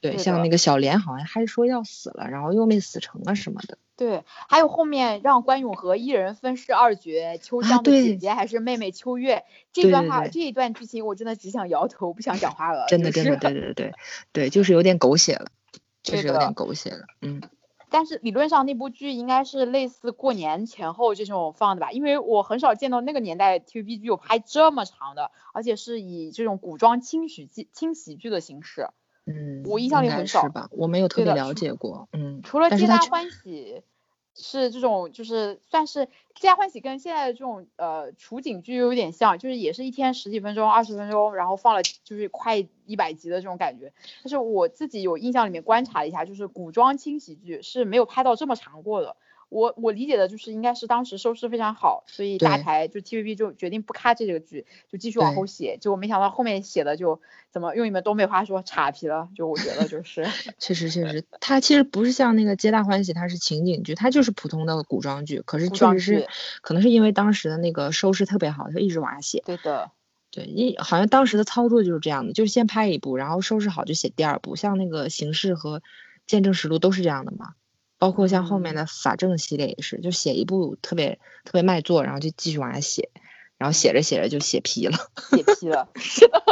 [0.00, 3.78] 对，对像那个小莲好像还说要死了，然后又没死成啊什么的。
[4.00, 9.44] 对，还有后面让关咏荷一人分饰二角，秋啊香的姐姐还是妹妹秋月，
[9.74, 12.86] 这段话对这一段剧情我真的只想摇头，不想讲话了。
[12.88, 13.92] 真的，真的，是对对对
[14.32, 15.48] 对，就是有点狗血了，
[16.02, 17.04] 确对实有点狗血了。
[17.20, 17.42] 嗯，
[17.92, 28.88] 但是理论上那部剧应该是类似过年前后这种放的吧，因为我很少见到那个年代 TVB 剧有拍这么长的，而且是以这种古装轻喜剧轻喜剧的形式。
[29.30, 30.68] 嗯，我印象里很少是吧？
[30.72, 32.08] 我没有特别了解过。
[32.12, 33.82] 嗯，除了皆大欢喜
[34.34, 43.92] 是这种，就是算是皆大欢喜跟现在的这种呃处景剧有点像，就是也是一天十几分钟、二十分钟，然后放了就是快一百集的这种感觉。
[44.22, 49.16] 但是我自己有印象里面观察了一下，就是古装轻喜剧是没有拍到这么长过的。
[49.50, 55.76] 我我理解的就是应该是当时收视非常好，所以大对台就 TVB 就决定不咔这个剧，就继续往后写。
[55.78, 57.20] 结果没想到后面写的就
[57.50, 60.26] 怎么用你们东北话说岔皮了，就我觉得就是
[60.58, 65.42] 确实确实，它其实不是像那个《皆大欢喜》，它是情景剧，它就是普通的古装剧。
[65.44, 66.28] 可是确实是，
[66.62, 69.42] 可能是因为当时的那个收视特别好，它一直往下写。
[69.44, 69.90] 对的，
[70.30, 75.80] 对，一好像当时的操作就是这样的，就是先拍一部，然后收拾好就写第二部，像那个《形式》和
[76.28, 77.54] 《见证实录》都是这样的嘛。
[78.00, 78.76] 包括像后面嗯。
[78.76, 83.10] 的法政系列也是，就写一部特别特别卖座，然后就继续往下写，
[83.58, 84.96] 然后写着写着就写批了。
[85.30, 86.42] 写批了，是的，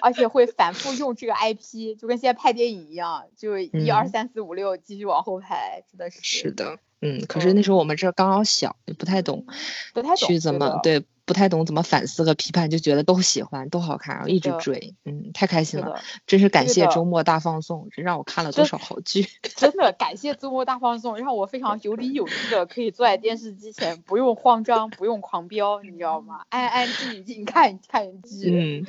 [0.00, 4.08] 而且会反复用这个 IP，就跟现在拍电影一样，就一二嗯。
[4.08, 9.44] 三四五六继续往后拍，真的是是的，嗯，可是那时候我们这刚好小，也不太懂
[9.92, 19.26] 不太懂去怎么对，不太懂怎么反思和批判，就觉得都喜欢，都好看，然后一直的追，嗯，太开心了，真是感谢周末大放送，这让我看了多真少好剧。
[19.56, 26.46] 真的感谢周末大放送，让我非常有理有据的可以坐在电视机前，不用慌张，不用狂飙，你知道吗？
[26.48, 28.50] 安安静静看看剧。
[28.50, 28.86] 嗯，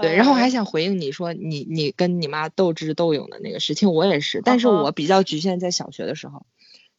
[0.00, 6.46] 对，然后我还呃想回应你说你你跟你妈斗智斗勇的那个事情，我也是，但是我比较局限在小学的时候，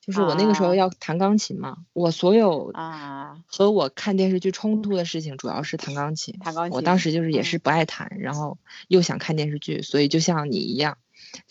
[0.06, 6.38] 就是我那个时候啊要弹钢琴嘛，我所有啊，和我看电视剧冲突的事情主要是弹钢琴。
[6.40, 11.00] 弹钢琴我当时就是也嗯是不爱弹，然后又想看电视剧，所以就像你一样，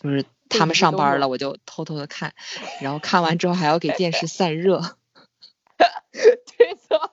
[0.01, 2.33] 就是他们上班了，我就偷偷的看，
[2.81, 4.79] 然后看完之后还要给电视散热。
[6.57, 7.11] 对的，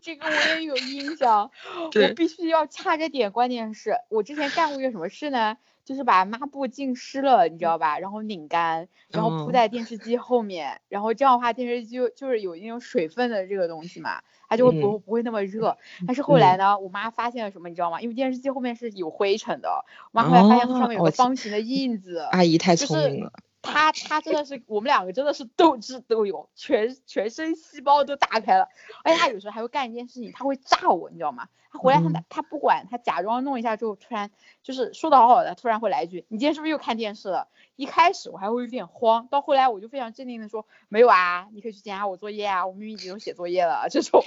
[0.00, 1.50] 这个我也有印象。
[1.84, 5.58] 我对必须要掐着点，关电视我之前干过一个什么事呢？
[5.86, 7.98] 就是把抹布浸湿了，你知道吧？
[8.00, 15.78] 然后拧干，然后铺哦在电视机后面，然后这样的话电视机就就是有那种水分的这个东西嘛，它就会不、嗯不会那么热。
[16.04, 18.00] 但是后来嗯呢，我妈发现了什么，你知道吗？
[18.00, 22.18] 因为电视机后面是有灰尘的，我妈后来发现上面有个方形的印子。
[22.32, 23.32] 阿姨太就是聪明了，
[23.66, 28.68] 他他真的是我们两个真的是斗智斗勇，全全身细胞都打开了。
[29.04, 31.48] 而且他有时候还会干一件事情，他会炸我，你知道吗？
[31.70, 34.30] 他回来他他不管，他假装弄一下之后，突然
[34.62, 44.22] 就是说的好好的，突然会来一句：“你今天是不是又看电视了？”一开始我还会有点慌，到后来我就非常镇定的说：“没有啊，你可以去检查我作业啊，我明明已经有写作业了。”这种。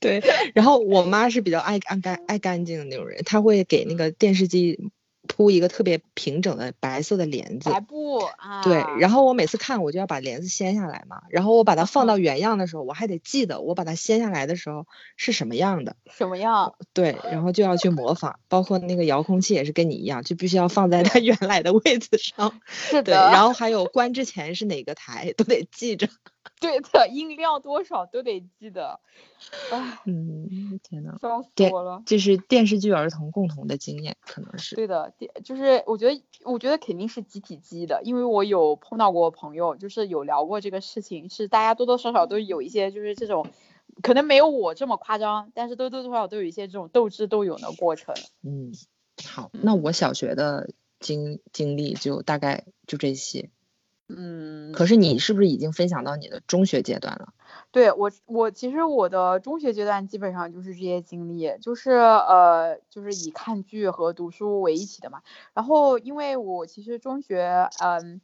[0.00, 0.22] 对，
[0.54, 4.90] 然后我妈是比较爱爱干爱干净的那种人，她会给那个电视机
[5.26, 8.62] 铺一个特别平整的白色的帘子，白布啊。
[8.62, 16.74] 对，然后我每次看我就要把帘子掀下来嘛，然后我把它放到原样的时候，我还得记得我把它掀下来的时候是什么样的，什么样？
[16.92, 22.60] 对，然后就要去模仿，包括那个遥控器也是跟你一样，就必须要放在它原来的位置上。
[22.66, 23.02] 是的。
[23.02, 26.08] 对，然后还有关之前是哪个台都得记着。
[26.60, 29.00] 对的，音量多少都得记得。
[29.70, 32.02] 唉，嗯，天呐，笑死我了。
[32.06, 34.76] 这是电视剧儿童共同的经验，可能是。
[34.76, 43.46] 对的，电就是我觉得，我觉得肯定是集体记忆的，因为我有碰到过朋友，就是有聊过这个事情，是大家多多少少都有一些，就是这种，
[44.02, 48.14] 可能没有我这么夸张，但是多多少少都有一些这种斗智斗勇的过程。
[48.42, 48.72] 嗯，
[49.26, 50.70] 好，那我小学的
[51.00, 53.50] 经经历就大概就这些。
[54.08, 57.32] 嗯，可是你是不是已经分享到你的中学阶段了？
[57.70, 65.22] 对我，我其实我的中学阶段基本上就是这些经历，就是呃，就是以看剧和读书为一起的嘛。
[65.54, 68.20] 然后因为我其实中学，嗯，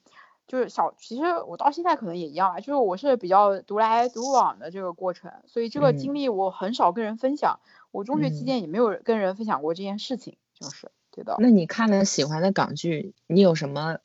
[0.47, 7.59] 就是小，其实我到现在可能也一样吧，就是我是比较独来独往的这个过程，所以这个经历我很少跟人分享。
[7.91, 11.37] 我中学期间也没有跟人分享过这件事情，就是对的。
[11.39, 13.97] 那你看了喜欢的港剧，你有什么？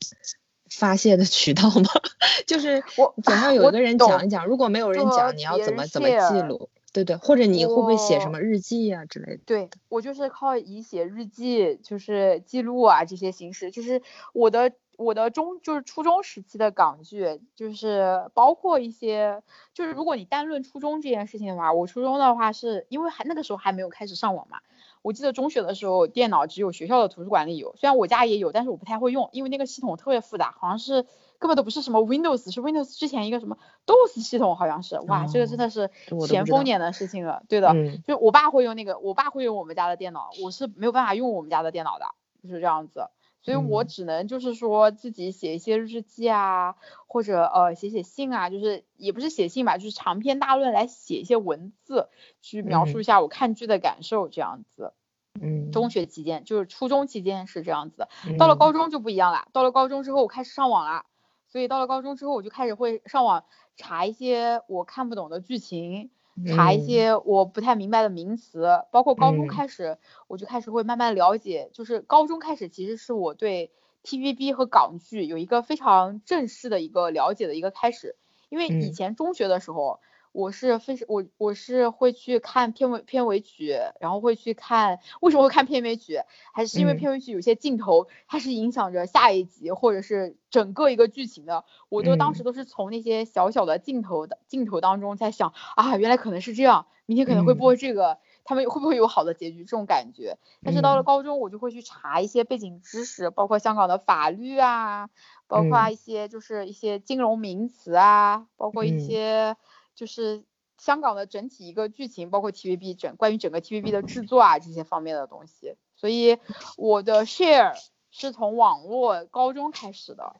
[0.70, 1.90] 发泄的渠道吗？
[2.46, 6.68] 就是我总要 有一个人讲一讲，如果没有人讲，你要怎么怎么记录？
[6.92, 9.42] 对对，或者你会不会写什么日记啊之类的？
[9.44, 13.70] 对我就是靠以写日记，就是记录啊这些形式。
[13.70, 14.00] 就是
[14.32, 19.42] 我的我的中就是初中时期的港剧，就是包括一些，
[19.74, 24.60] 就是如果你单论初中这件事情的话，我初中的话是因为还那个时候还没有开始上网嘛。
[25.06, 31.06] 我记得中学的时候，电脑只有学校的图书馆里有，虽然我家也有，但是我不太会用，因为那个系统特别复杂，好像是
[31.38, 35.92] 根本都不是什么 Windows，是 Windows 之前一个什么 DOS 系统，好像是，哇，这个真的是
[36.26, 37.72] 前丰年的事情了，对的，
[38.04, 42.06] 就我爸会用那个，我爸会用我们家的电脑，我是没有办法用我们家的电脑的，
[42.42, 43.06] 就是这样子。
[43.46, 46.74] 所以我只能就是说自己写一些日记啊，
[47.06, 52.08] 或者呃写写信啊，就是也不是写信吧，就是长篇大论来写一些文字，
[52.42, 54.94] 去描述一下我看剧的感受这样子。
[55.40, 59.46] 嗯，中学期间就是初中期间是这样子，到了高中就不一样了。
[59.52, 61.06] 到了高中之后我开始上网了，
[61.46, 63.44] 所以到了高中之后我就开始会上网
[63.76, 66.10] 查一些我看不懂的剧情。
[66.44, 73.70] 查一些我不太明白的名词，包括高中开始，我就开始会慢慢了解，就是高中开始其实是我对
[74.04, 78.16] TVB 和港剧有一个非常正式的一个了解的一个开始，
[78.48, 80.00] 因为以前中学的时候。
[80.36, 86.20] 我是非我我是会去看片尾片尾曲，然后会去看为什么会看片尾曲，
[86.52, 99.64] 还是因为片尾曲有些镜头它是影响着下一集或者是整个一个剧情的，我都当时都是从那些小小的镜头的镜头当中在想啊，原来可能是这样，明天可能会播这个，他们会不会有好的结局？
[99.64, 100.36] 这种感觉。
[100.62, 105.08] 但是到了高中，我就会去查一些背景知识，包括香港的法律啊，
[105.46, 109.56] 包括一些就是一些金融名词啊，包括一些。
[109.96, 110.44] 就是
[110.78, 116.38] 香港的整体一个剧情，包括 TVB 整关于整个 TVB 的制作啊这些方面的东西，所以
[116.76, 117.74] 我的 share
[118.10, 120.36] 是从网络高中开始的。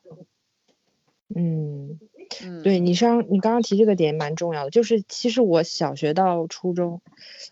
[1.35, 1.99] 嗯，
[2.63, 7.03] 对你上你刚刚提这个点蛮重要的，就是其实我小学到初中，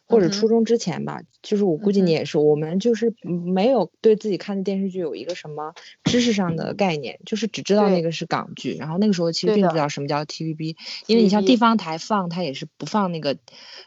[0.07, 13.37] 或者初中之前吧，就是我估计你也是，我们就是没有对自己看的电视剧有一个什么知识上的概念，就是只知道那个是港剧，然后那个时候其实并不知道什么叫 TVB，因为你像地方台放它也是不放那个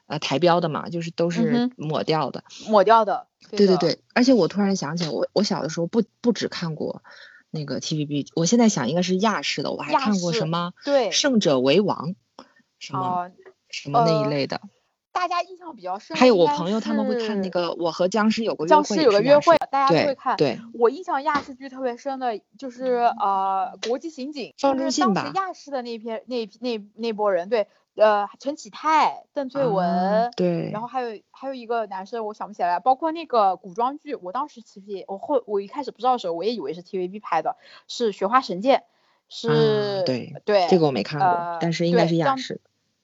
[0.07, 3.27] 呃台标的嘛，就是都是抹掉的，抹掉的。
[3.51, 7.01] 对对对，而且我突然想起来，我我小的时候不不只看过。
[7.57, 12.15] 那个 TVB，我现在想应该是亚视的，我还看过什么对胜者为王，
[12.79, 13.31] 什么
[13.69, 14.61] 什么那一类的。
[15.11, 16.15] 大家印象比较深。
[16.15, 20.37] 还有我朋友他们会看那个我和僵尸有个约会僵尸有个约会，大家都会看。
[20.37, 25.23] 对，我印象亚视剧特别深的就是呃国际刑警，方中信吧。
[25.23, 27.67] 当时亚视的那篇那那那波人对。
[27.97, 38.79] 呃，陈启泰、邓萃雯，对，然后还有还有一个男生，我想不起来，包括那个古装剧，我当时其实也，我后我一开始不知道的时候，我也以为是 TVB 拍的，是《雪花神剑》，
[39.27, 42.61] 是，对对，这个我没看过，但是应该是亚视，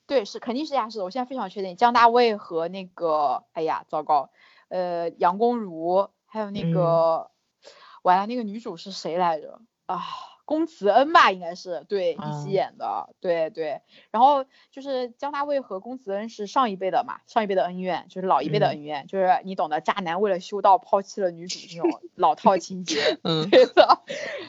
[0.07, 4.29] 对，是肯定是亚视的，我现在非常确定，姜大卫和那个，哎呀，糟糕，
[4.69, 7.29] 呃，杨恭如，还有那个。
[8.03, 9.61] 完了，那个女主是谁来着？
[9.85, 10.01] 啊，
[10.45, 13.81] 宫慈恩吧，应该是对一起演的，对对。
[14.11, 24.03] 然后就是姜大卫和宫慈恩是上一辈的嘛，上一辈的恩怨，就是老一辈的恩怨，就是你懂得，渣男为了修道抛弃了女主这种 老套情节，嗯，对的。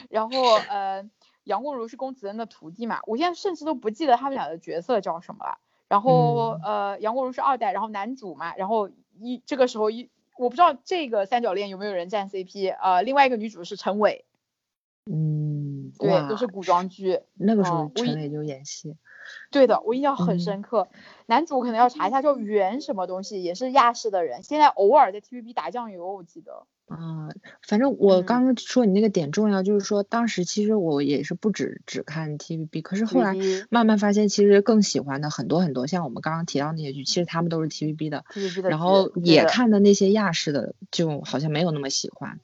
[0.09, 1.09] 然后呃，
[1.43, 5.57] 杨过如是宫慈恩的徒弟嘛，我现在甚至都不记得他们俩的角色叫什么了。
[5.87, 8.89] 然后呃，杨过如是二代，然后男主嘛，然后
[9.19, 14.25] 一这个时候一我不知道这个三角恋有没有人站 CP，呃，另外一个女主是陈伟。
[15.07, 15.54] 嗯，
[15.99, 17.19] 对，都是古装剧。
[17.33, 18.95] 那个时候陈伟就演戏。
[19.49, 20.87] 对的，我印象很深刻。
[21.25, 26.67] 男主可能要查一下，叫袁什么东西，也是亚视的人，现在偶尔在 TVB 打酱油，我记得。
[26.87, 27.29] 啊，
[27.63, 33.35] 反正我刚刚说你那个点重要，就是说当时其实我也是不只只看 TVB，可是后来
[33.69, 38.23] 慢慢发现，其实更喜欢的很多很多，像我们刚刚提到那些剧，其实他们都是 TVB 的，
[38.69, 42.39] 然后也看的那些亚视的，就好像没有那么喜欢。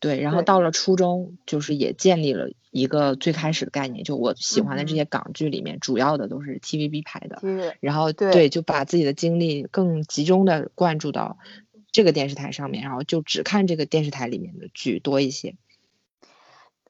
[0.00, 7.38] 对，然后到了初中，就是也建立了一个最开始的概念，就我喜欢的这些港剧里面，主要的都是 TVB 拍的，
[7.78, 11.38] 然后对，就把自己的精力更集中的灌注到。
[11.94, 15.54] 这个电视台上面，然后就只看这个电视台里面的剧多一些。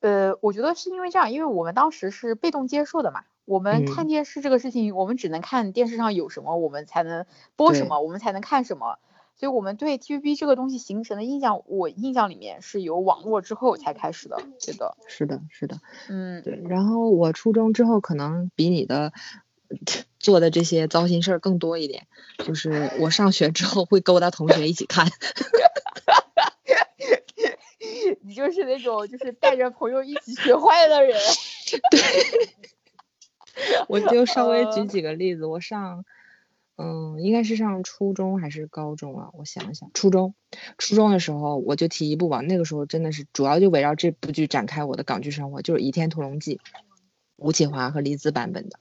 [0.00, 3.24] 呃，我觉得是因为这样，因为我们当时是被动接受的嘛。
[3.44, 8.98] 我们看电视这个事情，我们只能看电视上有什么，我们才能播什么，我们才能看什么。
[9.36, 14.38] 所以，我们对 TVB 这个东西形成的印象，我印象里面是有网络之后才开始的。
[14.58, 16.62] 对的，是的，是的，嗯，对。
[16.66, 19.12] 然后我初中之后，可能比你的。
[20.18, 22.06] 做的这些糟心事儿更多一点，
[22.38, 25.06] 就是我上学之后会勾搭同学一起看，
[28.22, 31.20] 你就是那种就是带着朋友一起学坏的人。
[31.90, 32.00] 对，
[33.88, 36.04] 我就稍微举几个例子，我上，
[36.76, 39.28] 嗯，应该是上初中还是高中啊？
[39.34, 40.34] 我想想，初中，
[40.78, 46.56] 初中的时候我就提一部吧，那个时候真的是主要就围绕这部剧展开我的港剧生活，就是《倚天屠龙记》，
[47.36, 48.78] 吴启华和黎姿版本的。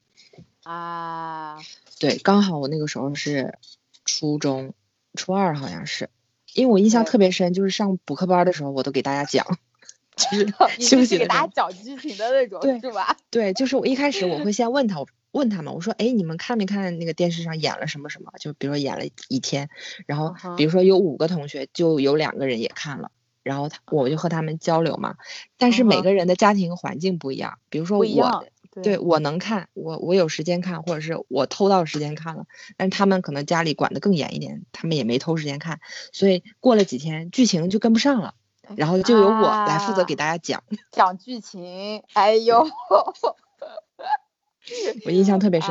[0.64, 1.60] 啊，
[2.00, 3.58] 对，刚好我那个时候是
[4.06, 4.74] 初中，
[5.14, 6.10] 初二好像是，
[6.54, 9.46] 因为我印象特别深，就是上补课班的时候，我都给大家讲，
[10.16, 13.18] 就是休息给大家讲剧情的那种，是吧？
[13.30, 18.32] 对，就是我一开始我会 先问他，问他们，我说，哎，你们看没看那个电视上演了什么什么？
[18.40, 19.70] 就比如说演了一天，
[20.06, 23.12] 然后比如说有五个同学，就有两个人也看了，
[23.44, 25.16] 然后他我就和他们交流嘛，
[25.58, 28.46] 但是每个人的家庭环境不一样，比如说我。
[28.82, 32.48] 对我能看，我我有时间看，或者是我偷到时间看了，
[32.78, 35.80] 但是他们可能家里管的更严一点，他们也没偷时间看，
[36.12, 38.34] 所以过了几天剧情就跟不上了，
[38.76, 42.02] 然后就由我来负责给大家讲 讲剧情。
[42.14, 42.66] 哎呦，
[45.06, 45.70] 我印象特别深。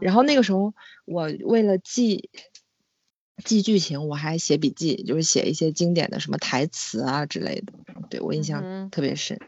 [0.00, 0.74] 然后那个时候
[1.06, 2.30] 我为了记
[3.44, 7.72] 记剧情，我还写笔记，就是写一些经典的什么台词啊之类的，
[8.10, 9.40] 对我印象特别深。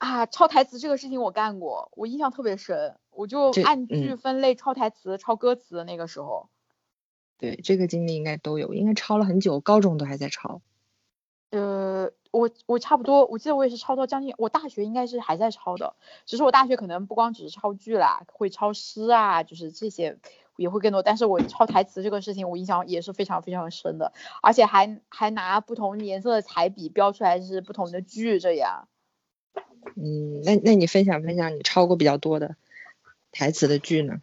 [0.00, 5.84] 啊，抄台词这个事情我干过，我印象特别深，我就按句分类抄台词、抄歌词。
[5.84, 6.48] 那个时候，
[7.36, 10.62] 对这个经历应该都有，应该抄了很久，高中都还在抄。
[11.50, 15.94] 呃，我我差不多，我记得我也是抄到将近，我大学应该是还在抄的，
[16.24, 20.18] 只是我大学可能不光只是抄剧啦，会抄诗啊，就是这些
[20.56, 21.02] 也会更多。
[21.02, 28.88] 但是我抄台词这个事情，我印象也是非常非常深的，而且还还拿不同颜色的彩笔标出来是不同的剧这样。
[29.96, 32.56] 嗯，那那你分享分享你抄过比较多的
[33.32, 34.20] 台词的剧呢？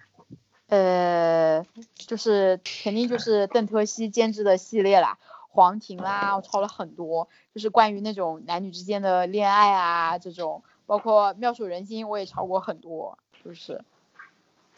[0.68, 5.18] 呃，就是肯定就是邓特希监制的系列啦，
[5.50, 13.82] 黄庭啦，我抄了很多，就是关于那种男女之间的恋爱啊这种，包括妙手仁心我也抄过很多，就是。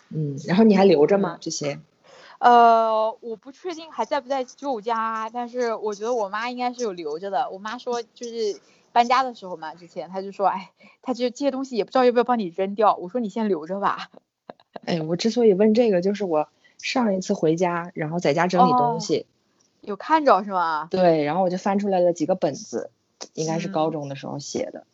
[0.09, 1.37] 嗯，然后你还留着吗？
[1.41, 1.79] 这些？
[2.37, 7.49] 呃，我不确定还在不在旧家，但是我觉得我妈应该是有留着的。
[7.49, 8.59] 我妈说就是。
[8.91, 10.71] 搬家的时候嘛，之前他就说，哎，
[11.01, 12.95] 他就这些东西也不知道要不要帮你扔掉。
[12.95, 14.09] 我说你先留着吧。
[14.85, 19.25] 哎，我之所以问这个，就是我上一次回家，然后在家整理东西，
[19.81, 20.87] 有看着是吗？
[20.91, 22.91] 对，然后我就翻出来了几个本子，
[23.33, 24.85] 应该是高中的时候写的，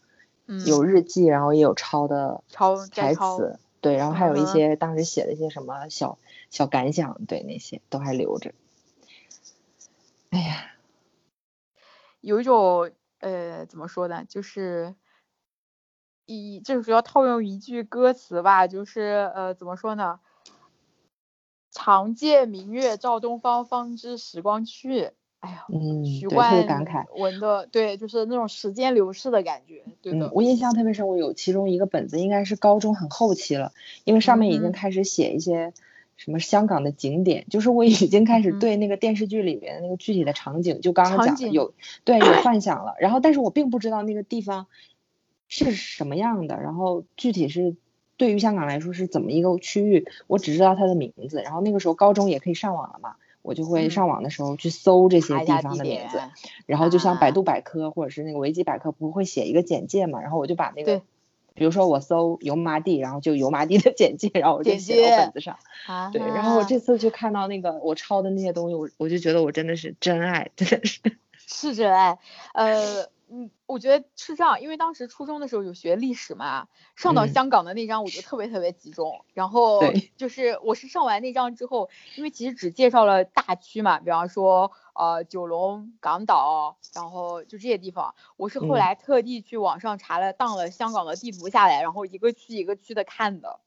[0.48, 6.18] 嗯，有日记，然后也有抄的抄台词，对，然后还有一些当时写的一些什么小
[6.50, 8.54] 小感想，对，那些都还留着。
[10.30, 10.72] 哎呀，
[12.22, 12.92] 有一种。
[13.26, 14.24] 呃，怎么说呢？
[14.30, 14.94] 就是
[16.28, 20.20] 一就是主要套用一句歌词吧，就是呃，怎么说呢？
[21.72, 25.10] 长借明月照东方，方知时光去。
[25.40, 29.84] 哎呀，嗯，徐冠感慨文的，对，就是那种时间流逝的感觉。
[30.04, 33.74] 嗯，我印象特别深，我有其中一个本子，应该是高中很后期了，
[34.04, 35.74] 因为上面已经开始写一些
[36.18, 42.96] 什么香港的景点，就是我已经开始嗯对那个电视剧里面那个具体的场景，就刚刚讲的有对有幻想了。
[43.00, 44.68] 然后，但是我并不知道那个地方
[45.48, 47.76] 是什么样的，然后具体是
[48.18, 51.42] 对于香港来说是怎么一个区域，我只知道它的名字。
[51.42, 56.18] 然后那个时候高中也可以上网了嘛，我就会嗯上网的时候去搜这些地方的名字。
[56.18, 56.32] 点，
[56.66, 61.02] 然后就像百啊度百科或者是那个维基百科不会写一个简介嘛，然后我就把那个，
[61.56, 65.58] 比如说我搜油麻地，然后就油麻地的简介，然后我就写到本子上。
[65.88, 71.00] 啊，对，然后我这次就看到那个我抄的那些东西，我我就觉得我真的是真爱，真的是。
[71.48, 72.18] 是真爱，
[72.54, 77.28] 呃，嗯，我觉得是这样，因为当时初中的时候有学历史嘛，上到嗯。
[77.28, 79.82] 香港的那章我就特别特别集中，然后
[80.16, 88.78] 就 是我是上完那章之后，因为其实只介绍了大区嘛，比方说呃九龙、港岛，然后就这些地方，我是后嗯。
[88.78, 93.60] 来特地去网上查了当了香港的地图下来，然后一个区一个区的看的，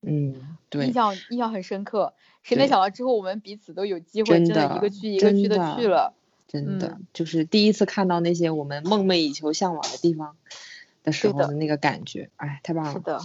[0.00, 0.86] 嗯，对。
[0.86, 2.14] 印，象印象很深刻。
[2.42, 6.14] 谁能想到之后我们彼此都有机会真真的一个区一个区的去了。
[6.48, 10.36] 真的、嗯就是第一次看到那些我们梦寐以求、向往的地方
[11.02, 12.92] 的时候的那个感觉，哎，太棒了。
[12.92, 13.20] 是的。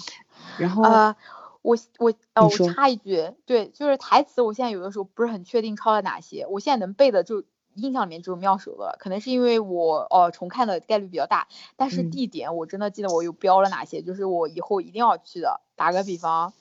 [0.57, 1.15] 然后，呃，
[1.61, 7.43] 我我呃，我插一句，对，就是台词，我现在有的时候不是很确定抄了哪些，我现在能背的就
[7.75, 15.61] 印象里面只有妙手了，可能是因为我呃重看的概率比较大，但是嗯地点我真的记得我有标了哪些，就是我以后一定要去的。
[15.75, 16.53] 打个比方，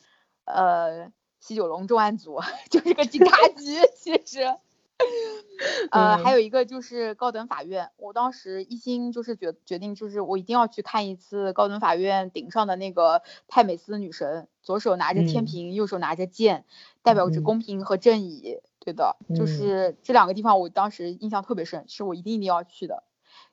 [0.45, 2.41] 呃，西九龙重案组
[2.71, 3.65] 就是个警察局，
[3.97, 4.55] 其实。
[5.91, 16.65] 呃，还嗯有一个就是高等法院，我当时一心就是决决定，就是我一定要去看一次高等法院顶上的那个泰美斯女神，左手拿着天嗯平，右手拿着剑，
[17.03, 18.61] 代表着嗯公平和正义。
[18.79, 23.03] 对的，就嗯是这两个地方，我当时印象特别深，是我一定一定要去的。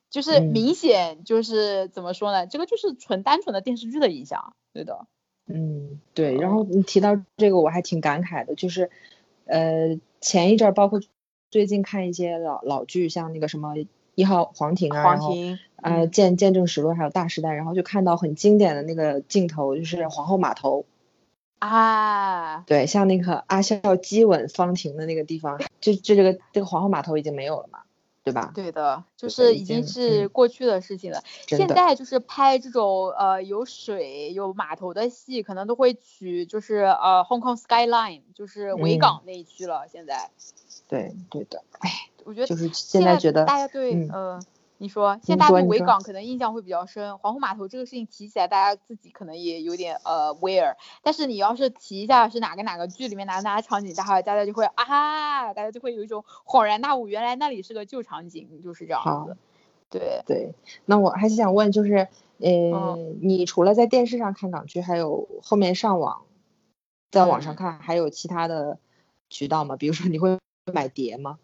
[0.08, 4.54] 就是嗯明显就是怎么说呢，这个就是纯单纯的电视剧的影响。
[4.72, 5.06] 对的，
[5.46, 8.90] 嗯，对，然后你提到这个，我还挺感慨的，就是，
[9.44, 11.00] 呃，前一阵儿，包括
[11.50, 13.74] 最近看一些老老剧，像那个什么
[14.14, 20.84] 一号皇庭啊，然后皇庭，呃嗯见见证实录还有大时代，然后就看到很经典的那个镜头，就是皇后码头，
[21.60, 27.80] 啊，对，像那个阿孝激吻方婷的那个地方，就就这个这个皇后码头已经没有了嘛，
[28.24, 28.52] 对吧？
[28.54, 31.22] 对的，就是已经是过去的事情了。
[31.46, 39.86] 现在就是拍这种呃有水有码头的戏，可能都会取就是呃 Hong Kong Skyline，就是维嗯港那一区了。
[39.90, 40.30] 现在
[40.88, 41.90] 对对的，哎，
[42.24, 44.40] 我觉得就是现现在觉得大家对嗯呃，
[44.78, 59.36] 你说现在大家对维港可能印象会比较深，皇后码头这个事情提起来，大家自己可能也有点呃 aware，但是你要是提一下是哪个哪个剧里面哪个哪个场景，大家大家就会啊，大家就会有一种恍然大悟，原来那里是个旧场景，就是这样好子。
[59.90, 62.08] 对，对，那我还是想问，就是
[62.38, 66.24] 呃，嗯你除了在电视上看港剧，还有后面上网，
[67.10, 68.78] 在网上嗯看，还有其他的
[69.30, 69.76] 渠道吗？
[69.76, 70.38] 比如说你会
[70.72, 71.38] 买碟吗？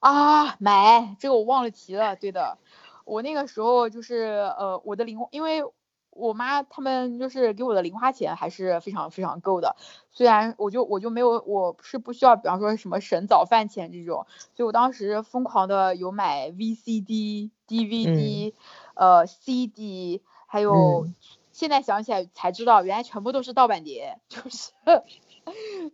[0.00, 2.58] 啊，买这个我忘了提了，对的，
[3.04, 5.62] 我那个时候就是呃，我的零，因为
[6.10, 9.76] 我妈他们就是给我的零花钱还是非常非常够的，
[10.10, 18.52] 虽然我就我就没有，我是不需要，比方说什么省早饭钱这种，所以我当时疯狂的有买 VCD、DVD，、
[18.94, 21.14] 呃 CD，还有、嗯
[21.52, 25.04] 现在想起来才知道，原来全部都是盗版碟，就是的，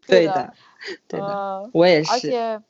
[0.06, 0.54] 对的，
[1.08, 2.12] 对的，呃我也是。
[2.12, 2.62] 而且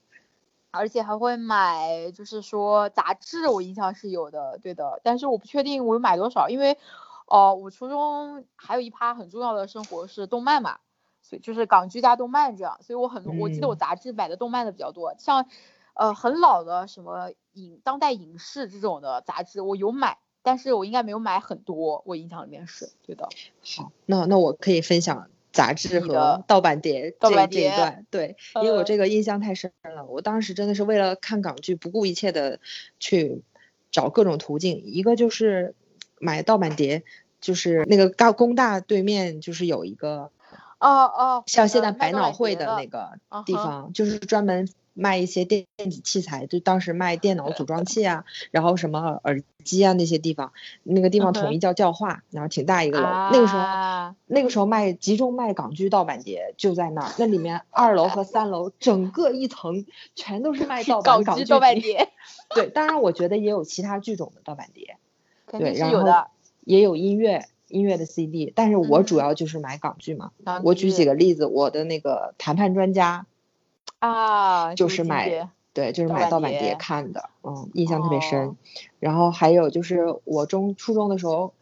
[0.70, 6.76] 而且还会买，就是说杂志，我印象是有的，对的，但是我不确定我买多少，因为
[7.30, 10.78] 哦、我初中还有一趴很重要的生活是动漫嘛，
[11.20, 15.46] 所以就是港剧加动漫这样，所以我很多，我记得我嗯杂志买的动漫的比较多，像
[15.92, 20.16] 呃很老的什么影当代影视这种的杂志我有买，
[20.48, 23.28] 但是我应该没有买很多，我印象里面是对的。
[23.76, 30.06] 好，那那我可以分享杂志和盗版碟这这一盗版碟段，对，因为我呃这个印象太深了。
[30.06, 32.60] 我当时真的是为了看港剧，不顾一切的
[32.98, 33.42] 去
[33.90, 35.74] 找各种途径，一个就是
[36.18, 37.02] 买盗版碟，
[37.42, 40.30] 就是那个大工大对面就是有一个
[40.78, 44.66] 哦哦，像现在百脑汇的的那个地方，就是专门
[44.98, 50.52] 卖一些电电子器材，就当时卖电脑组装器啊，然后什么耳机啊那些地方，
[50.82, 53.60] 那个地方统一叫教化，然后挺大一个楼，那个时候。
[53.60, 62.10] 啊那个时候卖集中卖港剧盗版碟就在那儿，那里面二楼和三楼整个一层全都是卖盗版港剧盗版碟。
[62.54, 64.98] 对，当然我觉得也有其他剧种的盗版碟，
[65.50, 66.06] 对然后。
[66.64, 70.32] 也有音乐音乐的 CD，但是我主嗯要就是买港剧嘛。
[70.44, 73.24] 港我举几个例子，我的那个谈判专家，
[73.98, 78.48] 啊，就是买对，就是买盗版碟碟看的，嗯，印象特别深。
[78.48, 78.56] 哦
[79.00, 81.54] 然后还有就是我中初中的时候，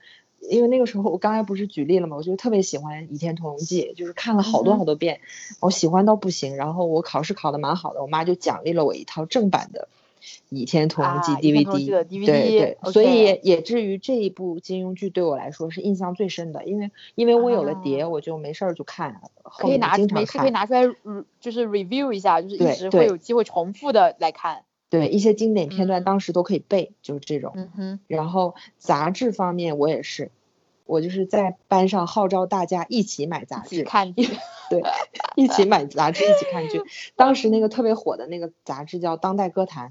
[0.48, 5.20] 因为那个时候我刚才不是举例了嘛，我就特别喜欢《倚天屠龙记》，就是看了好多好多遍，
[5.60, 6.56] 我喜欢到不行。
[6.56, 9.88] 然后我考试考的蛮好的，我妈就奖励了我一套正版的
[10.48, 11.86] 《倚天屠龙记》DVD。
[12.24, 20.82] 对对，所以也也至于这一部金庸剧对我来说是印象最深的，因为因为我有了碟，我就没事儿就看，可以拿没事可以拿出来，
[21.40, 24.64] 就是 review 一下，就是一直会有机会重复的来看。
[24.88, 27.52] 对一些经典片段，当时都可以背，就是这种。
[27.56, 28.00] 嗯哼。
[28.06, 30.30] 然后杂志方面，我也是，
[30.84, 34.28] 我就是在班上号召大家一起买杂志看剧。
[34.70, 34.82] 对，
[35.34, 36.82] 一起买杂志，一起看剧。
[37.16, 39.88] 当时那个特别火的那个杂志叫《当代歌坛》。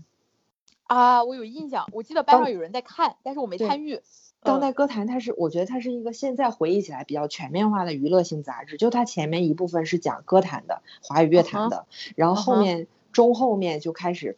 [0.86, 4.02] 啊，我有印象，我记得班上有人在看，但是我没参与。
[4.42, 8.78] 当代歌坛，它是我觉得它是一个现在回忆起来比较全面化的娱乐性杂志。
[8.78, 11.86] 就它前面一部分是讲歌坛的、华语乐坛的，
[12.16, 14.38] 然后后面中后面就开始。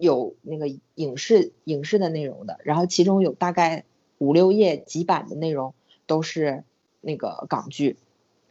[0.00, 3.84] 有那个影视影视的内容的，然后其中有大概
[4.18, 5.74] 五六页几版的内容
[6.06, 6.62] 都是
[7.00, 7.96] 那个港剧，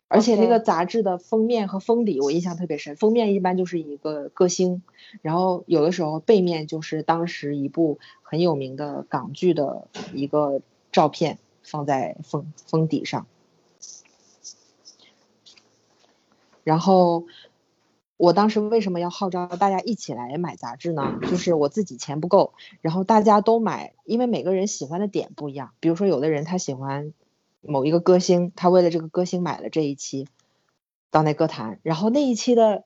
[0.07, 4.81] 而且那个杂志的封面和封底我印象特别深，封面一般就是一个歌星，
[5.21, 10.61] 然后有的时候背面就是当时一部很有名的港剧的一个
[10.91, 13.27] 照片放在封封底上，
[16.63, 17.25] 然后。
[18.19, 21.19] 我当时为什么要号召大家一起来买杂志呢？
[21.29, 25.73] 就是我自己钱不够，然后大家都买，因为每个人喜欢的点不一样。
[25.79, 27.13] 比如说，有的人他喜欢
[27.61, 30.25] 某一个歌星，他为了这个歌星买了这一期
[31.09, 32.83] 《当代歌坛》，然后那一期的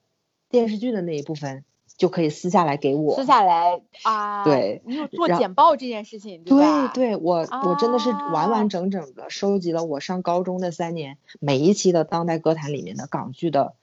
[0.48, 1.64] 电视剧的那一部分
[1.96, 3.14] 就可以撕下来给我。
[3.16, 4.44] 撕下来啊？
[4.44, 13.74] 对，你有做简报这件事情，对对对，我我真的是完完整整的收集了我上高中的三年每一期的《当代歌坛》里面的港剧的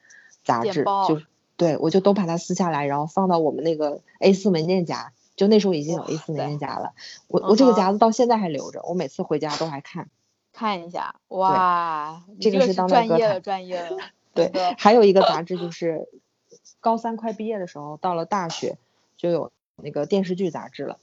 [0.43, 1.21] 杂志，就。
[1.57, 6.93] 对，我就都把它撕下来，然后放到我们那个 A 四文件夹，就那时候已经有 A 四文件夹了。
[7.27, 10.09] 我我这个夹子到现在还留着，我每次回家都还看，
[10.53, 11.15] 看一下。
[11.29, 13.97] 哇，这个是专业的专业的。
[14.33, 16.07] 对，还有一个杂志就是
[16.79, 18.77] 高三快毕业的时候，到了大学
[19.17, 20.97] 就有那个电视剧杂志了，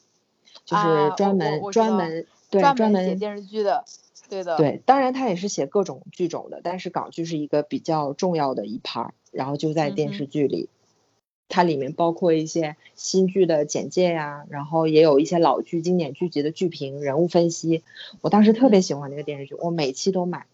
[0.65, 3.85] 就是专门专门对专门写电视剧的。
[4.29, 4.57] 对的。
[4.57, 9.11] 对，当然他也是写各种剧种的，但是港剧是一个比较重要的一 part。
[9.33, 10.71] 然后就在电视剧里，
[11.49, 17.83] 它里面包括一些新剧的简介呀，然后也有一些老剧、经典剧集的剧评、人物分析。
[18.21, 20.47] 我当时特别喜欢那个电视剧，我每期都买。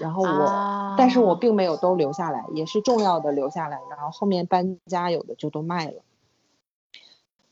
[0.00, 3.78] 然后我，但是我并没有都留下来，也是重要的留下来。
[3.88, 6.02] 然后后面搬家，有的就都卖了。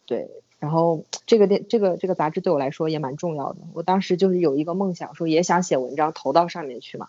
[0.07, 0.29] 对，
[0.59, 3.61] 然后这个电这个这个杂志对我来说也蛮重要的。
[3.75, 7.07] 我当时就是有一个梦想，说也想写文章投到上面去嘛。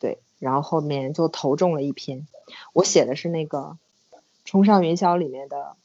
[0.00, 2.26] 对，然后后面就投中了一篇。
[2.74, 3.58] 我写的是那个
[4.48, 5.76] 《冲上云霄》里面的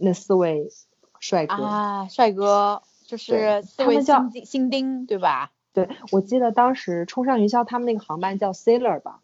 [0.00, 0.72] 那四位
[1.20, 5.52] 帅哥啊，帅哥就是四位新丁新丁对吧？
[5.72, 9.20] 对，我记得当时《冲上云霄》他们那个航班叫 Sailor 吧？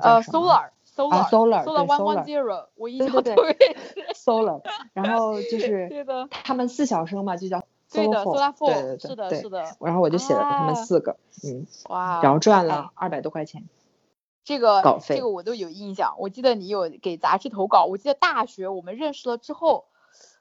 [0.00, 3.76] 呃，Solar，Solar，Solar One One Zero，我印象特别
[4.14, 5.90] Solar，然后 就是
[6.30, 7.64] 他们四小生嘛，就叫。
[7.90, 9.76] ，Solar Four，对对对，是的，是的。
[9.80, 13.64] 然后我就写了他们四个，嗯，哇，然后赚了二百多块钱。
[14.46, 16.14] 这个稿费，这个我都有印象。
[16.18, 19.84] 我记得你有给杂志投稿，我记得大学我们认识了之后。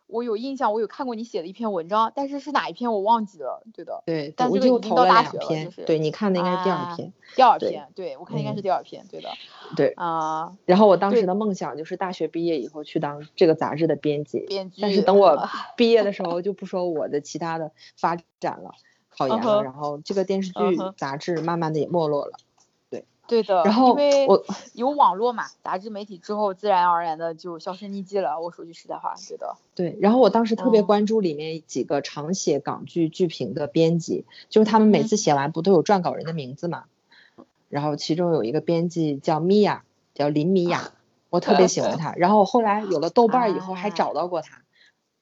[0.08, 3.64] 我有印象，我有看过你写的一篇文章，但是是哪一篇我忘记了。
[3.74, 9.30] 对的，对，但这个已经到大学了，就是对你看的应该是第二篇，第二篇，对我看应该是第二篇，对的，
[9.76, 10.56] 对啊。
[10.66, 14.80] 然后我当时的梦想就是大学毕业以后去当这个杂志的编辑，编辑。
[14.84, 18.76] 但是等我毕业的时 候，就不说我的其他的发展了，
[19.10, 22.38] 考研了，然后这个电视剧杂志慢慢的也没落了。
[23.28, 23.98] 对的，然后
[24.28, 24.44] 我
[24.74, 28.40] 有网络嘛，杂志媒体之后自然而然的就销声匿迹了。
[28.40, 29.56] 我说句实在话，对的。
[29.74, 36.86] 对，然后我当时特别关注里面几个常写港剧剧评的编辑，就是他们每次写完不都有撰稿人的名字嘛？
[37.70, 39.84] 然后其中有一个编辑叫米娅，
[40.14, 40.92] 叫林米娅，
[41.30, 42.14] 我特别喜欢 她。
[42.16, 44.62] 然后我后来有了豆瓣以后还找到过她，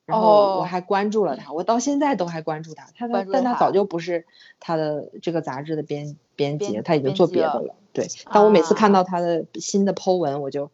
[0.05, 2.87] 然后我还关注了他，我到现在都还关注他。
[2.95, 4.25] 他但他早就不是
[4.59, 7.75] 他的这个杂志的编编辑，他已经做别的了。
[7.93, 10.71] 对，但我每次看到他的新的 Po 文，我就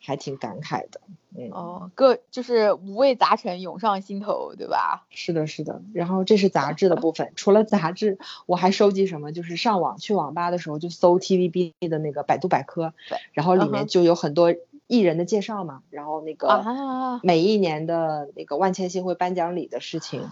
[0.00, 1.00] 还挺感慨的。
[1.36, 5.04] 嗯，哦，各就是五味杂陈涌上心头，对吧？
[5.10, 5.82] 是的，是的。
[5.92, 9.32] 然后这是杂志的部分，除了杂志，我还收集什么？
[9.32, 12.94] 就是上网去网吧的时候就搜 TVB 的那个百度百科，
[13.32, 14.54] 然后里面就有很多
[14.86, 20.30] 艺人的介绍嘛，然后那个每一年的那个万千星辉颁奖礼的事情，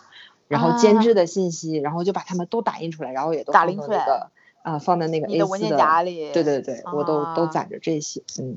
[0.49, 4.31] 然后监制的信息，然后就把他们都打印出来，然后也都打印出来。
[4.63, 6.31] 啊，放在那个 A 的文件夹里。
[6.31, 8.57] 对对对，我都都攒着这些，嗯。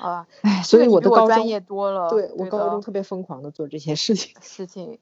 [0.00, 2.10] 啊，哎，所以我的高中专业多了。
[2.10, 4.34] 对我高中特别疯狂的做这些事情。
[4.40, 4.98] 事情。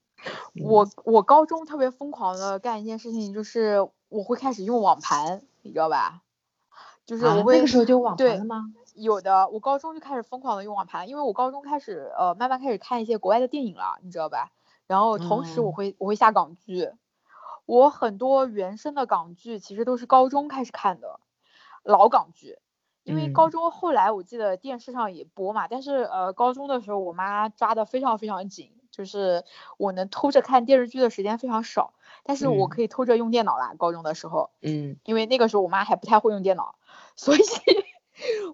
[0.62, 6.20] 我我高中特别疯狂的干一件事情，就是我会开始用网盘，你知道吧？
[7.06, 8.70] 就是我会那个时候就网盘了吗？
[8.96, 14.50] 有的，我高中就开始疯狂的用网盘，因为我高中开始呃慢慢开始看一些国外的电影了，你知道吧？
[14.86, 16.90] 然后同时我哦会、我会下港剧，
[17.66, 21.20] 我很多原声的港剧其实都是高中开始看的，
[21.82, 22.58] 老港剧。
[23.04, 29.44] 因为高嗯中后来我记得电视上也播嘛，但是呃高中的时候我妈抓的非常非常紧，就是
[29.76, 31.94] 我能偷着看电视剧的时间非常少，
[32.24, 34.50] 但是我嗯可以偷着用电脑啦，高中的时候。
[34.60, 36.74] 嗯因为那个时候我妈还不太会用电脑，
[37.14, 37.38] 所以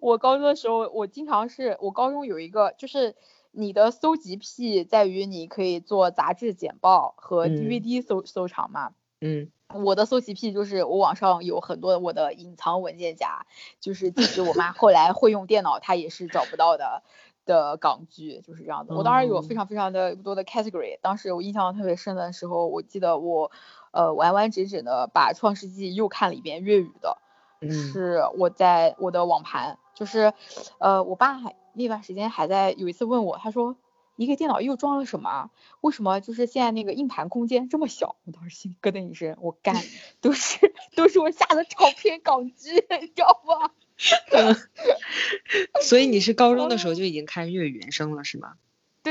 [0.00, 3.14] 我高中的时候，我经常是我高中有一个就是
[3.50, 8.94] 你的搜集癖在于你可以做杂志简报和嗯 DVD 收、收藏嘛。
[9.20, 13.46] 嗯我的搜集癖就是我网上有很多我的隐藏文件夹，
[13.80, 17.02] 就是即使我妈后来会用电脑，她也是找不到的
[17.46, 18.94] 的港剧，就是这样的。
[18.94, 23.50] 我当时有非哦常非常的多的 category，当时我印象特别深的时候，我记得我
[23.92, 27.21] 呃完完整整的把《创世纪》又看了一遍粤语的，嗯
[27.70, 30.32] 是我在我的网盘，就是
[30.78, 33.76] 呃我爸还那段时间还在有一次问我，他说。
[34.14, 35.50] 你给电脑又装了什么啊？
[35.80, 38.14] 为什么就是现在那个硬盘空间这么小？
[38.24, 39.74] 我当时心咯噔一声，我干，
[40.20, 43.70] 都是都是我下的照片港剧，你知道吗？
[45.80, 48.52] 所以你是高中的时候就已经看粤语原声了是吗？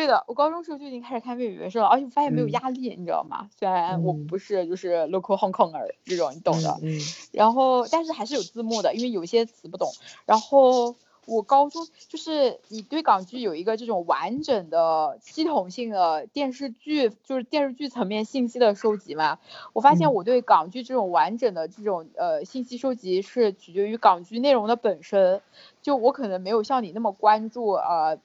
[0.02, 3.48] 对的，我高中时候就已经开始看粤语原声了，而且我发现没有嗯压力，你知道吗？
[3.56, 6.80] 虽然我嗯不是就是 local Hong Konger 这种，你懂的。
[6.82, 7.00] 嗯
[7.32, 9.92] 然后但是还是有字幕的，因为有些词不懂。
[10.26, 10.96] 然后
[11.28, 19.38] 我高中就是你对港剧有一个这种完整的系统性的电视剧，就是电视剧层面信息的收集嘛。
[19.74, 25.42] 我发现嗯我对港剧这种完整的这种呃信息收集是取决于港剧内容的本身，
[25.84, 28.18] 就我可能没有像你那么关注呃。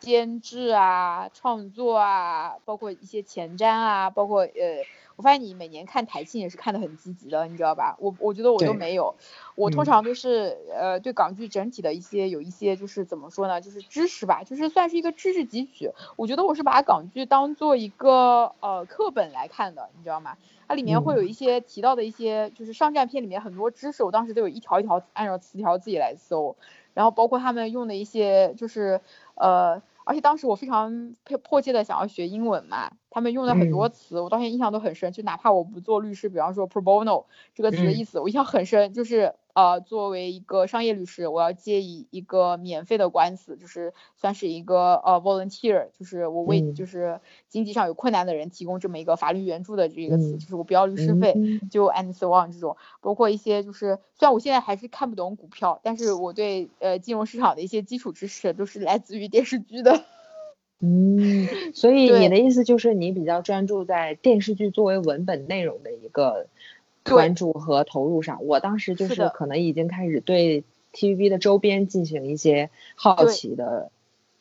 [0.00, 4.84] 监制啊，创作啊，包括一些前瞻啊，包括呃，
[5.16, 7.96] 我发现你每年看台庆也是看得很积极的，你知道吧？
[7.98, 9.16] 我我觉得我都没有，
[9.56, 15.90] 我通嗯常都是呃对港剧整体的一些有一些就是怎么说呢，就是知识吧，就是算是一个知识汲取。
[16.16, 20.36] 我觉得我是把港剧当做一个呃课本来看的，你知道吗？
[20.68, 26.54] 它里面会有一些提到的一些就是上战片里面很多知识，我当时都有一条一条按照词条自己来搜，
[26.94, 29.00] 然后包括他们用的一些就是
[29.34, 29.82] 呃。
[30.08, 35.12] 而且当时我非常迫迫切的想要学英文嘛，他们用的很多嗯词，我到现在印象都很深。
[35.12, 38.94] 就哪怕我不做律师，比方说 pro bono 这个词的嗯意思，我印象很深。
[38.94, 51.34] 就是呃，作为一个商业律师，我要接一一个免费的官司，就是算是一个呃 volunteer，就是我为嗯就是经济上有困难的人提供这么一个法律援助的这个词，嗯就是我不要律师费。
[51.36, 60.04] 嗯就 and so on 这种，包括一些就是，虽然我现在还是看不懂股票，但是我对呃金融市场的一些基础知识都是来自于电视剧的。
[60.80, 66.46] 嗯，所以你的意思就是你比较专注在电视剧作为文本内容的一个
[66.77, 66.77] 对
[67.08, 68.44] 关注和投入上。
[68.44, 73.90] 我当时就是可能已经开始对 TVB 的周边进行一些好奇的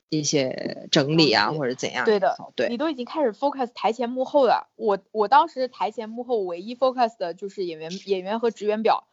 [0.10, 4.70] 一些整理啊，或者怎样对的，对你，都已经开始 focus 台前幕后了。
[4.78, 9.04] 我我当时台前幕后唯一 focus 的就是演员演员和职员表，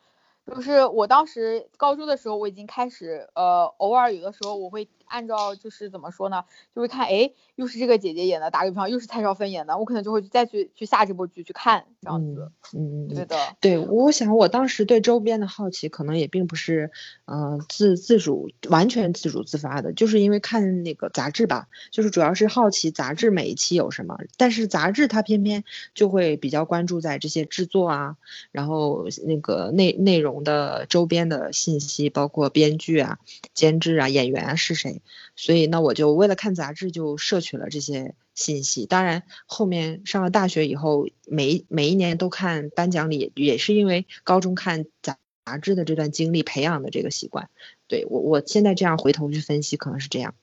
[0.47, 6.45] 就是我当时高中的时候我已经开始呃偶尔有的时候我会按照就是怎么说呢，
[6.75, 12.51] 就会看哎又是这个姐姐演的，打个比方又是蔡少芬演的，我可能就会再去去下这部剧去看这样子。
[12.75, 13.15] 嗯嗯嗯。
[13.15, 16.91] 对的，对，我想我当时对周边的好奇，可能也并不是，
[17.27, 25.65] 呃，自自主完全自主自发的，就是因为看那个杂志吧，就是主要是好奇杂志每一期有什么，但是杂志它偏偏
[25.95, 28.17] 就会比较关注在这些制作啊，
[28.51, 33.19] 然后那个内内容的周边的信息，包括编剧啊、
[33.53, 34.94] 监制啊、演员啊是谁，
[35.37, 38.87] 所以那，我就为了看杂志就摄取了这些信息。
[38.87, 47.51] 当然，后面上了大学以后，每每一年都看颁奖礼，也是因为高中看杂杂志的这段经历培养的这个习惯。
[47.87, 50.35] 对我，我现在这样回头去分析，可能是这样。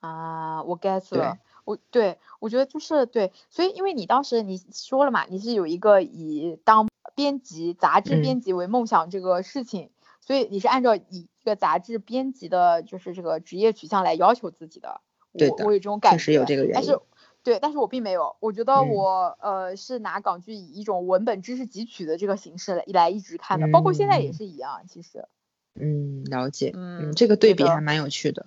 [0.00, 1.38] 啊，我 get 了。
[1.64, 9.90] 我对我觉得就是对，所以因为你当时你说了嘛，你是有一个以当编辑杂志嗯编辑为梦想这个事情，
[10.22, 15.02] 所以你是按照以一个杂志编辑的就是这个职业取向来要求自己的。
[15.36, 16.98] 对的我我有这种感觉，确实有这个原但是因
[17.42, 25.26] 对，但是我并没有，我觉得嗯我、呃是拿港剧以一种文本知识汲取的这个形式来来一直看的，包括现在也嗯是一样，其实。
[25.74, 26.70] 嗯，了解。
[26.74, 28.46] 嗯这个对比还蛮有趣的。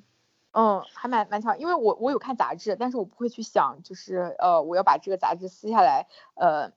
[0.51, 6.71] 嗯，还蛮蛮巧，因为我我有看杂志，但是我不会去想，就是呃，我要把这个杂志撕下来，呃，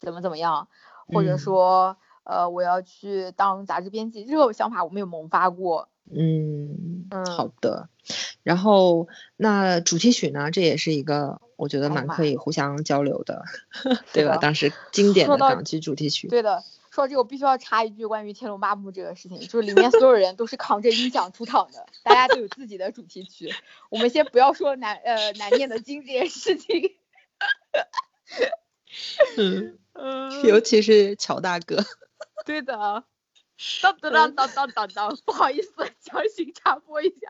[0.00, 0.68] 怎么怎么样，
[1.08, 5.88] 或者嗯说呃，我要去当杂志编辑，这个想法我没有萌发过。
[6.10, 7.88] 嗯，嗯好的。
[8.42, 10.50] 然后那主题曲呢？
[10.50, 13.42] 这也是一个我觉得蛮可以互相交流的，
[14.12, 14.36] 对吧？
[14.36, 23.50] 当时经典的港剧主题曲，对的，说到这个我必须要插一句关于《天龙八部》这个事情，就是里面所有人都是扛着音响出场的，大家都有自己的主题曲。
[23.88, 26.92] 我们先不要说难呃难念的经这件事情，
[29.38, 31.82] 嗯，嗯，尤其是乔大哥，
[32.44, 33.04] 对的。
[33.80, 35.70] 当当当当当当当，不好意思，
[36.02, 37.28] 强行插播一下，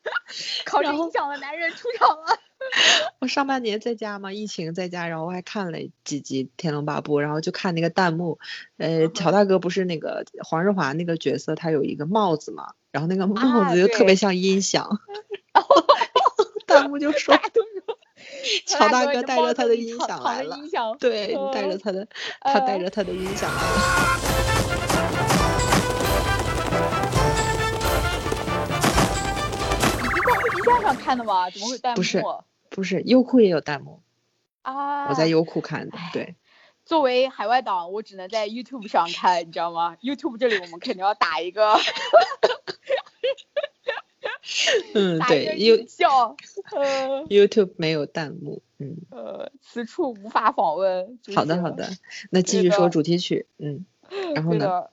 [0.64, 2.38] 扛着然后音响的男人出场了。
[3.20, 8.38] 我上半年在家嘛，疫情在家，然后我还看了几集《天龙八部》，然后就看那个弹幕，
[8.78, 14.98] 呃，嗯乔大哥不是那个黄日华那个角色，他有一个帽子嘛，然后那个帽啊子就特别像音响，
[16.66, 17.89] 弹幕就说大家都说
[18.66, 20.58] 乔大哥哥带着他的音响来了，
[20.98, 22.06] 对，带着嗯他的，
[22.40, 23.70] 他带呃着他的音响来了。
[30.98, 31.48] 看的吗？
[31.50, 31.96] 怎么会弹幕？
[31.96, 32.22] 不是
[32.68, 34.02] 不是，优酷也有弹幕，
[34.62, 36.34] 啊，我在优酷看的，对，
[36.84, 41.78] 作为海外党，我只能在 YouTube 上看，你知道吗？YouTube 这里我们肯定要打一个，
[44.94, 46.36] 嗯，对效，
[46.72, 51.18] 呃 YouTube 没有弹幕，嗯，呃，此处无法访问。
[51.22, 51.88] 就是好的好的，
[52.30, 53.86] 那继续说主题曲，嗯，
[54.34, 54.84] 然后呢？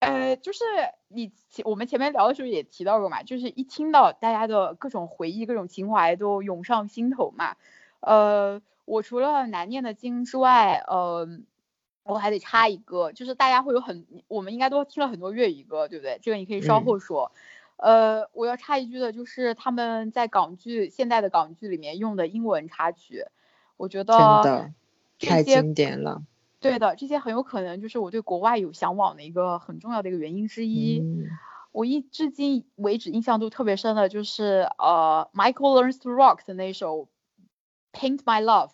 [0.00, 0.64] 呃，就是
[1.08, 7.56] 你前我们前面聊的时候也提到过嘛，就是一听到大家的各种回忆、各种情怀都涌上心头嘛。
[8.00, 11.26] 呃，我除了难念的经之外，呃，
[12.02, 16.18] 我还得插一个，就是大家会有很，我们应该都听了很多粤语歌，对不对？
[16.20, 17.32] 这个你可以稍嗯后说。
[17.76, 23.24] 呃，我要插一句的就是他们在港剧现代的港剧里面用的英文插曲，
[23.76, 24.72] 我觉得真的
[25.18, 26.22] 太经典了，
[26.60, 31.00] 对的，这些很有可能就是我对国外有向往的一个很重要的一个原因之一。
[31.00, 31.26] 嗯
[31.74, 36.98] 我一至今为止印象都特别深的就是呃，Michael Learns to Rock 的那首
[37.92, 38.68] 《Paint My Love》，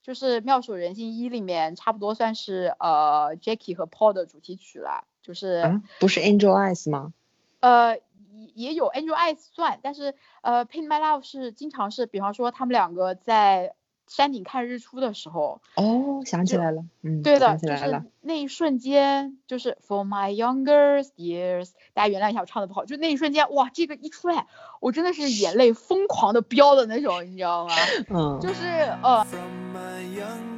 [0.00, 7.12] 就是《妙手仁心一》里面差不多算是呃 Jackie 和 Paul 的主题曲了，就是、啊，不是 Angel Eyes 吗？
[7.60, 7.98] 呃
[8.40, 13.74] 也也有 Angel Eyes 算，但是呃 Paint My Love 是经常是，比方说他们两个在
[14.08, 24.48] 山顶看日出的时候，哦，想起来了，嗯，对的，想起就是来了，那一瞬间，就是 For my younger years，大家原谅一下我唱的不好，就那一瞬间，哇，这个一出来，
[24.80, 27.74] 我真的是眼泪疯狂的飙的那种，你知道吗？
[28.10, 28.66] 嗯，就是
[29.02, 30.49] 呃，From my youngest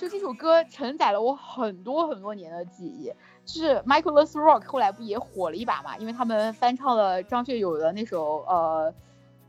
[0.00, 3.12] 就这首歌承载了我很多很多年的记忆。
[3.44, 5.96] 就是 Michael l e s Rock 后来不也火了一把嘛？
[5.98, 8.94] 因为他们翻唱了张学友的那首呃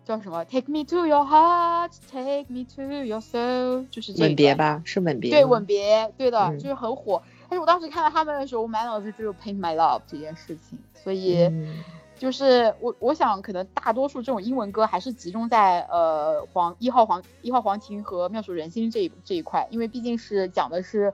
[0.04, 7.22] 叫什么 Take Me to Your Heart, Take Me to Your Soul，就是这个吻别吧，是吻别，对，吻别，对的，嗯就是很火。
[7.48, 11.84] 但是我当时看到他们的时候，我满脑子只有 Paint My Love 这件事情，所以嗯
[12.22, 21.12] 就是我我想可能大多数这种英文歌还是集中在呃黄一号黄一号黄庭和妙手仁心这一这一块，因为毕竟是讲的是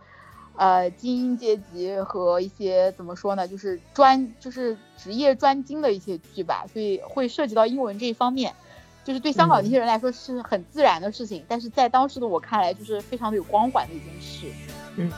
[0.58, 8.54] 呃精英阶级和一些怎么说呢，就是专就是职业专精的一些剧吧，所以会涉及到英文这一方面。
[9.06, 14.48] 就是对香港那些人来说是很自然的事情，但是在当时的我看来，就是非常的有光环的一件事。
[14.98, 15.10] 嗯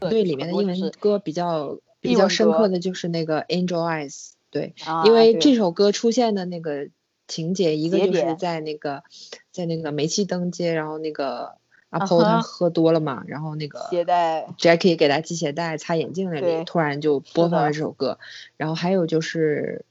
[0.00, 6.88] 对里面的英文歌比较比较深刻的就是那个 Angel Eyes，对，啊因为这首歌出现的那个
[7.26, 9.02] 情节，一个就是在那个
[9.50, 11.56] 在那个煤气灯街，然后那个
[11.90, 18.18] 阿啊 Paul 他哈喝多了嘛，然后那个鞋带 Jackie 给他系鞋带、擦眼镜那里，突然就播放了这首歌。
[18.56, 19.84] 然后还有就是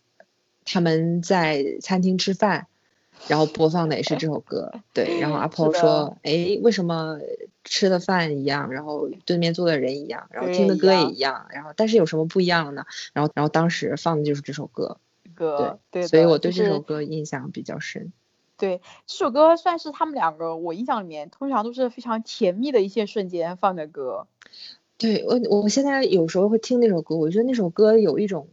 [0.64, 2.68] 他们在餐厅吃饭，
[3.28, 4.72] 然后播放的也是这首歌。
[4.94, 7.20] 对，然后阿是 Paul 的说：“哎，为什么
[7.64, 15.00] 吃的饭一样，然后对面坐的人一样，然后听的歌也一样，然后但是有什么不一样的呢？”然后然后当时放的就是这首歌，
[15.36, 18.12] 歌，对的，所以我对这首歌印象比较深。
[18.58, 24.26] 对这首歌算是他们两个我印象里面通常都是非常甜蜜的一些瞬间放的歌。
[24.98, 28.48] 对我，我现在有时候会听那首歌，我觉得那首歌有一种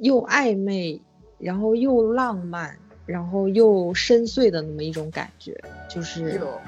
[0.00, 1.00] 又暧昧，
[1.38, 5.58] 然后又浪漫，然后又深邃的那么一种感觉，
[5.88, 6.60] 就是有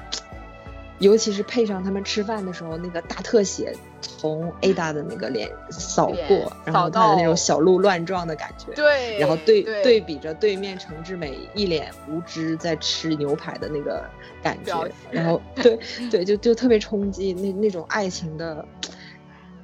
[0.99, 8.73] 尤其是配上他们吃饭的时候那个大特写，从 Ada 的那个脸扫过，然后扫他的那种小鹿乱撞的感觉。
[8.73, 14.03] 对，然后对对对比着对面程志美一脸无知在吃牛排的那个
[14.43, 15.79] 感觉，然后 对
[16.11, 18.65] 对就就特别冲击那那种爱情的，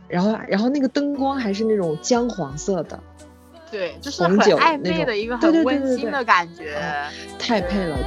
[0.07, 2.97] 然后然后那个灯光还是那种姜黄色的，
[3.76, 6.81] 对，就是很暧昧的一个很温馨的感觉，
[7.38, 7.97] 太配了。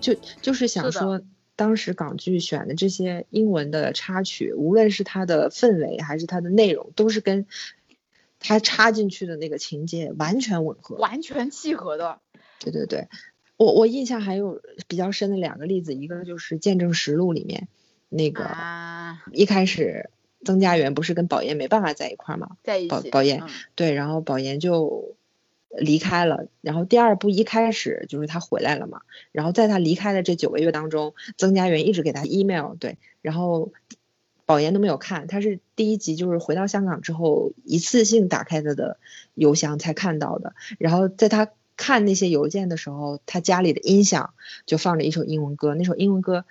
[0.00, 1.20] 就就是想说。
[1.58, 7.46] 当时港剧选的这些英文的插曲，无论是它的氛围还是它的内容，都是跟
[8.38, 10.94] 它插进去的那个情节完全吻合。
[10.98, 12.20] 完全契合的，
[12.60, 13.08] 对对对，
[13.56, 17.66] 我我印象还有比较深的两个例子，一个就是《见证实录》里面
[18.08, 20.10] 那个、啊，一开始
[20.44, 22.56] 曾家园不是跟宝岩没办法在一块儿吗？
[22.62, 22.88] 在一起。
[22.88, 25.16] 宝宝岩嗯对，然后宝岩就
[25.80, 26.46] 离开了。
[26.60, 29.02] 然后第二部一开始就是他回来了嘛，
[29.32, 33.72] 然后在他离开的这九个月当中，曾家园一直给他 email，对，然后
[34.46, 38.98] 宝岩都没有看，他是第一集就是回到香港之后一次性打开他的
[39.34, 40.54] 邮箱才看到的。
[40.78, 44.34] 然后在他看那些邮件的时候，他家里的音响
[44.66, 46.44] 就放着一首英文歌，那首英文歌。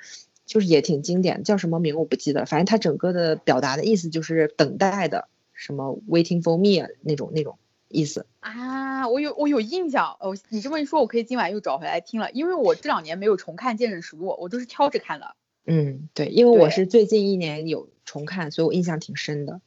[0.48, 7.58] 就是也挺经典，叫什么名我不记得，反正他整个的表达的意思就是等待的，什么 waiting for me 啊那种那种
[7.90, 8.26] 意思。
[8.40, 15.36] 啊，我有我有印象哦，你这么一说，我可以今晚又找回来听了，因为我这两年没有重看《见证实录》，我都是挑着看的。
[15.66, 19.60] 嗯，对，因为我是最近一年有重看，所以我印象挺深的。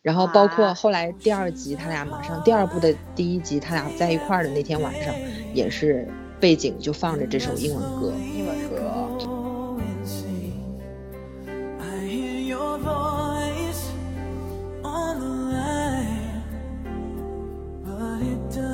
[0.00, 5.14] 然后包括啊后来第二集，他俩马上第二部的第一集，他俩在一块儿的那天晚上，
[5.52, 6.06] 也是
[6.38, 8.12] 背景就放着这首英文歌。
[8.36, 8.56] 英文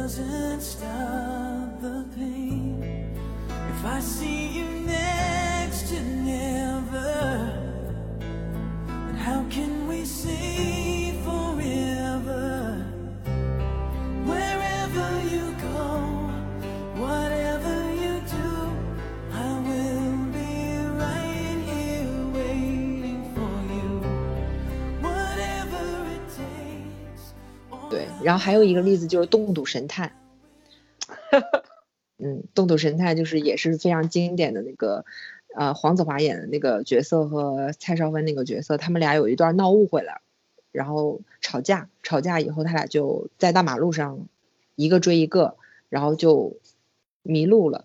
[0.05, 3.09] doesn't stop the pain.
[3.49, 4.74] If I see you
[28.25, 30.13] 然后还有一个例子就是《动赌神探》。
[32.19, 35.05] 嗯，《动赌神探》就是也是非常经典的那个，
[35.55, 40.23] 呃，黄子华演的那个角色和蔡少芬那个角色，他们俩有一段闹误会了，
[40.73, 44.29] 然后吵架，吵架以后他俩就在大马路上
[44.77, 45.57] 一个追一个，
[45.89, 46.57] 然后就
[47.23, 47.85] 迷路了。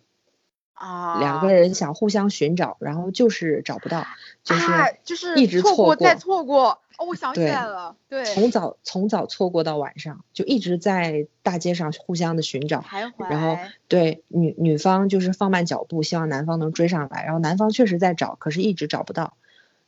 [0.79, 4.05] 啊，两个人想互相寻找，然后就是找不到，
[4.43, 6.79] 就是啊，就是一直错错过再错过。
[6.97, 12.81] 哦，我想起来了，对，从早从早错过到晚上，就一直在大街上互相的寻找。
[12.81, 13.57] 徘徊，然后
[13.87, 19.35] 对女女方就是放慢脚步，希望男方能追上来，然后男方确实在找，可是一直找不到。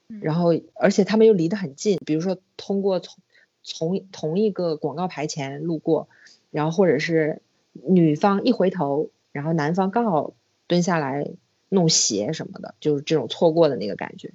[0.07, 3.15] 嗯然后而且他们又离得很近，比如说通过从
[3.63, 6.09] 从同一个广告牌前路过，
[6.49, 7.41] 然后或者是
[7.71, 10.33] 女方一回头，然后男方刚好
[10.71, 11.29] 蹲下来
[11.67, 14.31] 弄鞋什么的，就是这种错过的那个感觉。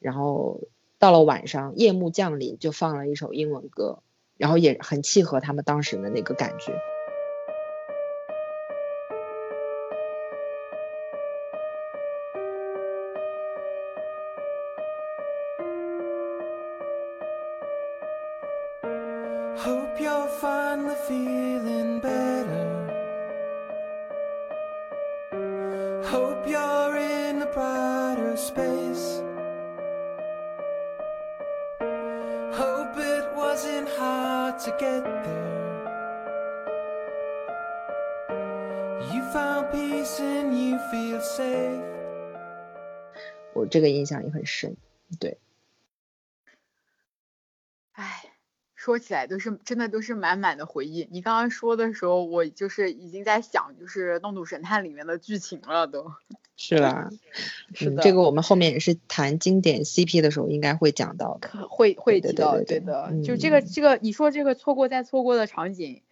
[0.00, 0.62] 然后
[0.98, 4.00] 到了晚上，夜幕降临，就放了一首英文歌，
[4.36, 6.76] 然后也很契合他们当时的那个感觉。
[43.54, 44.76] 我这个印象也很深。
[45.18, 45.38] 对，
[47.92, 48.32] 哎，
[48.74, 51.08] 说起来都是真的都是满满的回忆。
[51.10, 56.12] 你刚刚说的时候，我就是已经在想，就是《弄土神探》里面的剧情了都。
[56.56, 57.08] 是吧？
[57.12, 57.18] 嗯，
[57.74, 61.48] 是的这个我们后面也是谈经典 CP 的时候应该会讲到的。
[61.68, 66.02] 会会提到，对对对的，嗯就这个这个，你说这个错过再错过的场景，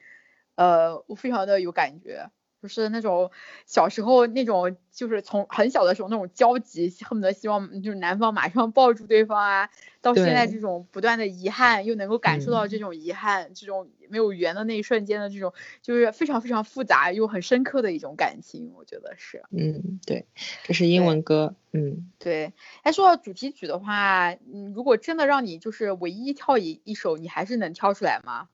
[0.55, 2.31] 呃，我非常的有感觉，
[2.65, 3.31] 就是那种
[3.67, 9.71] 小时候那种，就是从很小的时候那种焦急，恨不得希望就是男方马上抱住对方啊，
[10.01, 19.43] 到现在这种不断的遗憾，又能够感受到嗯这种遗憾，这种没有缘的那一瞬间的这种，就是非常非常复杂又很深刻的一种感情，我觉得是。
[19.51, 20.25] 嗯，对，
[20.63, 28.49] 这是英文歌，嗯，对，哎，说到主题曲的话，嗯，如果真的让你就是唯一跳一一首，你还是能跳出来吗？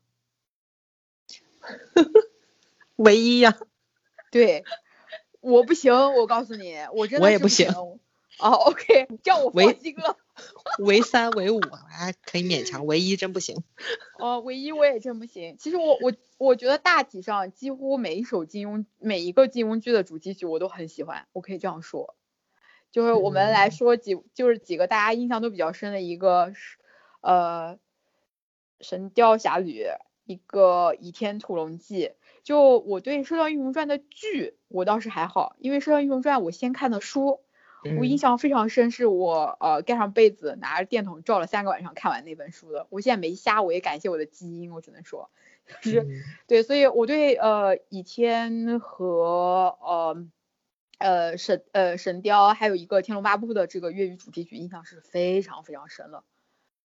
[2.96, 3.56] 唯一呀、
[4.30, 4.64] 对，
[5.40, 7.68] 我不行，我告诉你，我真的不我也不行
[8.38, 10.16] 哦，OK，叫我唯放心了。
[10.78, 13.62] 唯三唯五还可以勉强，唯一真不行。
[14.18, 15.56] 哦，唯一我也真不行。
[15.58, 22.14] 其实我我我觉得大体上几乎每一首金庸每一个金庸剧的主题曲我都很喜欢，我可以这样说。
[22.90, 26.78] 就是我们来嗯说几就是几个大家印象都比较深的一个是
[27.20, 27.76] 呃
[28.80, 29.82] 《神雕侠侣》，
[30.24, 32.06] 一个《倚天屠龙记》。
[32.42, 37.40] 就我对《射雕英雄传》的剧我倒是还好，因为《射雕英雄传》我先看的书，
[37.98, 42.86] 我印嗯象非常深，是我呃盖上被子拿着电筒照了三个晚上看完那本书的。
[42.90, 45.30] 我现在没瞎，我也感谢我的基因，我只能说，
[45.82, 46.08] 就是、嗯
[46.46, 50.26] 对，所以我对呃倚天和呃
[50.98, 56.24] 呃神呃神雕还有一个天龙八部的这个粤语主题曲印象是非常非常深了。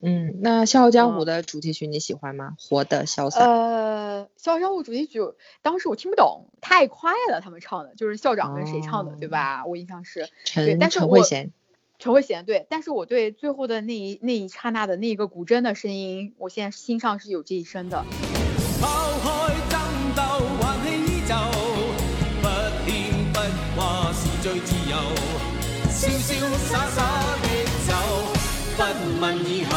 [0.02, 2.54] 嗯，那《笑傲江湖》嗯的主题曲你喜欢吗？
[2.60, 3.40] 活的潇洒。
[3.40, 5.20] 呃，《笑傲江湖》主题曲
[5.62, 9.66] 当时我听不懂，太快了，他们唱的就是校长跟谁唱的，对哦吧？
[9.66, 10.30] 我印象是。
[10.44, 11.50] 陈但是陈慧娴。
[11.98, 18.04] 陈慧娴对，但是我对最后的那一那一刹那的那个古筝的声音，我现在心上是有这一声的。
[18.82, 18.86] 拋
[19.24, 19.80] 開爭
[20.14, 21.32] 鬥，還氣依舊，
[22.42, 22.48] 不
[22.86, 23.40] 偏不
[23.80, 24.98] 話是最自由，
[25.90, 26.30] 潇潇
[26.68, 27.00] 洒洒
[27.42, 27.48] 的
[27.88, 27.90] 走，
[28.76, 28.82] 不
[29.22, 29.75] 问以後。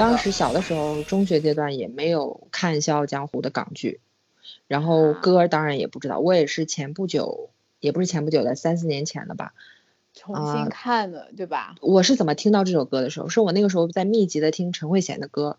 [0.00, 4.00] 当时小的时候，中学阶段也没有看《笑傲江湖》的港剧，
[4.66, 6.18] 然后啊歌当然也不知道。
[6.18, 7.50] 我也是前不久，
[7.80, 9.52] 也不是前不久的，三四年前了吧。
[10.12, 11.76] 重啊新看的，对吧？
[11.80, 13.28] 我是怎么听到这首歌的时候？
[13.28, 15.58] 是我那个时候在密集的听陈慧娴的歌，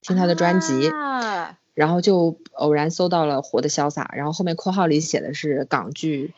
[0.00, 6.28] 听她的专辑，啊，然后就偶然搜到了《活的潇洒》，然后后面括号里写的是港剧《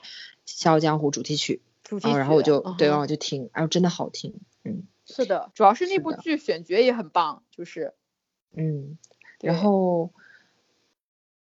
[0.44, 4.34] 笑傲江湖》主题曲，主题曲，然后我就对，然后我就听，然后真的好听，
[4.64, 7.94] 嗯是的，主要是那部剧选角也很棒，就是
[8.54, 8.96] 嗯，
[9.40, 10.12] 然后。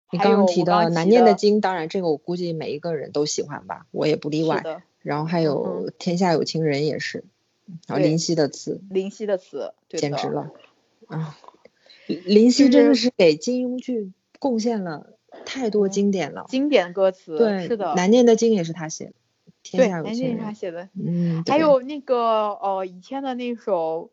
[0.09, 4.63] 你还刚刚提有我刚的难念的经，当然这个我估计每一个人都喜欢吧，我也不例外。
[5.01, 7.25] 然后还嗯有《天下有情人》也是，
[7.87, 10.53] 然后林夕的词林夕的词，简直了
[11.07, 11.37] 啊！
[12.07, 16.45] 林夕真的是是给金庸剧贡献了太多嗯经典了。
[16.47, 19.19] 经典歌词，对，是的，难念的经也是他写的，《对，
[19.71, 20.89] 天下有南京是他情人》。
[20.95, 24.11] 写的，还有那个哦以前的那首，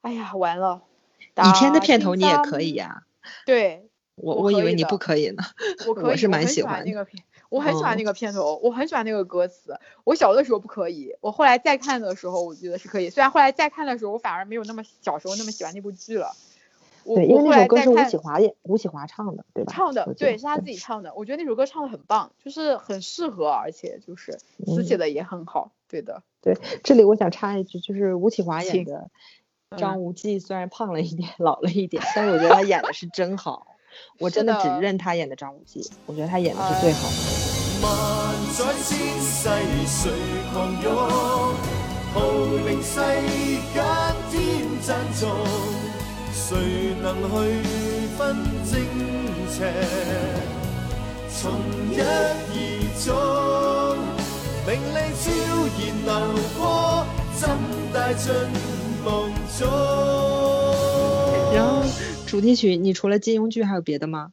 [0.00, 0.82] 哎呀完了，
[1.20, 3.02] 倚天的片头你也可以呀、
[3.44, 5.42] 对，我我以为你不可以呢。
[5.86, 9.78] 我可以，我是蛮喜喜欢那个片，我很喜欢那哦个片头，我很喜欢那个歌词。
[10.04, 13.10] 我小的时候不可以，我后来再看的时候，我觉得是可以。
[13.10, 16.34] 虽然后来再看的时候，我反而没有那么小时候那么喜欢那部剧了。
[17.04, 19.72] 我对，因为那首歌是吴启华演，吴启华唱的，对吧？
[19.72, 21.14] 唱的，对，是他自己唱的。
[21.14, 24.32] 我觉得那首歌唱的很棒，就是很适合，而且就是
[24.66, 25.72] 词写嗯的也很好。
[25.88, 29.10] 对的，对，这里我想插一句，就是吴启华演的
[29.70, 33.66] 嗯张无忌，虽然胖了一点， 老了一点，但是我觉得他演的是真好。
[34.18, 37.14] 我真的只认他演的张无忌，我觉得他演的是最好的。
[46.50, 48.20] 萬載千世誰狂勇，號令世間天讚頌，誰能去分
[48.64, 48.72] 正
[49.48, 49.64] 邪？
[51.30, 51.42] 從
[51.90, 52.60] 一而
[53.00, 53.06] 終，
[54.66, 55.30] 名利悄
[55.78, 56.12] 然流
[56.58, 56.60] 過，
[57.34, 57.42] 怎
[57.92, 58.28] 帶進
[59.04, 59.06] 夢
[59.58, 59.62] 中？
[61.54, 61.72] 然後
[62.26, 64.32] 主題曲，你除了金庸劇還有別的嗎？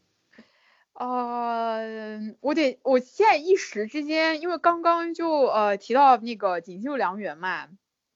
[0.94, 7.68] 呃，我得，我现在一时之间，因为剛剛就呃提到那個《錦繡良緣》嘛，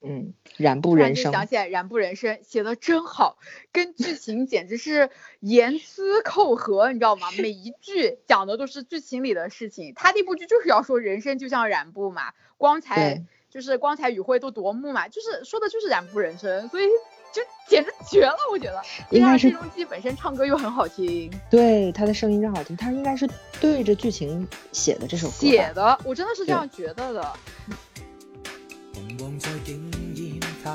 [0.01, 1.31] 嗯，染布人生。
[1.31, 3.37] 想起来《染布人生》写的真好，
[3.71, 5.09] 跟剧情简直是
[5.39, 7.29] 严丝扣合，你知道吗？
[7.39, 9.93] 每一句讲的都是剧情里的事情。
[9.95, 16.85] 他那部剧就是要说人生就像染布嘛，光彩就是光彩与灰都夺目嘛，就是说的就是染布人生，所以
[17.33, 18.79] 就简直绝了，我觉得。
[19.09, 23.27] 应该是加上郑中基本身唱歌又很好听，对他的声音真好听，他应该是
[23.59, 25.33] 对着剧情写的这首歌。
[25.33, 27.33] 写的，我真的是这样觉得的。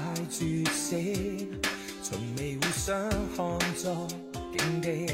[0.01, 0.97] 紅黃在竟然太絕死，
[2.03, 4.09] 從未互相看作
[4.57, 5.07] 境地。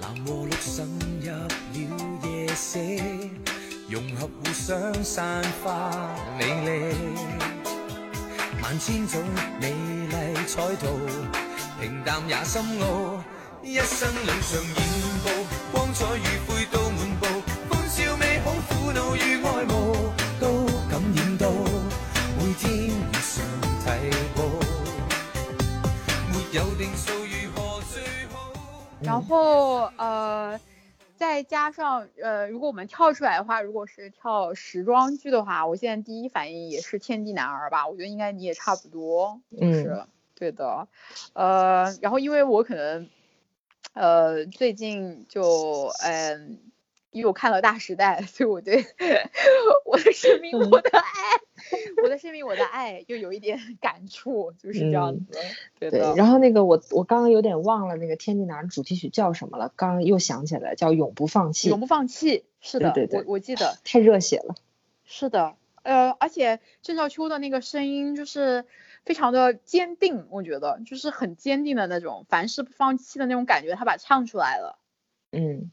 [0.00, 0.84] 蓝和綠滲
[1.22, 2.78] 入了夜色，
[3.88, 6.94] 融合互相散發魅力，
[8.62, 9.22] 萬千種
[9.60, 9.72] 美
[10.12, 10.86] 麗彩圖，
[11.80, 13.22] 平淡也深奧，
[13.62, 14.76] 一生旅上演
[15.24, 15.30] 步，
[15.72, 16.90] 光彩與灰都
[26.56, 28.02] 有定數如何最
[28.32, 28.50] 好。
[29.02, 30.58] 然后呃，
[31.14, 40.88] 再加上呃，如果我们跳出来的话，如果是跳时装剧的话，我现在第一反应也是《天地男儿》吧，我觉得应该你也差不多，就是、嗯对的，
[41.34, 43.06] 呃，然后因为我可能
[43.92, 46.58] 呃最近就嗯。
[47.16, 48.84] 因为我看了《大时代》，所以我对
[49.86, 51.02] 我的生命、嗯我的爱、
[52.02, 55.38] 我的生命、我的爱，又有一点 感触，就是这样嗯子。
[55.78, 63.78] 对然后那个我我刚刚有点忘了那个《天地男儿》主题曲叫什么了，刚刚又想起来，叫《永不放弃永》，不放弃，是的，对对对我我记得。
[63.82, 64.54] 太热血了。
[65.08, 68.66] 是的，呃，而且郑少秋的那个声音就是
[69.06, 74.78] 非常的坚定，我觉得就是很坚定的那种，凡事不放弃的那种感觉，他把唱出来了。
[75.32, 75.70] 嗯，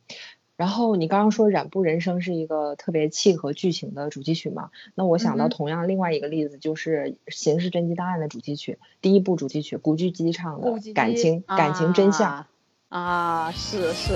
[0.56, 4.70] 然后你刚刚说《染布人生》是一个特别契合剧情的主题曲嘛？
[4.96, 12.32] 那我想到同样另外一个例子就是《刑事侦缉档案》的主题曲，第一部主题曲古巨基唱的《感情感情真相》。
[12.34, 12.48] 啊
[12.90, 14.14] 啊，是是，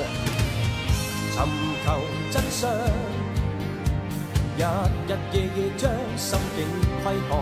[1.34, 1.48] 尋
[1.84, 2.00] 求
[2.30, 2.70] 真相，
[4.56, 4.62] 日
[5.08, 6.64] 日夜夜將心境
[7.04, 7.40] 窺看，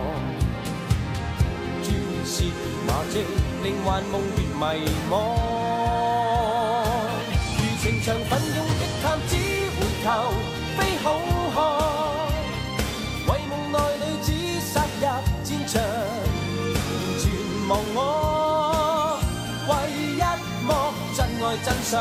[1.82, 1.90] 注
[2.24, 2.44] 視
[2.86, 3.22] 麻醉，
[3.62, 4.64] 令幻夢越迷
[5.10, 5.14] 茫。
[7.58, 8.65] 如情場奮勇的
[9.16, 10.08] 探子回頭，
[10.76, 11.06] 非好
[11.54, 11.56] 漢，
[13.32, 14.28] 為夢內女子
[14.60, 15.04] 殺入
[15.42, 16.76] 戰場，完
[17.18, 17.24] 全
[17.66, 19.18] 忘我，
[19.68, 19.72] 為
[20.12, 20.20] 一
[20.66, 20.68] 幕
[21.16, 21.96] 真愛真相。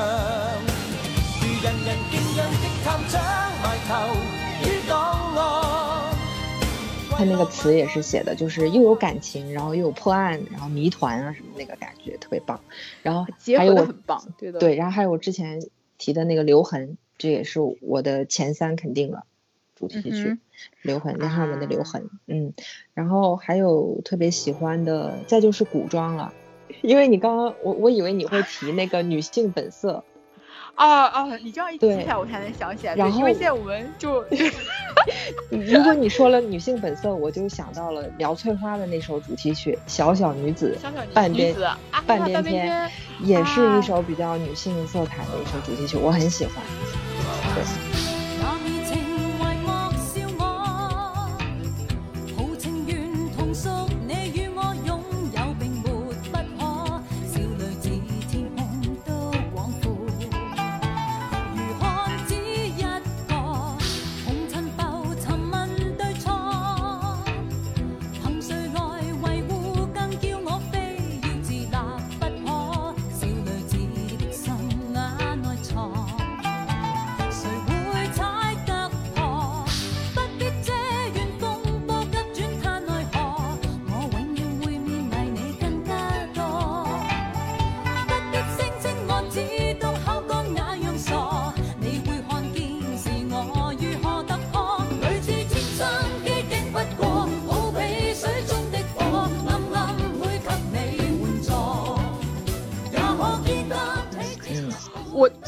[1.40, 3.16] 如人人敬仰的探長，
[3.64, 3.94] 埋頭
[4.62, 4.94] 於檔
[5.40, 5.40] 案。
[7.12, 12.60] 他那个词也是写的，就是又有感情，然后又有破案，然后谜团啊什么那个感觉特别棒。
[13.02, 13.26] 然后
[13.56, 15.62] 还有我的很棒，对的，对，然后还有我之前
[15.98, 19.26] 提的那个留痕，这也是我的前三肯定了
[19.76, 20.38] 主题曲。
[20.82, 22.54] 留痕，梁汉文的留啊痕，嗯，
[22.94, 26.34] 然后还有特别喜欢的，再就是古装了，
[26.82, 30.06] 因为你刚刚我我以为你会提那个女性本色，
[30.76, 34.24] 啊啊，你这样一提起来，我才能想起来，然后，因为后现在我们就
[35.50, 41.56] 如果你说了女性本色，我就想到了苗翠花的那首主题曲《小小女子小小女半边
[42.06, 42.90] 半边边天》，
[43.22, 46.56] 也是一首比较女性色彩的一首主题曲，我很喜欢。
[47.56, 47.64] 对，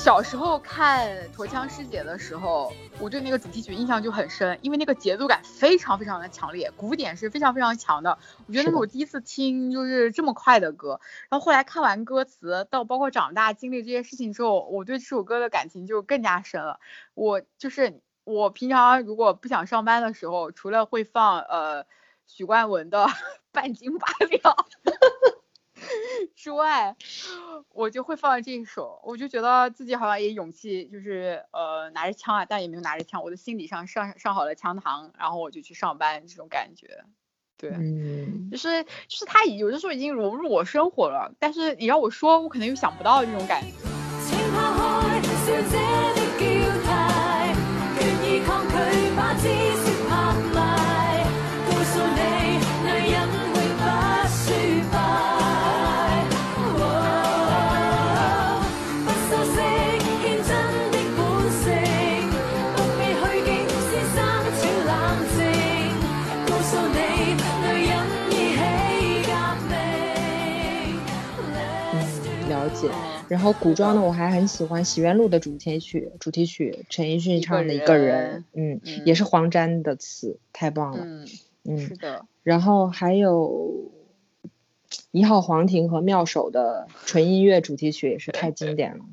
[0.08, 8.18] 小时候看《陀枪师姐》的时候，我对那个主题曲印象就很深，因为那个节奏感非常非常的强烈，鼓点是非常非常强的。
[8.46, 16.80] 我觉得那是我第一次听就是这么快的歌，然后后来看完歌词，到包括长大经历这些事情之后，我对这首歌的感情就更加深了。
[17.14, 21.86] 我就是我平常如果不想上班的时候，除了会放呃
[22.28, 23.04] 许冠文的
[23.52, 24.40] 《半斤八两》
[26.36, 26.96] 之外，
[27.74, 37.04] 我就会放这一首，我就觉得自己好像也勇气，就是呃拿着枪啊，但也没有拿着枪，我的心理上上上好了枪膛，然后我就去上班这种感觉，
[37.58, 37.72] 对。
[37.72, 43.70] 嗯，就是就是他有的时候已经融入我生活了，但是你让我说，我可能又想不到这种感覺。
[73.28, 81.28] 然后古装的我还很喜欢《洗冤录》的主题曲，主题曲陈奕迅唱的一个人人，嗯，嗯也是黄沾的词，太棒了，嗯，
[81.66, 81.96] 嗯是。
[81.98, 83.92] 的，然后还有
[85.12, 89.06] 一号皇庭和妙手的纯音乐主题曲也是太经 典了。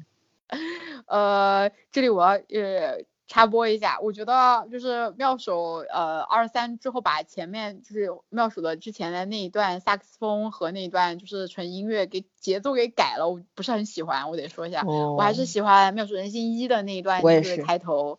[1.07, 18.19] 呃，这里我要呃插播一下，我觉得就是妙手呃二三之后把前面就是妙手的之前的那一段萨克斯风和那一段就是纯音乐给节奏给改了，我不是很喜欢，我得说一下，哦我还是喜欢妙手仁心一的那一段就是是开头。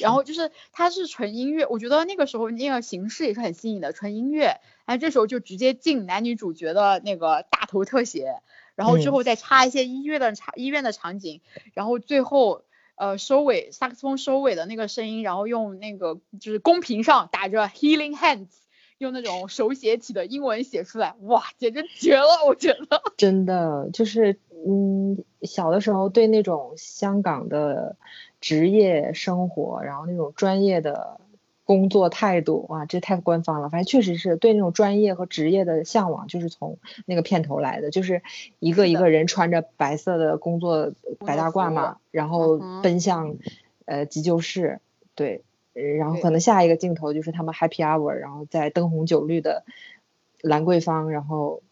[0.00, 8.40] 然后就是它是纯音乐，我觉得那个时候那个形式也是很新颖的纯音乐，哎，这时候就直接进男女主角的那个大头特写，
[8.74, 9.12] 然后之嗯。
[9.12, 11.40] 后再插一些医院的场医院的场景，
[11.72, 12.64] 然后最后
[13.00, 18.48] 呃收尾萨克斯风收尾的那个声音，然后用那个就是公屏上打着 healing hands，
[18.98, 23.02] 用那种手写体的英文写出来，哇，简直绝了，我觉得。
[23.16, 27.96] 真的就是，嗯，小的时候对那种香港的
[28.38, 31.22] 职业生活，然后那种专业的
[31.70, 33.68] 工作态度，哇，这太官方了。
[33.68, 38.22] 反正确实是对那种专业和职业的向往，就是从那个片头来的，就是
[38.58, 43.36] 一个一个人穿着白色的工作白大褂嘛，然后奔向
[43.84, 44.80] 呃急救室，
[45.14, 45.44] 对，
[45.74, 49.64] 呃然后可能下一个镜头就是他们 happy hour，然后在灯红酒绿的
[50.40, 51.62] 兰桂坊，然后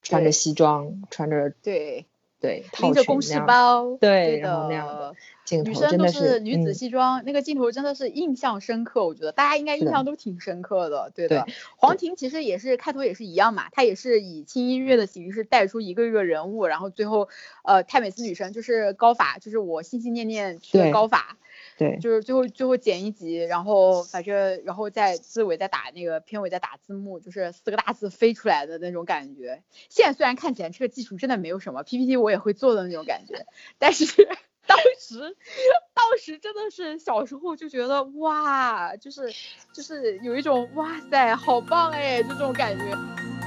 [0.00, 2.06] 穿着西装，穿着对，
[2.40, 5.14] 对套拎着公事包，对对然后那样的
[5.62, 11.46] 女生都头真的是女子嗯西装，那个镜头真的是印象深刻，我觉得大家应该印象都挺深刻的，对对的。
[11.76, 17.28] 黄婷其实也是开头也是一样嘛，她也是以轻音乐的形式带出一个一个人物，然后最后
[17.64, 21.36] 呃泰美斯女神就是高法，就是我心心念念去的高法，
[21.80, 29.62] 对就是最后最后剪一集，然后反正然后在字尾再打那个片尾再打字幕，就是四个大字飞出来的那种感觉。
[29.88, 33.46] 现在虽然看起来这个技术真的没有什么，PPT 我也会做的那种感觉，
[33.78, 34.04] 但是
[34.68, 35.36] 当时
[35.94, 39.32] 当时真的是小时候就觉得哇，就是
[39.72, 43.39] 就是有一种哇塞好棒哎，就这种感觉。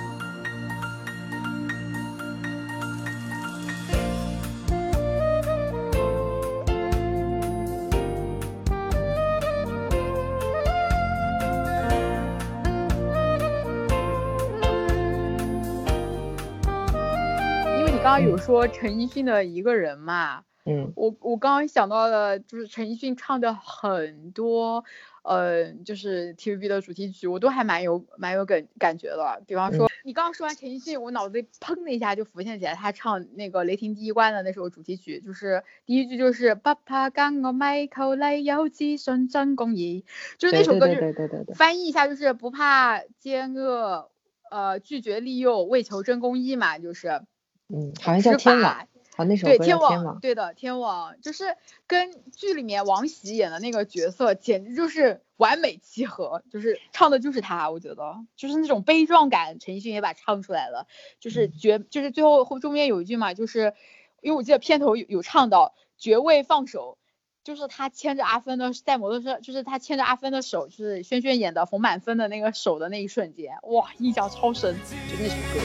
[18.46, 24.84] 说陈奕迅的一个人嘛，嗯我我刚刚想到了就是陈奕迅唱的很多，
[25.24, 29.42] 呃，就是 TVB 的主题曲，我都还蛮有蛮有感感觉的。
[29.48, 40.04] 比方说，你刚刚说完陈奕迅，我脑子里砰的一下就浮现起来，他唱那个《雷霆第一关》的那首主题曲，就是第一句就是不怕跟我咪求你有自信真公義，
[40.38, 44.10] 就是那首歌就是翻译一下就是不怕奸恶，
[44.52, 47.22] 呃，拒绝利诱，为求真公义嘛，就是。
[47.70, 51.56] 嗯，好像叫天网，好那首对歌叫，天网，对的天网，就是
[51.88, 60.88] 跟剧里面王喜演的那个角色，简直就是完美契合，就是唱的就是他，我觉得就是那种悲壮感，陈奕迅也把唱出来了，
[61.20, 63.74] 就是嗯绝，就是最后后中间有一句嘛，就是
[64.22, 66.98] 因为我记得片头有有唱到绝未放手。
[67.44, 74.74] 就是他牵着阿芬的在摩托车，就是他牵着阿芬的手，就是轩轩演的冯满分的那个手的那一瞬间，哇，印象超深，
[75.10, 75.60] 就那首歌。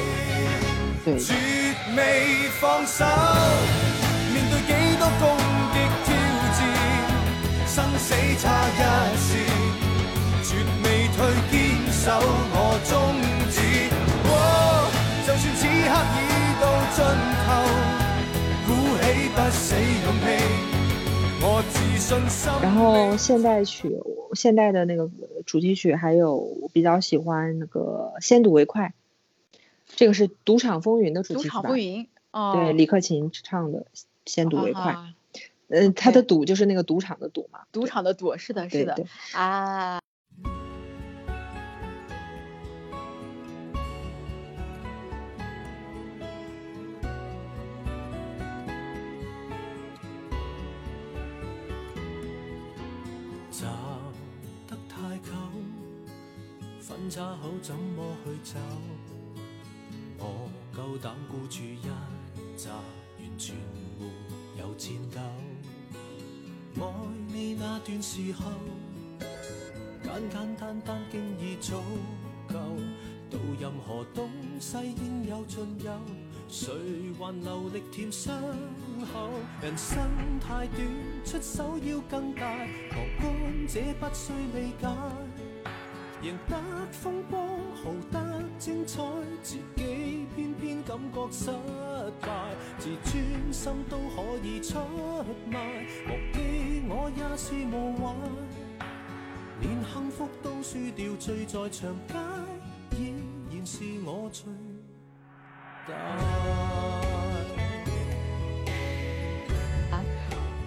[1.04, 1.67] 对，絕
[1.98, 3.04] 未放手，
[4.32, 5.34] 面對幾多攻
[5.74, 5.76] 擊
[6.06, 6.08] 挑
[6.54, 6.60] 戰，
[7.66, 8.80] 生死差一
[9.18, 9.26] 線，
[10.44, 10.46] 絕
[10.84, 11.18] 未退，
[11.50, 11.54] 堅
[11.90, 12.06] 守
[12.54, 12.90] 我宗
[13.50, 13.58] 旨。
[14.30, 14.32] 哦
[15.26, 16.24] 就算此刻已
[16.62, 16.64] 到
[16.94, 16.98] 盡
[17.44, 17.48] 頭，
[18.64, 18.68] 鼓
[19.02, 19.04] 起
[19.34, 20.26] 不死勇氣，
[21.42, 22.40] 我自信心。
[22.62, 23.92] 然後現代曲，
[24.34, 25.10] 現代的那個
[25.44, 28.86] 主題曲，還有我比較喜歡那個《先睹為快》，
[29.98, 31.62] 這個是《赌场风云》的主賭題曲吧？
[31.62, 33.80] 場風雲，哦，對，李克勤唱的
[34.26, 34.82] 《先睹为快》。
[34.86, 35.12] 啊
[35.70, 37.62] 嗯，他的赌就是那个赌场的赌嘛。
[37.72, 39.04] 赌场的赌，是的，是的
[39.34, 40.00] 啊。
[53.50, 53.66] 找
[54.68, 55.32] 得太久，
[56.78, 58.60] 分岔口怎么去走？
[60.18, 61.88] 我够膽孤注一
[62.56, 63.56] 掷，完全
[63.98, 65.20] 没有戰鬥。
[66.80, 66.82] 愛
[67.28, 68.50] 你那段時候，
[70.04, 71.74] 簡簡單單經已足
[72.48, 72.54] 夠，
[73.30, 74.28] 到任何東
[74.60, 75.92] 西應有盡有。
[76.50, 76.72] 誰
[77.18, 78.30] 還留力填傷
[79.12, 79.30] 口？
[79.60, 79.98] 人生
[80.40, 80.78] 太短，
[81.24, 84.88] 出手要更大，旁觀者不需理解。
[86.22, 86.56] 贏得
[87.02, 88.18] 風光，豪得
[88.58, 89.02] 精彩，
[89.42, 91.50] 自己偏偏感覺失
[92.20, 92.26] 敗，
[92.78, 93.22] 自尊
[93.52, 94.78] 心都可以出
[95.48, 95.54] 賣，
[96.08, 98.14] 忘記我也是無壞，
[99.60, 102.14] 連幸福都輸掉，醉在長街，
[102.98, 103.14] 依
[103.54, 104.52] 然是我最
[105.86, 105.94] 大。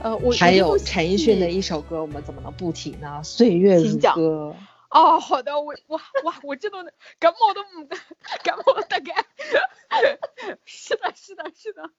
[0.03, 3.19] 呃，我还有陈奕迅的一首歌，我们怎么能不提呢？
[3.23, 4.55] 《岁月如歌》。
[4.91, 6.77] 哦，好的，我哇哇，我真的
[7.19, 9.13] 咁我都唔咁我得嘅，
[10.65, 11.89] 是的，是的，是的，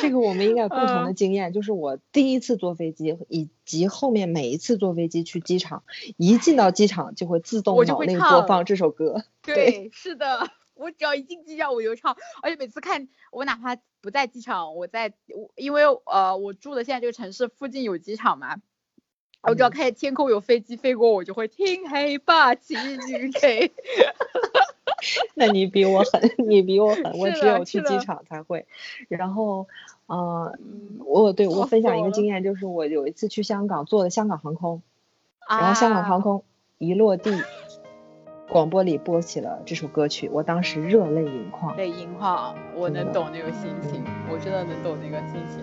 [0.00, 5.84] 这个我们应该有共同的嗯经验，就是我第一次坐飞机，以及后面每一次坐飞机去机场，
[6.16, 9.24] 一进到机场就会自动脑内播放这首歌。
[9.42, 18.56] 对，是的，我只要一进机场我就唱，而且每次看我哪怕不在机场，我在我因为呃我住的现在这个城市附近有机场嘛。
[19.46, 23.72] 我只要嗯看见天空有飞机飞过，我就会听黑霸气女 K。
[25.34, 28.66] 那你比我狠，你比我狠， 我只有去机场才会。
[29.08, 29.68] 然后，
[30.06, 34.82] 呃，嗯我对我分享一个经验，就是我有一次去香港坐的香港航空，
[35.48, 36.42] 然后啊香港航空
[36.78, 37.40] 一落地，
[38.48, 41.76] 广播里播起了这首歌曲，我当时热泪盈眶。
[41.76, 45.62] 泪盈眶，我能懂那个心情，我真的能懂那个心情。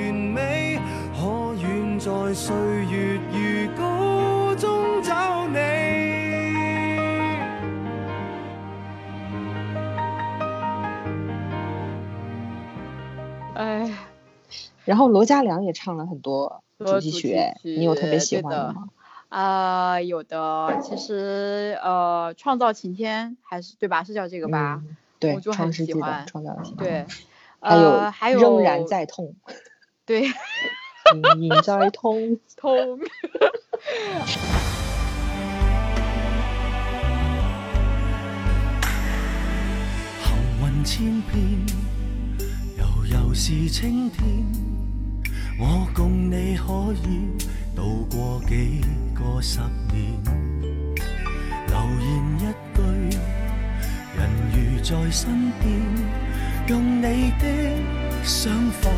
[2.03, 2.55] 在岁
[2.85, 5.59] 月如歌中找你？
[13.53, 13.87] 哎，
[14.83, 18.87] 然后罗嘉良也唱了很多主题曲，你有特别喜欢的吗？
[19.29, 24.03] 啊、有的，其实呃，创造晴天还是对吧？
[24.03, 24.81] 是叫这个吧？
[24.83, 26.75] 嗯，对，我就很喜欢创造性。
[26.77, 27.05] 对，
[27.59, 29.35] 还有、呃、还有仍然在痛，
[30.03, 30.27] 对
[31.13, 32.37] 隐隐在痛。
[32.57, 32.99] 痛。
[40.19, 41.39] 行雲千遍，
[42.77, 44.45] 悠悠是青天。
[45.59, 47.27] 我共你可以
[47.75, 48.81] 度過幾
[49.13, 49.59] 個十
[49.91, 50.21] 年。
[51.67, 52.09] 留言
[52.39, 52.41] 一
[52.75, 52.81] 句，
[54.17, 54.19] 人
[54.51, 55.29] 如在身
[55.61, 55.63] 邊，
[56.67, 56.71] 用
[57.01, 57.43] 你的
[58.23, 58.89] 想法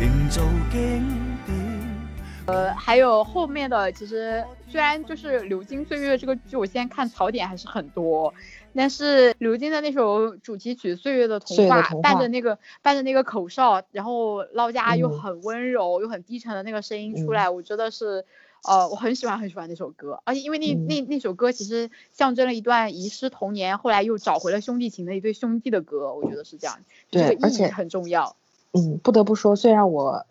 [0.00, 1.06] 營造经
[1.46, 2.74] 典。
[2.76, 8.34] 还有后面的，其实虽然就是《流金岁月》这个剧，我现在看槽点还是很多，
[8.74, 18.24] 但是刘金的那首主题曲《岁月的童話歲月的》，童話伴着那个伴着那个口哨，然後撈家又嗯很温柔、又很低沉的那个声音出来，我觉得是，
[18.68, 26.78] 呃，我很喜欢很喜欢那首歌，而且因为那、嗯那那首歌其实象征了一段遗失童年，后来又找回了兄弟情的一对兄弟的歌，我觉得是这样，
[27.10, 28.36] 就這對而且個意义很重要。
[28.76, 30.26] 嗯，不得不说，虽然我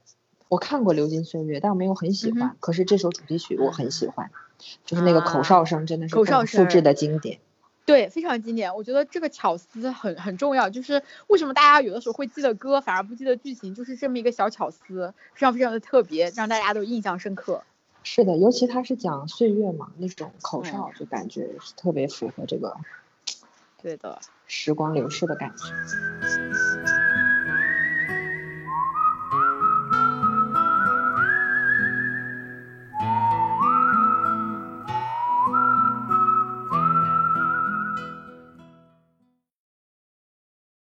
[0.49, 2.49] 我看过《流金岁月》，但我没有很喜欢。
[2.49, 4.29] 嗯可是这首主题曲我很喜欢，
[4.85, 7.39] 就是那个口哨声真的是不口哨聲可複製的经典。
[7.85, 8.75] 对，非常经典。
[8.75, 17.63] 我觉得这个巧思很很重要，就是为什么大家有的时候会记得歌，反而不记得剧情，就是这么一个小巧思，非常非常的特别，让大家都印象深刻。
[18.03, 22.75] 是的，尤其他是讲岁月嘛，那种口哨嗯就感觉是特别符合这个，
[23.81, 24.19] 对的。
[24.47, 25.63] 时光流逝的感覺。